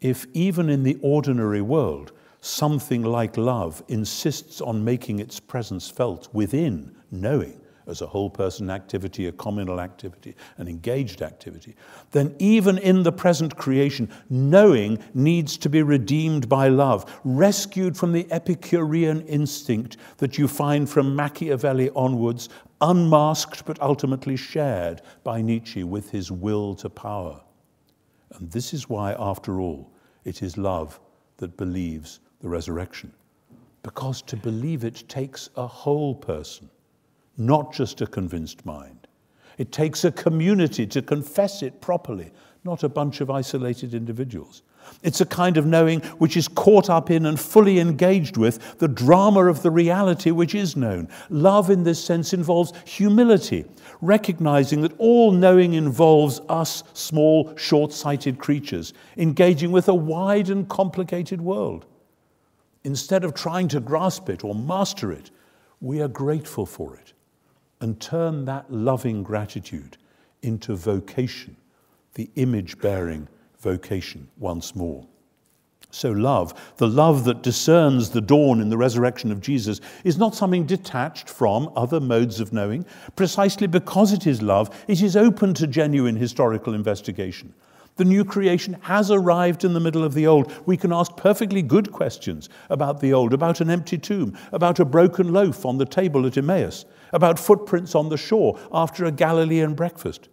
if 0.00 0.26
even 0.32 0.70
in 0.70 0.84
the 0.84 0.98
ordinary 1.02 1.60
world 1.60 2.12
something 2.40 3.02
like 3.02 3.36
love 3.36 3.82
insists 3.88 4.60
on 4.60 4.84
making 4.84 5.18
its 5.18 5.38
presence 5.38 5.90
felt 5.90 6.28
within 6.32 6.96
knowing, 7.10 7.60
as 7.88 8.02
a 8.02 8.06
whole 8.06 8.28
person 8.28 8.70
activity, 8.70 9.26
a 9.26 9.32
communal 9.32 9.80
activity, 9.80 10.36
an 10.58 10.68
engaged 10.68 11.22
activity, 11.22 11.74
then 12.10 12.34
even 12.38 12.78
in 12.78 13.02
the 13.02 13.10
present 13.10 13.56
creation, 13.56 14.08
knowing 14.28 14.98
needs 15.14 15.56
to 15.56 15.68
be 15.68 15.82
redeemed 15.82 16.48
by 16.48 16.68
love, 16.68 17.20
rescued 17.24 17.96
from 17.96 18.12
the 18.12 18.30
Epicurean 18.30 19.22
instinct 19.22 19.96
that 20.18 20.36
you 20.36 20.46
find 20.46 20.88
from 20.88 21.16
Machiavelli 21.16 21.90
onwards, 21.96 22.50
unmasked 22.80 23.64
but 23.64 23.80
ultimately 23.80 24.36
shared 24.36 25.02
by 25.24 25.40
Nietzsche 25.40 25.82
with 25.82 26.10
his 26.10 26.30
will 26.30 26.74
to 26.76 26.90
power. 26.90 27.40
And 28.34 28.50
this 28.50 28.74
is 28.74 28.88
why, 28.88 29.16
after 29.18 29.60
all, 29.60 29.90
it 30.24 30.42
is 30.42 30.58
love 30.58 31.00
that 31.38 31.56
believes 31.56 32.20
the 32.40 32.48
resurrection. 32.48 33.12
Because 33.82 34.20
to 34.22 34.36
believe 34.36 34.84
it 34.84 35.08
takes 35.08 35.48
a 35.56 35.66
whole 35.66 36.14
person 36.14 36.68
not 37.38 37.72
just 37.72 38.00
a 38.00 38.06
convinced 38.06 38.66
mind. 38.66 39.06
It 39.58 39.72
takes 39.72 40.04
a 40.04 40.12
community 40.12 40.86
to 40.88 41.02
confess 41.02 41.62
it 41.62 41.80
properly, 41.80 42.32
not 42.64 42.82
a 42.82 42.88
bunch 42.88 43.20
of 43.20 43.30
isolated 43.30 43.94
individuals. 43.94 44.62
It's 45.02 45.20
a 45.20 45.26
kind 45.26 45.56
of 45.56 45.66
knowing 45.66 46.00
which 46.18 46.36
is 46.36 46.48
caught 46.48 46.88
up 46.88 47.10
in 47.10 47.26
and 47.26 47.38
fully 47.38 47.78
engaged 47.78 48.36
with 48.36 48.78
the 48.78 48.88
drama 48.88 49.44
of 49.46 49.62
the 49.62 49.70
reality 49.70 50.30
which 50.30 50.54
is 50.54 50.76
known. 50.76 51.08
Love, 51.28 51.70
in 51.70 51.82
this 51.82 52.02
sense, 52.02 52.32
involves 52.32 52.72
humility, 52.86 53.66
recognizing 54.00 54.80
that 54.82 54.98
all 54.98 55.30
knowing 55.30 55.74
involves 55.74 56.40
us, 56.48 56.84
small, 56.94 57.54
short 57.56 57.92
sighted 57.92 58.38
creatures, 58.38 58.94
engaging 59.16 59.72
with 59.72 59.88
a 59.88 59.94
wide 59.94 60.48
and 60.48 60.68
complicated 60.68 61.40
world. 61.40 61.84
Instead 62.84 63.24
of 63.24 63.34
trying 63.34 63.68
to 63.68 63.80
grasp 63.80 64.30
it 64.30 64.42
or 64.42 64.54
master 64.54 65.12
it, 65.12 65.30
we 65.80 66.00
are 66.00 66.08
grateful 66.08 66.64
for 66.64 66.96
it 66.96 67.12
and 67.80 68.00
turn 68.00 68.44
that 68.44 68.72
loving 68.72 69.22
gratitude 69.22 69.96
into 70.42 70.74
vocation, 70.74 71.56
the 72.14 72.30
image 72.36 72.78
bearing 72.78 73.28
vocation 73.60 74.28
once 74.38 74.74
more. 74.74 75.06
So, 75.90 76.10
love, 76.10 76.74
the 76.76 76.86
love 76.86 77.24
that 77.24 77.42
discerns 77.42 78.10
the 78.10 78.20
dawn 78.20 78.60
in 78.60 78.68
the 78.68 78.76
resurrection 78.76 79.32
of 79.32 79.40
Jesus, 79.40 79.80
is 80.04 80.18
not 80.18 80.34
something 80.34 80.66
detached 80.66 81.30
from 81.30 81.72
other 81.76 81.98
modes 81.98 82.40
of 82.40 82.52
knowing. 82.52 82.84
Precisely 83.16 83.66
because 83.66 84.12
it 84.12 84.26
is 84.26 84.42
love, 84.42 84.84
it 84.86 85.00
is 85.00 85.16
open 85.16 85.54
to 85.54 85.66
genuine 85.66 86.16
historical 86.16 86.74
investigation. 86.74 87.54
The 87.96 88.04
new 88.04 88.24
creation 88.24 88.76
has 88.82 89.10
arrived 89.10 89.64
in 89.64 89.72
the 89.72 89.80
middle 89.80 90.04
of 90.04 90.14
the 90.14 90.26
old. 90.26 90.52
We 90.66 90.76
can 90.76 90.92
ask 90.92 91.16
perfectly 91.16 91.62
good 91.62 91.90
questions 91.90 92.48
about 92.68 93.00
the 93.00 93.12
old, 93.12 93.32
about 93.32 93.60
an 93.60 93.70
empty 93.70 93.98
tomb, 93.98 94.38
about 94.52 94.78
a 94.78 94.84
broken 94.84 95.32
loaf 95.32 95.64
on 95.64 95.78
the 95.78 95.86
table 95.86 96.26
at 96.26 96.36
Emmaus, 96.36 96.84
about 97.12 97.38
footprints 97.38 97.94
on 97.94 98.08
the 98.08 98.16
shore 98.16 98.58
after 98.72 99.04
a 99.04 99.12
Galilean 99.12 99.74
breakfast. 99.74 100.28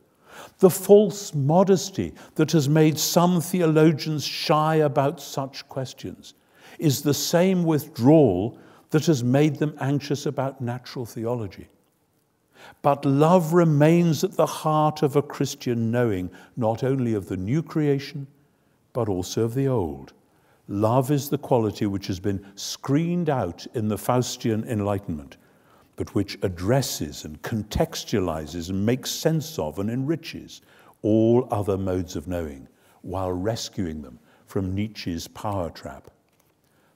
The 0.60 0.70
false 0.70 1.34
modesty 1.34 2.14
that 2.36 2.52
has 2.52 2.70
made 2.70 2.98
some 2.98 3.42
theologians 3.42 4.26
shy 4.26 4.76
about 4.76 5.22
such 5.22 5.68
questions 5.70 6.34
is 6.80 7.02
the 7.02 7.14
same 7.14 7.64
withdrawal 7.64 8.58
that 8.92 9.06
has 9.06 9.24
made 9.24 9.58
them 9.58 9.76
anxious 9.80 10.26
about 10.26 10.62
natural 10.62 11.06
theology. 11.06 11.68
But 12.82 13.06
love 13.06 13.54
remains 13.54 14.24
at 14.24 14.34
the 14.34 14.46
heart 14.46 15.04
of 15.04 15.16
a 15.16 15.22
Christian 15.22 15.92
knowing, 15.92 16.32
not 16.56 16.84
only 16.84 17.14
of 17.14 17.28
the 17.28 17.38
new 17.38 17.62
creation, 17.62 18.28
but 18.94 19.10
also 19.10 19.44
of 19.44 19.54
the 19.54 19.68
old. 19.68 20.14
Love 20.68 21.12
is 21.12 21.30
the 21.30 21.38
quality 21.38 21.86
which 21.86 22.08
has 22.08 22.20
been 22.20 22.44
screened 22.56 23.30
out 23.30 23.68
in 23.74 23.88
the 23.88 23.98
Faustian 23.98 24.66
Enlightenment, 24.68 25.38
but 25.96 26.14
which 26.14 26.38
addresses 26.41 27.26
and 27.26 27.41
contextualizes 27.41 28.70
and 28.70 28.86
makes 28.86 29.10
sense 29.10 29.58
of 29.58 29.80
and 29.80 29.89
enriches 29.89 30.62
all 31.02 31.48
other 31.52 31.78
modes 31.78 32.16
of 32.16 32.28
knowing 32.28 32.68
while 33.02 33.32
rescuing 33.32 34.02
them 34.02 34.20
from 34.46 34.74
Nietzsche's 34.74 35.28
power 35.28 35.70
trap. 35.70 36.10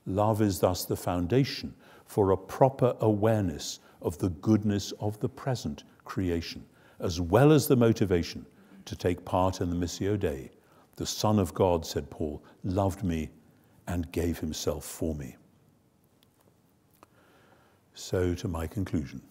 Love 0.05 0.41
is 0.41 0.59
thus 0.59 0.85
the 0.85 0.95
foundation 0.95 1.73
for 2.05 2.31
a 2.31 2.37
proper 2.37 2.95
awareness 3.01 3.79
of 4.01 4.17
the 4.17 4.29
goodness 4.29 4.91
of 4.99 5.19
the 5.19 5.29
present 5.29 5.83
creation, 6.03 6.65
as 6.99 7.21
well 7.21 7.51
as 7.51 7.67
the 7.67 7.75
motivation 7.75 8.45
to 8.85 8.95
take 8.95 9.23
part 9.23 9.61
in 9.61 9.69
the 9.69 9.75
Missio 9.75 10.19
Dei. 10.19 10.49
The 10.95 11.05
Son 11.05 11.37
of 11.37 11.53
God, 11.53 11.85
said 11.85 12.09
Paul, 12.09 12.41
loved 12.63 13.03
me 13.03 13.29
and 13.87 14.11
gave 14.11 14.39
himself 14.39 14.83
for 14.83 15.13
me. 15.13 15.35
So, 17.99 18.33
to 18.35 18.47
my 18.47 18.65
conclusion. 18.65 19.21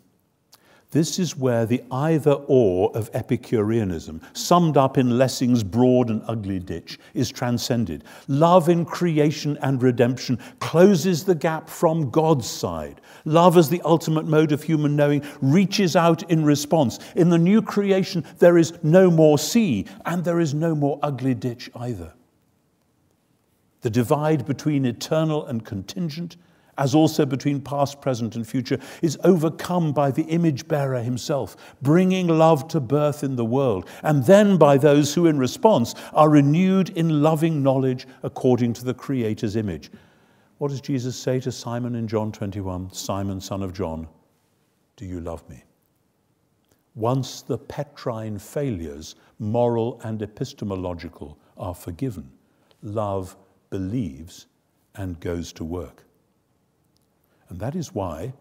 This 0.90 1.18
is 1.18 1.36
where 1.36 1.64
the 1.64 1.82
either 1.90 2.32
or 2.32 2.94
of 2.94 3.10
Epicureanism, 3.14 4.20
summed 4.34 4.76
up 4.76 4.98
in 4.98 5.16
Lessing's 5.16 5.64
broad 5.64 6.10
and 6.10 6.22
ugly 6.26 6.58
ditch, 6.58 6.98
is 7.14 7.30
transcended. 7.30 8.04
Love 8.28 8.68
in 8.68 8.84
creation 8.84 9.58
and 9.62 9.82
redemption 9.82 10.38
closes 10.60 11.24
the 11.24 11.34
gap 11.34 11.68
from 11.68 12.10
God's 12.10 12.48
side. 12.48 13.00
Love, 13.24 13.56
as 13.56 13.70
the 13.70 13.82
ultimate 13.82 14.26
mode 14.26 14.52
of 14.52 14.62
human 14.62 14.94
knowing, 14.94 15.24
reaches 15.40 15.96
out 15.96 16.30
in 16.30 16.44
response. 16.44 16.98
In 17.16 17.30
the 17.30 17.38
new 17.38 17.62
creation, 17.62 18.22
there 18.38 18.58
is 18.58 18.74
no 18.82 19.10
more 19.10 19.38
sea, 19.38 19.86
and 20.04 20.24
there 20.24 20.40
is 20.40 20.52
no 20.52 20.74
more 20.74 20.98
ugly 21.02 21.34
ditch 21.34 21.70
either. 21.74 22.12
The 23.80 23.90
divide 23.90 24.44
between 24.44 24.84
eternal 24.84 25.46
and 25.46 25.64
contingent 25.64 26.36
as 26.78 26.94
also 26.94 27.26
between 27.26 27.60
past, 27.60 28.00
present, 28.00 28.36
and 28.36 28.46
future, 28.46 28.78
is 29.02 29.18
overcome 29.24 29.92
by 29.92 30.10
the 30.10 30.22
image 30.22 30.66
bearer 30.68 31.02
himself, 31.02 31.56
bringing 31.82 32.28
love 32.28 32.68
to 32.68 32.80
birth 32.80 33.22
in 33.22 33.36
the 33.36 33.44
world, 33.44 33.88
and 34.02 34.24
then 34.24 34.56
by 34.56 34.78
those 34.78 35.12
who, 35.12 35.26
in 35.26 35.38
response, 35.38 35.94
are 36.14 36.30
renewed 36.30 36.90
in 36.90 37.22
loving 37.22 37.62
knowledge 37.62 38.06
according 38.22 38.72
to 38.72 38.84
the 38.84 38.94
Creator's 38.94 39.56
image. 39.56 39.90
What 40.58 40.68
does 40.68 40.80
Jesus 40.80 41.16
say 41.16 41.38
to 41.40 41.52
Simon 41.52 41.94
in 41.94 42.08
John 42.08 42.32
21? 42.32 42.92
Simon, 42.92 43.40
son 43.40 43.62
of 43.62 43.72
John, 43.72 44.08
do 44.96 45.04
you 45.04 45.20
love 45.20 45.48
me? 45.48 45.62
Once 46.94 47.42
the 47.42 47.58
Petrine 47.58 48.38
failures, 48.38 49.14
moral 49.38 50.00
and 50.02 50.20
epistemological, 50.20 51.38
are 51.56 51.74
forgiven, 51.74 52.28
love 52.82 53.36
believes 53.70 54.46
and 54.96 55.20
goes 55.20 55.52
to 55.52 55.64
work. 55.64 56.07
And 57.48 57.60
that 57.60 57.74
is 57.74 57.94
why, 57.94 58.32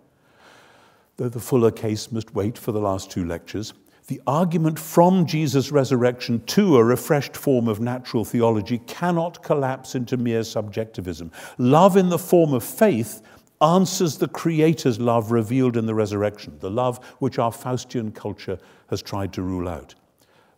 though 1.18 1.30
the 1.30 1.40
fuller 1.40 1.72
case 1.72 2.12
must 2.12 2.34
wait 2.36 2.58
for 2.58 2.72
the 2.72 2.80
last 2.80 3.10
two 3.10 3.26
lectures, 3.26 3.74
The 4.08 4.22
argument 4.26 4.80
from 4.80 5.26
Jesus' 5.26 5.70
resurrection 5.70 6.42
to 6.46 6.78
a 6.78 6.84
refreshed 6.84 7.36
form 7.36 7.68
of 7.68 7.82
natural 7.82 8.24
theology 8.24 8.78
cannot 8.88 9.44
collapse 9.44 9.96
into 9.96 10.16
mere 10.16 10.46
subjectivism. 10.46 11.30
Love 11.58 11.98
in 11.98 12.08
the 12.08 12.18
form 12.18 12.54
of 12.54 12.64
faith 12.64 13.22
answers 13.60 14.18
the 14.18 14.30
Creator's 14.30 14.98
love 14.98 15.32
revealed 15.32 15.76
in 15.76 15.86
the 15.86 15.94
resurrection, 15.94 16.58
the 16.60 16.70
love 16.70 17.04
which 17.20 17.38
our 17.38 17.52
Faustian 17.52 18.16
culture 18.16 18.58
has 18.90 19.02
tried 19.02 19.34
to 19.34 19.42
rule 19.42 19.68
out. 19.68 19.94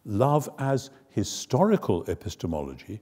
Love 0.06 0.48
as 0.60 0.92
historical 1.10 2.04
epistemology 2.08 3.02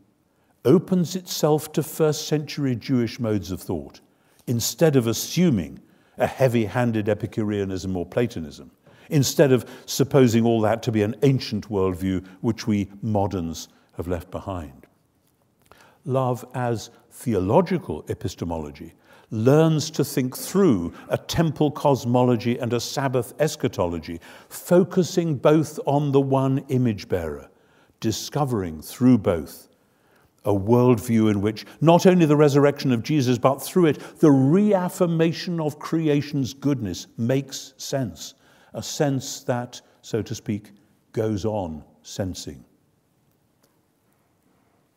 opens 0.64 1.18
itself 1.18 1.74
to 1.74 1.84
first 1.84 2.26
century 2.26 2.74
Jewish 2.74 3.20
modes 3.20 3.52
of 3.52 3.62
thought 3.62 4.00
instead 4.48 4.96
of 4.96 5.08
assuming 5.08 5.80
a 6.18 6.28
heavy 6.28 6.66
handed 6.66 7.08
Epicureanism 7.08 7.96
or 7.96 8.06
Platonism 8.06 8.72
instead 9.10 9.52
of 9.52 9.66
supposing 9.86 10.46
all 10.46 10.62
that 10.62 10.84
to 10.84 10.92
be 10.92 11.02
an 11.02 11.16
ancient 11.24 11.70
worldview 11.70 12.26
which 12.42 12.68
we 12.68 12.90
moderns 13.02 13.70
have 13.96 14.08
left 14.08 14.32
behind. 14.32 14.86
Love 16.06 16.46
as 16.54 16.90
theological 17.12 18.06
epistemology 18.10 18.94
learns 19.30 19.90
to 19.92 20.06
think 20.06 20.38
through 20.38 20.94
a 21.10 21.18
temple 21.18 21.70
cosmology 21.70 22.58
and 22.58 22.72
a 22.72 22.80
Sabbath 22.80 23.34
eschatology, 23.40 24.22
focusing 24.48 25.36
both 25.36 25.80
on 25.86 26.12
the 26.12 26.22
one 26.22 26.60
image 26.70 27.10
bearer, 27.10 27.50
discovering 28.00 28.82
through 28.82 29.18
both 29.18 29.68
a 30.48 30.54
worldview 30.54 31.30
in 31.30 31.42
which 31.42 31.66
not 31.82 32.06
only 32.06 32.26
the 32.26 32.36
resurrection 32.36 32.94
of 32.94 33.04
Jesus, 33.04 33.38
but 33.38 33.62
through 33.62 33.86
it, 33.86 34.20
the 34.20 34.32
reaffirmation 34.32 35.60
of 35.60 35.78
creation's 35.78 36.54
goodness 36.54 37.08
makes 37.18 37.74
sense 37.78 38.34
a 38.74 38.84
sense 38.84 39.44
that, 39.44 39.82
so 40.02 40.22
to 40.22 40.36
speak, 40.36 40.72
goes 41.12 41.46
on 41.46 41.84
sensing. 42.04 42.64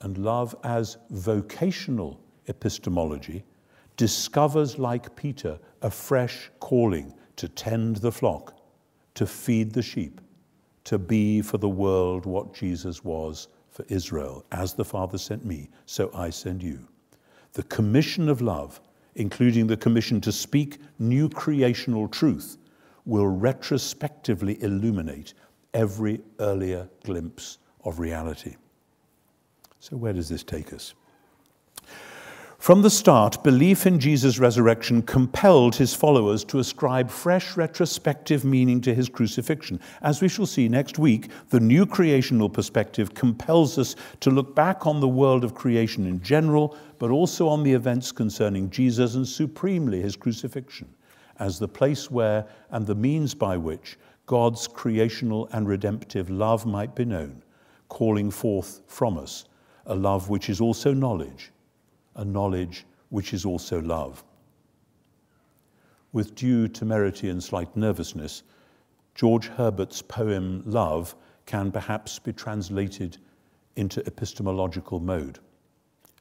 And 0.03 0.19
love 0.19 0.55
as 0.65 0.99
vocational 1.11 2.21
epistemology 2.47 3.43
discovers, 3.97 4.79
like 4.79 5.17
Peter, 5.17 5.59
a 5.83 5.91
fresh 5.91 6.51
calling 6.61 7.15
to 7.37 7.49
tend 7.49 7.97
the 7.97 8.13
flock, 8.13 8.59
to 9.15 9.27
feed 9.27 9.73
the 9.73 9.83
sheep, 9.83 10.21
to 10.85 10.99
be 10.99 11.41
for 11.41 11.59
the 11.59 11.69
world 11.69 12.27
what 12.27 12.55
Jesus 12.55 13.03
was 13.03 13.49
for 13.81 13.95
Israel. 13.95 14.45
As 14.53 14.75
the 14.75 14.85
Father 14.85 15.17
sent 15.17 15.45
me, 15.45 15.71
so 15.87 16.11
I 16.15 16.31
send 16.31 16.63
you. 16.63 16.87
The 17.55 17.63
commission 17.65 18.29
of 18.29 18.43
love, 18.43 18.81
including 19.15 19.67
the 19.67 19.77
commission 19.77 20.21
to 20.23 20.33
speak 20.33 20.79
new 20.99 21.29
creational 21.29 22.07
truth, 22.09 22.59
will 23.07 23.27
retrospectively 23.27 24.63
illuminate 24.63 25.35
every 25.73 26.21
earlier 26.41 26.89
glimpse 27.05 27.59
of 27.85 27.99
reality. 27.99 28.57
So, 29.79 29.97
where 29.97 30.13
does 30.13 30.29
this 30.29 30.43
take 30.43 30.73
us? 30.75 30.95
From 32.61 32.83
the 32.83 32.91
start, 32.91 33.43
belief 33.43 33.87
in 33.87 33.99
Jesus' 33.99 34.39
resurrection 34.39 35.01
compelled 35.01 35.77
his 35.77 35.95
followers 35.95 36.45
to 36.45 36.59
ascribe 36.59 37.11
fresh 37.11 37.57
retrospective 37.57 38.45
meaning 38.45 38.83
to 38.83 38.95
his 38.95 39.09
crucifixion. 39.09 39.81
As 40.03 40.21
we 40.21 40.29
shall 40.29 40.45
see 40.45 40.69
next 40.69 40.99
week, 40.99 41.31
the 41.49 41.59
new 41.59 41.87
creational 41.87 42.51
perspective 42.51 43.15
compels 43.15 43.79
us 43.79 43.97
to 44.21 44.31
look 44.31 44.55
back 44.55 44.87
on 44.87 45.01
the 45.01 45.09
world 45.09 45.43
of 45.43 45.55
creation 45.55 46.07
in 46.07 46.21
general, 46.21 46.77
but 46.99 47.11
also 47.11 47.49
on 47.49 47.63
the 47.63 47.73
events 47.73 48.13
concerning 48.13 48.69
Jesus 48.69 49.15
and 49.15 49.27
supremely 49.27 50.03
his 50.03 50.15
crucifixion 50.15 50.95
as 51.39 51.59
the 51.59 51.67
place 51.67 52.11
where 52.11 52.47
and 52.73 52.87
the 52.87 52.95
means 52.95 53.35
by 53.35 53.57
which 53.57 53.99
God's 54.27 54.69
creational 54.69 55.49
and 55.53 55.67
redemptive 55.67 56.29
love 56.29 56.67
might 56.67 56.95
be 56.95 57.07
known, 57.07 57.43
calling 57.89 58.31
forth 58.31 58.83
from 58.87 59.17
us 59.17 59.47
a 59.87 59.95
love 59.95 60.29
which 60.29 60.51
is 60.51 60.61
also 60.61 60.93
knowledge, 60.93 61.53
a 62.17 62.25
knowledge 62.25 62.87
which 63.09 63.33
is 63.33 63.45
also 63.45 63.81
love. 63.81 64.25
With 66.13 66.35
due 66.35 66.69
temerity 66.69 67.29
and 67.29 67.43
slight 67.43 67.77
nervousness, 67.77 68.43
George 69.15 69.49
Herbert's 69.49 70.03
poem 70.03 70.63
Love 70.67 71.15
can 71.47 71.71
perhaps 71.71 72.19
be 72.19 72.33
translated 72.33 73.19
into 73.77 74.05
epistemological 74.07 75.01
mode. 75.01 75.39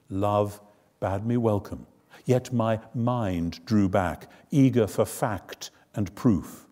Love 0.09 0.59
bade 0.99 1.25
me 1.25 1.37
welcome 1.37 1.85
Yet 2.25 2.53
my 2.53 2.79
mind 2.93 3.63
drew 3.65 3.89
back, 3.89 4.29
eager 4.51 4.87
for 4.87 5.05
fact 5.05 5.71
and 5.95 6.13
proof. 6.15 6.67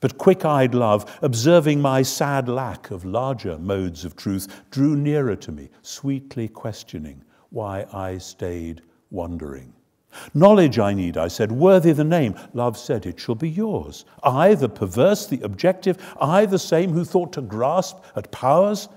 But 0.00 0.18
quick 0.18 0.44
eyed 0.44 0.74
love, 0.74 1.18
observing 1.22 1.80
my 1.80 2.02
sad 2.02 2.48
lack 2.48 2.90
of 2.90 3.04
larger 3.04 3.58
modes 3.58 4.04
of 4.04 4.14
truth, 4.14 4.62
drew 4.70 4.94
nearer 4.94 5.36
to 5.36 5.52
me, 5.52 5.70
sweetly 5.82 6.48
questioning 6.48 7.24
why 7.50 7.86
I 7.92 8.18
stayed 8.18 8.82
wondering. 9.10 9.72
Knowledge 10.34 10.78
I 10.78 10.94
need, 10.94 11.16
I 11.16 11.28
said, 11.28 11.52
worthy 11.52 11.92
the 11.92 12.04
name. 12.04 12.34
Love 12.54 12.78
said, 12.78 13.06
It 13.06 13.20
shall 13.20 13.34
be 13.34 13.50
yours. 13.50 14.04
I, 14.22 14.54
the 14.54 14.68
perverse, 14.68 15.26
the 15.26 15.40
objective, 15.42 15.98
I, 16.20 16.46
the 16.46 16.58
same 16.58 16.92
who 16.92 17.04
thought 17.04 17.32
to 17.34 17.42
grasp 17.42 17.98
at 18.14 18.30
powers. 18.30 18.88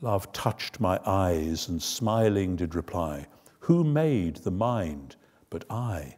Love 0.00 0.30
touched 0.32 0.80
my 0.80 1.00
eyes 1.06 1.68
and 1.68 1.82
smiling 1.82 2.56
did 2.56 2.74
reply, 2.74 3.26
who 3.60 3.84
made 3.84 4.36
the 4.36 4.50
mind 4.50 5.16
but 5.48 5.64
I? 5.70 6.16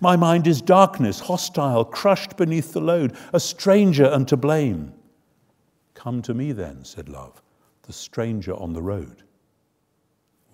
My 0.00 0.16
mind 0.16 0.46
is 0.46 0.62
darkness, 0.62 1.20
hostile, 1.20 1.84
crushed 1.84 2.36
beneath 2.36 2.72
the 2.72 2.80
load, 2.80 3.16
a 3.32 3.40
stranger 3.40 4.06
and 4.06 4.26
to 4.28 4.36
blame. 4.36 4.92
Come 5.94 6.22
to 6.22 6.34
me 6.34 6.52
then, 6.52 6.84
said 6.84 7.08
love, 7.08 7.42
the 7.82 7.92
stranger 7.92 8.54
on 8.54 8.72
the 8.72 8.82
road. 8.82 9.22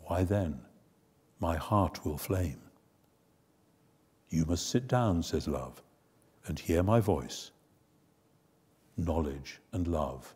Why 0.09 0.25
then, 0.25 0.63
my 1.39 1.57
heart 1.57 2.03
will 2.05 2.17
flame. 2.17 2.63
You 4.31 4.47
must 4.47 4.67
sit 4.69 4.89
down, 4.89 5.23
says 5.23 5.47
love, 5.47 5.83
and 6.47 6.59
hear 6.59 6.83
my 6.83 6.99
voice. 6.99 7.51
Knowledge 8.97 9.61
and 9.73 9.87
love 9.87 10.35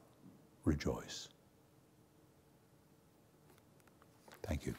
rejoice. 0.65 1.29
Thank 4.43 4.67
you. 4.67 4.75